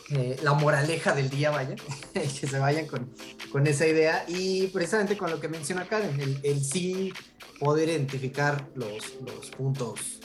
eh, 0.08 0.38
la 0.42 0.54
moraleja 0.54 1.14
del 1.14 1.28
día, 1.28 1.50
vaya, 1.50 1.76
que 2.14 2.46
se 2.46 2.58
vayan 2.58 2.86
con, 2.86 3.14
con, 3.52 3.66
esa 3.66 3.86
idea 3.86 4.24
y 4.28 4.68
precisamente 4.68 5.18
con 5.18 5.30
lo 5.30 5.40
que 5.40 5.48
menciona 5.48 5.86
Karen, 5.86 6.18
el, 6.18 6.40
el 6.42 6.64
sí 6.64 7.12
poder 7.60 7.90
identificar 7.90 8.66
los, 8.74 9.16
los 9.20 9.50
puntos 9.50 10.20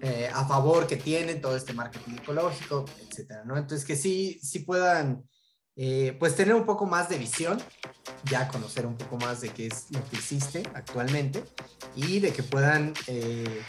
eh, 0.00 0.30
a 0.32 0.46
favor 0.46 0.86
que 0.86 0.96
tienen 0.96 1.40
todo 1.40 1.56
este 1.56 1.72
marketing 1.72 2.16
ecológico, 2.16 2.84
etcétera, 3.08 3.44
¿no? 3.44 3.56
Entonces 3.56 3.86
que 3.86 3.96
sí, 3.96 4.38
sí 4.42 4.60
puedan, 4.60 5.24
eh, 5.76 6.16
pues 6.18 6.36
tener 6.36 6.54
un 6.54 6.64
poco 6.64 6.86
más 6.86 7.08
de 7.08 7.18
visión, 7.18 7.60
ya 8.24 8.48
conocer 8.48 8.86
un 8.86 8.96
poco 8.96 9.16
más 9.16 9.40
de 9.40 9.50
qué 9.50 9.66
es 9.66 9.86
lo 9.90 10.04
que 10.08 10.16
existe 10.16 10.62
actualmente 10.74 11.44
y 11.96 12.20
de 12.20 12.32
que 12.32 12.42
puedan, 12.42 12.92
eh, 13.06 13.62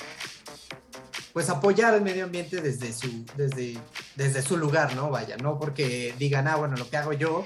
pues 1.34 1.50
apoyar 1.50 1.94
al 1.94 2.02
medio 2.02 2.26
ambiente 2.26 2.62
desde 2.62 2.94
su, 2.94 3.26
desde, 3.36 3.78
desde 4.16 4.42
su 4.42 4.58
lugar, 4.58 4.96
¿no? 4.96 5.10
Vaya, 5.10 5.38
no 5.38 5.60
porque 5.60 6.14
digan, 6.18 6.48
ah, 6.48 6.56
bueno, 6.56 6.76
lo 6.78 6.90
que 6.90 6.98
hago 6.98 7.14
yo, 7.14 7.46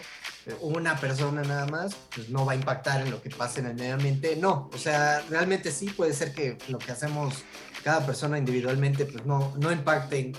una 0.61 0.99
persona 0.99 1.43
nada 1.43 1.65
más, 1.67 1.95
pues 2.15 2.29
no 2.29 2.45
va 2.45 2.53
a 2.53 2.55
impactar 2.55 3.01
en 3.01 3.11
lo 3.11 3.21
que 3.21 3.29
pasa 3.29 3.59
en 3.59 3.67
el 3.67 3.75
medio 3.75 3.95
ambiente. 3.95 4.35
No, 4.35 4.69
o 4.73 4.77
sea, 4.77 5.23
realmente 5.29 5.71
sí 5.71 5.89
puede 5.89 6.13
ser 6.13 6.33
que 6.33 6.57
lo 6.67 6.77
que 6.77 6.91
hacemos 6.91 7.43
cada 7.83 8.05
persona 8.05 8.37
individualmente 8.37 9.05
pues 9.05 9.25
no, 9.25 9.53
no 9.57 9.71
impacte 9.71 10.33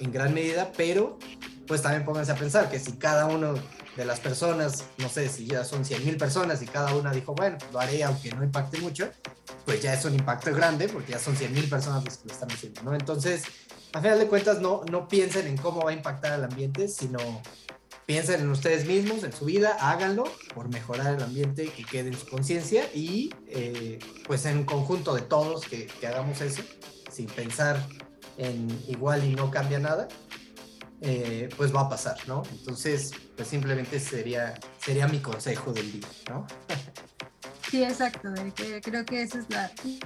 en, 0.00 0.12
gran 0.12 0.32
medida, 0.32 0.72
pero 0.76 1.18
pues 1.66 1.82
también 1.82 2.04
pónganse 2.04 2.32
a 2.32 2.36
pensar 2.36 2.70
que 2.70 2.78
si 2.78 2.92
cada 2.92 3.26
uno 3.26 3.54
de 3.96 4.04
las 4.04 4.20
personas, 4.20 4.84
no 4.98 5.08
sé 5.08 5.28
si 5.28 5.46
ya 5.46 5.64
son 5.64 5.84
100 5.84 6.04
mil 6.04 6.16
personas 6.16 6.62
y 6.62 6.66
cada 6.66 6.94
una 6.94 7.10
dijo, 7.10 7.34
bueno, 7.34 7.58
lo 7.72 7.80
haré 7.80 8.04
aunque 8.04 8.30
no 8.30 8.44
impacte 8.44 8.78
mucho, 8.78 9.10
pues 9.64 9.82
ya 9.82 9.92
es 9.92 10.04
un 10.04 10.14
impacto 10.14 10.54
grande 10.54 10.88
porque 10.88 11.12
ya 11.12 11.18
son 11.18 11.36
100 11.36 11.52
mil 11.52 11.68
personas 11.68 12.04
las 12.04 12.18
que 12.18 12.28
lo 12.28 12.34
están 12.34 12.50
haciendo, 12.50 12.82
¿no? 12.82 12.94
Entonces, 12.94 13.42
a 13.92 14.00
final 14.00 14.18
de 14.18 14.26
cuentas, 14.26 14.60
no, 14.60 14.82
no 14.90 15.08
piensen 15.08 15.46
en 15.46 15.56
cómo 15.56 15.82
va 15.82 15.90
a 15.90 15.94
impactar 15.94 16.32
al 16.32 16.44
ambiente, 16.44 16.88
sino 16.88 17.18
piensen 18.08 18.40
en 18.40 18.48
ustedes 18.48 18.86
mismos, 18.86 19.22
en 19.22 19.34
su 19.34 19.44
vida, 19.44 19.76
háganlo 19.82 20.24
por 20.54 20.70
mejorar 20.70 21.16
el 21.16 21.22
ambiente 21.22 21.68
que 21.68 21.84
quede 21.84 22.08
en 22.08 22.16
su 22.16 22.26
conciencia 22.26 22.88
y 22.94 23.34
eh, 23.48 23.98
pues 24.26 24.46
en 24.46 24.56
un 24.56 24.64
conjunto 24.64 25.14
de 25.14 25.20
todos 25.20 25.66
que, 25.66 25.90
hagamos 26.08 26.40
eso, 26.40 26.62
sin 27.10 27.26
pensar 27.26 27.86
en 28.38 28.66
igual 28.88 29.24
y 29.24 29.34
no 29.34 29.50
cambia 29.50 29.78
nada, 29.78 30.08
eh, 31.02 31.50
pues 31.58 31.74
va 31.74 31.82
a 31.82 31.88
pasar, 31.90 32.16
¿no? 32.26 32.44
Entonces, 32.50 33.10
pues 33.36 33.46
simplemente 33.46 34.00
sería, 34.00 34.54
sería 34.82 35.06
mi 35.06 35.18
consejo 35.18 35.74
del 35.74 35.92
día, 35.92 36.08
¿no? 36.30 36.46
Sí, 37.70 37.84
exacto, 37.84 38.30
creo 38.82 39.04
que 39.04 39.20
esa 39.20 39.40
es 39.40 39.46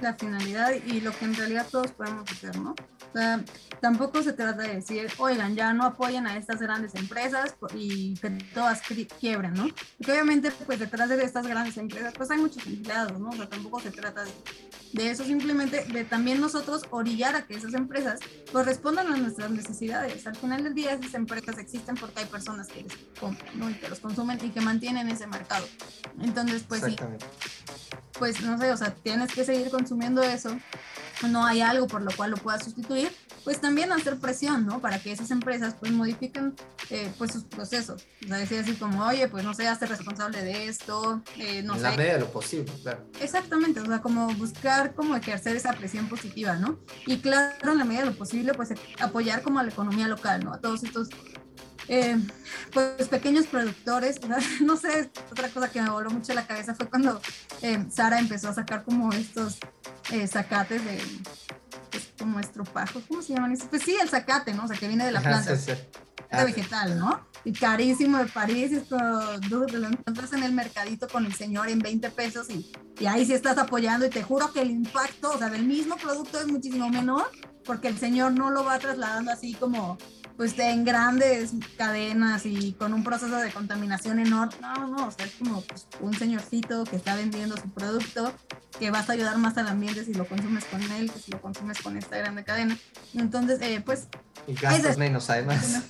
la 0.01 0.13
finalidad 0.15 0.73
y 0.73 0.99
lo 0.99 1.17
que 1.17 1.23
en 1.23 1.35
realidad 1.35 1.65
todos 1.71 1.91
podemos 1.91 2.29
hacer, 2.29 2.57
¿no? 2.57 2.75
Sea, 3.13 3.43
tampoco 3.79 4.23
se 4.23 4.33
trata 4.33 4.63
de 4.63 4.75
decir, 4.75 5.07
oigan, 5.19 5.55
ya 5.55 5.71
no 5.73 5.83
apoyen 5.85 6.25
a 6.25 6.35
estas 6.37 6.59
grandes 6.59 6.95
empresas 6.95 7.55
y 7.75 8.15
que 8.15 8.29
todas 8.53 8.81
quiebren, 9.19 9.53
¿no? 9.53 9.67
Porque 9.97 10.11
obviamente, 10.13 10.51
pues 10.65 10.79
detrás 10.79 11.09
de 11.09 11.23
estas 11.23 11.45
grandes 11.45 11.77
empresas, 11.77 12.13
pues 12.17 12.31
hay 12.31 12.39
muchos 12.39 12.65
empleados, 12.65 13.19
¿no? 13.19 13.29
O 13.29 13.33
sea, 13.33 13.47
tampoco 13.47 13.79
se 13.81 13.91
trata 13.91 14.23
de, 14.23 14.31
de 14.93 15.11
eso, 15.11 15.23
simplemente 15.23 15.85
de 15.85 16.05
también 16.05 16.41
nosotros 16.41 16.83
orillar 16.89 17.35
a 17.35 17.45
que 17.45 17.53
esas 17.55 17.73
empresas 17.73 18.19
pues 18.51 18.65
respondan 18.65 19.13
a 19.13 19.17
nuestras 19.17 19.51
necesidades. 19.51 20.25
Al 20.25 20.35
final 20.35 20.63
del 20.63 20.73
día, 20.73 20.93
esas 20.93 21.13
empresas 21.13 21.57
existen 21.59 21.95
porque 21.95 22.21
hay 22.21 22.25
personas 22.25 22.67
que 22.67 22.83
les 22.83 22.95
compran, 23.19 23.59
¿no? 23.59 23.69
Y 23.69 23.75
que 23.75 23.89
los 23.89 23.99
consumen 23.99 24.39
y 24.41 24.49
que 24.49 24.61
mantienen 24.61 25.09
ese 25.09 25.27
mercado. 25.27 25.67
Entonces, 26.19 26.63
pues 26.67 26.81
sí. 26.83 26.95
Pues 28.17 28.41
no 28.41 28.57
sé, 28.57 28.71
o 28.71 28.77
sea, 28.77 28.93
tienes 28.93 29.33
que 29.33 29.43
seguir 29.43 29.69
consumiendo 29.69 30.23
eso 30.23 30.57
no 31.27 31.45
hay 31.45 31.61
algo 31.61 31.87
por 31.87 32.01
lo 32.01 32.11
cual 32.15 32.31
lo 32.31 32.37
pueda 32.37 32.59
sustituir, 32.59 33.11
pues 33.43 33.59
también 33.59 33.91
hacer 33.91 34.17
presión, 34.17 34.65
¿no? 34.65 34.79
Para 34.79 34.99
que 34.99 35.11
esas 35.11 35.31
empresas 35.31 35.75
pues 35.79 35.91
modifiquen 35.91 36.55
eh, 36.89 37.11
pues 37.17 37.31
sus 37.31 37.43
procesos. 37.43 38.05
O 38.23 38.27
sea, 38.27 38.37
decir 38.37 38.59
así 38.59 38.73
como, 38.73 39.05
oye, 39.05 39.27
pues 39.27 39.43
no 39.43 39.53
sé, 39.53 39.67
hazte 39.67 39.85
responsable 39.85 40.43
de 40.43 40.67
esto, 40.67 41.21
eh, 41.37 41.61
no 41.63 41.73
en 41.73 41.79
sé. 41.79 41.83
la 41.83 41.91
medida 41.91 42.13
de 42.13 42.19
lo 42.19 42.31
posible, 42.31 42.71
claro. 42.81 43.05
Exactamente, 43.21 43.79
o 43.79 43.85
sea, 43.85 44.01
como 44.01 44.33
buscar 44.35 44.93
como 44.93 45.15
ejercer 45.15 45.55
esa 45.55 45.73
presión 45.73 46.07
positiva, 46.07 46.55
¿no? 46.55 46.79
Y 47.05 47.17
claro, 47.19 47.71
en 47.71 47.77
la 47.77 47.85
medida 47.85 48.03
de 48.03 48.11
lo 48.11 48.15
posible, 48.15 48.53
pues 48.53 48.73
apoyar 48.99 49.41
como 49.41 49.59
a 49.59 49.63
la 49.63 49.69
economía 49.69 50.07
local, 50.07 50.43
¿no? 50.43 50.53
A 50.53 50.59
todos 50.59 50.83
estos 50.83 51.09
eh, 51.87 52.17
pues 52.71 53.07
pequeños 53.09 53.47
productores, 53.47 54.19
no 54.61 54.77
sé, 54.77 55.11
otra 55.31 55.49
cosa 55.49 55.69
que 55.69 55.81
me 55.81 55.89
voló 55.89 56.09
mucho 56.11 56.33
la 56.33 56.47
cabeza 56.47 56.75
fue 56.75 56.89
cuando 56.89 57.21
eh, 57.61 57.85
Sara 57.89 58.19
empezó 58.19 58.49
a 58.49 58.53
sacar 58.53 58.83
como 58.83 59.11
estos 59.13 59.57
eh, 60.11 60.27
zacates 60.27 60.83
de 60.83 60.99
pues, 61.91 62.09
como 62.17 62.39
¿cómo 63.07 63.21
se 63.21 63.33
llaman? 63.33 63.57
Pues 63.69 63.83
sí, 63.83 63.95
el 64.01 64.09
zacate, 64.09 64.53
¿no? 64.53 64.65
O 64.65 64.67
sea, 64.67 64.77
que 64.77 64.87
viene 64.87 65.05
de 65.05 65.11
la 65.11 65.21
planta. 65.21 65.55
Ah, 66.31 66.45
vegetal, 66.45 66.97
¿no? 66.97 67.27
Y 67.45 67.53
carísimo 67.53 68.17
de 68.17 68.25
París, 68.25 68.71
y 68.71 68.75
esto, 68.77 68.97
dude, 69.49 69.77
lo 69.77 69.87
encuentras 69.87 70.33
en 70.33 70.41
el 70.41 70.51
mercadito 70.51 71.07
con 71.07 71.27
el 71.27 71.33
señor 71.35 71.69
en 71.69 71.77
20 71.77 72.09
pesos 72.09 72.49
y, 72.49 72.71
y 72.99 73.05
ahí 73.05 73.23
sí 73.23 73.33
estás 73.33 73.59
apoyando 73.59 74.07
y 74.07 74.09
te 74.09 74.23
juro 74.23 74.51
que 74.51 74.61
el 74.61 74.71
impacto, 74.71 75.31
o 75.31 75.37
sea, 75.37 75.49
del 75.49 75.65
mismo 75.65 75.95
producto 75.97 76.39
es 76.39 76.47
muchísimo 76.47 76.89
menor 76.89 77.29
porque 77.63 77.87
el 77.87 77.99
señor 77.99 78.31
no 78.31 78.49
lo 78.49 78.63
va 78.63 78.79
trasladando 78.79 79.31
así 79.31 79.53
como 79.53 79.97
pues 80.37 80.57
en 80.57 80.83
grandes 80.83 81.51
cadenas 81.77 82.45
y 82.45 82.73
con 82.73 82.93
un 82.93 83.03
proceso 83.03 83.37
de 83.37 83.51
contaminación 83.51 84.19
enorme. 84.19 84.55
No, 84.61 84.87
no, 84.87 85.07
o 85.07 85.11
sea, 85.11 85.25
es 85.25 85.33
como 85.33 85.61
pues, 85.61 85.87
un 86.01 86.13
señorcito 86.17 86.83
que 86.85 86.95
está 86.95 87.15
vendiendo 87.15 87.55
su 87.57 87.69
producto 87.69 88.33
que 88.79 88.89
vas 88.89 89.09
a 89.09 89.13
ayudar 89.13 89.37
más 89.37 89.57
al 89.57 89.67
ambiente 89.67 90.03
si 90.03 90.13
lo 90.13 90.25
consumes 90.25 90.65
con 90.65 90.81
él 90.81 91.11
que 91.11 91.19
si 91.19 91.31
lo 91.31 91.39
consumes 91.41 91.81
con 91.81 91.97
esta 91.97 92.17
grande 92.17 92.43
cadena. 92.43 92.77
Entonces, 93.13 93.59
eh, 93.61 93.81
pues... 93.85 94.07
Y 94.47 94.55
gastas 94.55 94.97
menos 94.97 95.29
además. 95.29 95.83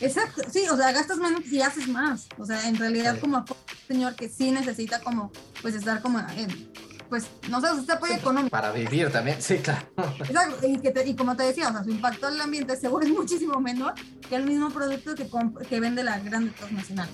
Exacto, 0.00 0.42
sí, 0.50 0.66
o 0.70 0.76
sea, 0.76 0.92
gastas 0.92 1.18
menos 1.18 1.44
y 1.50 1.60
haces 1.60 1.88
más. 1.88 2.28
O 2.38 2.46
sea, 2.46 2.68
en 2.68 2.76
realidad 2.76 3.18
como 3.18 3.38
un 3.38 3.44
señor 3.88 4.14
que 4.14 4.28
sí 4.28 4.50
necesita 4.50 5.00
como, 5.00 5.32
pues 5.60 5.74
estar 5.74 6.00
como 6.00 6.20
en, 6.20 6.70
pues, 7.12 7.26
no 7.50 7.60
sé, 7.60 7.66
este 7.78 7.92
apoyo 7.92 8.14
económico. 8.14 8.48
Para 8.48 8.72
vivir 8.72 9.12
también, 9.12 9.42
sí, 9.42 9.58
claro. 9.58 9.86
Exacto, 10.18 10.66
y, 10.66 10.78
que 10.78 10.94
y 11.04 11.14
como 11.14 11.36
te 11.36 11.42
decía, 11.42 11.68
o 11.68 11.72
sea, 11.72 11.84
su 11.84 11.90
impacto 11.90 12.26
el 12.26 12.40
ambiente 12.40 12.74
seguro 12.74 13.04
es 13.04 13.12
muchísimo 13.12 13.60
menor 13.60 13.92
que 14.26 14.34
el 14.34 14.44
mismo 14.44 14.70
producto 14.70 15.14
que, 15.14 15.28
que 15.68 15.78
vende 15.78 16.02
la 16.04 16.18
gran 16.20 16.50
transnacional. 16.54 17.10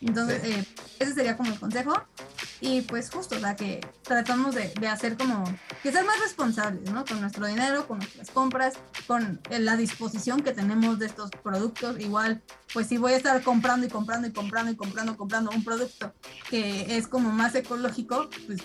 Entonces, 0.00 0.42
eh, 0.44 0.64
ese 0.98 1.12
sería 1.12 1.36
como 1.36 1.52
el 1.52 1.60
consejo. 1.60 1.92
Y 2.62 2.80
pues 2.82 3.10
justo, 3.10 3.36
o 3.36 3.40
sea, 3.40 3.54
que 3.56 3.86
tratamos 4.02 4.54
de, 4.54 4.72
de, 4.80 4.88
hacer 4.88 5.16
como, 5.18 5.44
que 5.82 5.92
ser 5.92 6.04
más 6.06 6.18
responsables, 6.20 6.90
¿no? 6.90 7.04
Con 7.04 7.20
nuestro 7.20 7.46
dinero, 7.46 7.86
con 7.86 7.98
nuestras 7.98 8.30
compras, 8.30 8.74
con 9.06 9.40
eh, 9.50 9.58
la 9.58 9.76
disposición 9.76 10.42
que 10.42 10.52
tenemos 10.52 10.98
de 10.98 11.06
estos 11.06 11.30
productos. 11.42 12.00
Igual, 12.00 12.40
pues 12.72 12.86
si 12.86 12.96
voy 12.98 13.12
a 13.12 13.16
estar 13.16 13.42
comprando 13.42 13.86
y 13.86 13.90
comprando 13.90 14.28
y 14.28 14.32
comprando 14.32 14.70
y 14.70 14.76
comprando, 14.76 15.16
comprando 15.16 15.50
un 15.50 15.64
producto 15.64 16.14
que 16.48 16.96
es 16.96 17.08
como 17.08 17.30
más 17.30 17.54
ecológico, 17.54 18.30
pues 18.46 18.60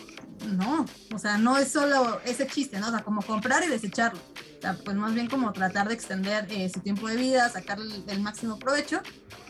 no, 0.45 0.77
o 1.13 1.20
sea, 1.20 1.38
no 1.38 1.58
es 1.58 1.72
solo 1.72 2.22
ese 2.26 2.48
chiste, 2.48 2.80
¿no? 2.80 2.88
O 2.88 2.92
sea, 2.92 3.04
como 3.04 3.22
comprar 3.22 3.63
y 3.63 3.68
desecharlo. 3.68 4.20
O 4.58 4.62
sea, 4.62 4.76
pues 4.84 4.98
más 4.98 5.13
bien 5.13 5.28
como 5.28 5.54
tratar 5.54 5.88
de 5.88 5.94
extender 5.94 6.48
eh, 6.50 6.69
su 6.73 6.80
tiempo 6.80 7.08
de 7.08 7.15
vida, 7.15 7.50
sacar 7.50 7.80
el, 7.80 8.19
máximo 8.21 8.58
provecho 8.58 9.02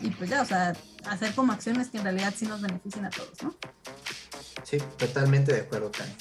y 0.01 0.09
pues 0.09 0.29
ya, 0.29 0.41
o 0.41 0.45
sea, 0.45 0.73
hacer 1.09 1.33
como 1.33 1.53
acciones 1.53 1.89
que 1.89 1.97
en 1.97 2.03
realidad 2.03 2.33
sí 2.35 2.45
nos 2.45 2.61
beneficien 2.61 3.05
a 3.05 3.09
todos, 3.09 3.41
¿no? 3.41 3.55
Sí, 4.63 4.77
totalmente 4.97 5.53
de 5.53 5.61
acuerdo, 5.61 5.89
Tani. 5.91 6.11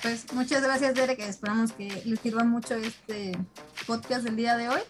Pues 0.00 0.32
muchas 0.32 0.62
gracias, 0.62 0.94
Derek, 0.94 1.18
esperamos 1.20 1.72
que 1.72 2.02
les 2.04 2.20
sirva 2.20 2.44
mucho 2.44 2.76
este 2.76 3.36
podcast 3.86 4.24
del 4.24 4.36
día 4.36 4.56
de 4.56 4.68
hoy 4.68 4.80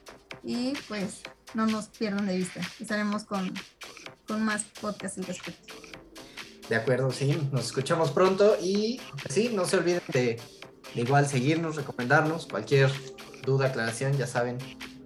y 0.45 0.75
pues 0.87 1.23
no 1.55 1.67
nos 1.67 1.89
pierdan 1.89 2.27
de 2.27 2.37
vista. 2.37 2.61
Estaremos 2.79 3.25
con, 3.25 3.53
con 4.27 4.45
más 4.45 4.65
podcasts 4.81 5.19
al 5.19 5.25
respecto. 5.25 5.75
De 6.69 6.77
acuerdo, 6.77 7.11
sí, 7.11 7.49
nos 7.51 7.67
escuchamos 7.67 8.11
pronto 8.11 8.57
y 8.61 9.01
sí, 9.31 9.51
no 9.55 9.65
se 9.65 9.79
olviden 9.79 10.03
de, 10.09 10.39
igual 10.95 11.27
seguirnos, 11.27 11.77
recomendarnos, 11.77 12.47
cualquier 12.47 12.91
duda, 13.43 13.69
aclaración, 13.69 14.17
ya 14.19 14.27
saben, 14.27 14.59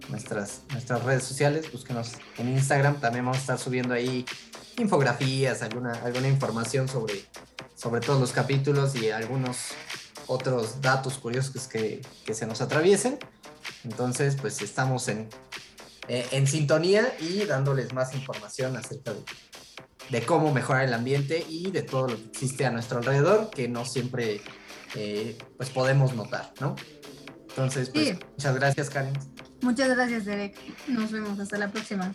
nuestras, 0.09 0.63
nuestras 0.71 1.03
redes 1.03 1.23
sociales, 1.23 1.71
búsquenos 1.71 2.13
en 2.37 2.49
Instagram, 2.49 2.99
también 2.99 3.23
vamos 3.23 3.37
a 3.37 3.41
estar 3.41 3.59
subiendo 3.59 3.93
ahí 3.93 4.25
infografías, 4.77 5.61
alguna, 5.61 5.93
alguna 6.03 6.27
información 6.27 6.89
sobre, 6.89 7.25
sobre 7.75 8.01
todos 8.01 8.19
los 8.19 8.33
capítulos 8.33 8.95
y 8.95 9.11
algunos 9.11 9.69
otros 10.27 10.81
datos 10.81 11.17
curiosos 11.17 11.67
que, 11.67 12.01
que 12.25 12.33
se 12.33 12.45
nos 12.45 12.59
atraviesen. 12.59 13.19
Entonces, 13.85 14.35
pues 14.39 14.61
estamos 14.61 15.07
en, 15.07 15.29
eh, 16.09 16.27
en 16.31 16.47
sintonía 16.47 17.15
y 17.19 17.45
dándoles 17.45 17.93
más 17.93 18.13
información 18.13 18.75
acerca 18.75 19.13
de, 19.13 19.23
de, 20.09 20.21
cómo 20.25 20.53
mejorar 20.53 20.85
el 20.85 20.93
ambiente 20.93 21.45
y 21.49 21.71
de 21.71 21.83
todo 21.83 22.07
lo 22.09 22.17
que 22.17 22.25
existe 22.25 22.65
a 22.65 22.71
nuestro 22.71 22.99
alrededor, 22.99 23.49
que 23.49 23.67
no 23.67 23.85
siempre 23.85 24.41
eh, 24.95 25.37
pues 25.57 25.69
podemos 25.69 26.13
notar, 26.15 26.53
¿no? 26.59 26.75
Entonces, 27.49 27.89
pues, 27.89 28.17
muchas 28.31 28.55
gracias, 28.55 28.89
Karen. 28.89 29.13
Muchas 29.61 29.89
gracias, 29.89 30.25
Derek. 30.25 30.57
Nos 30.87 31.11
vemos. 31.11 31.39
Hasta 31.39 31.57
la 31.57 31.71
próxima. 31.71 32.13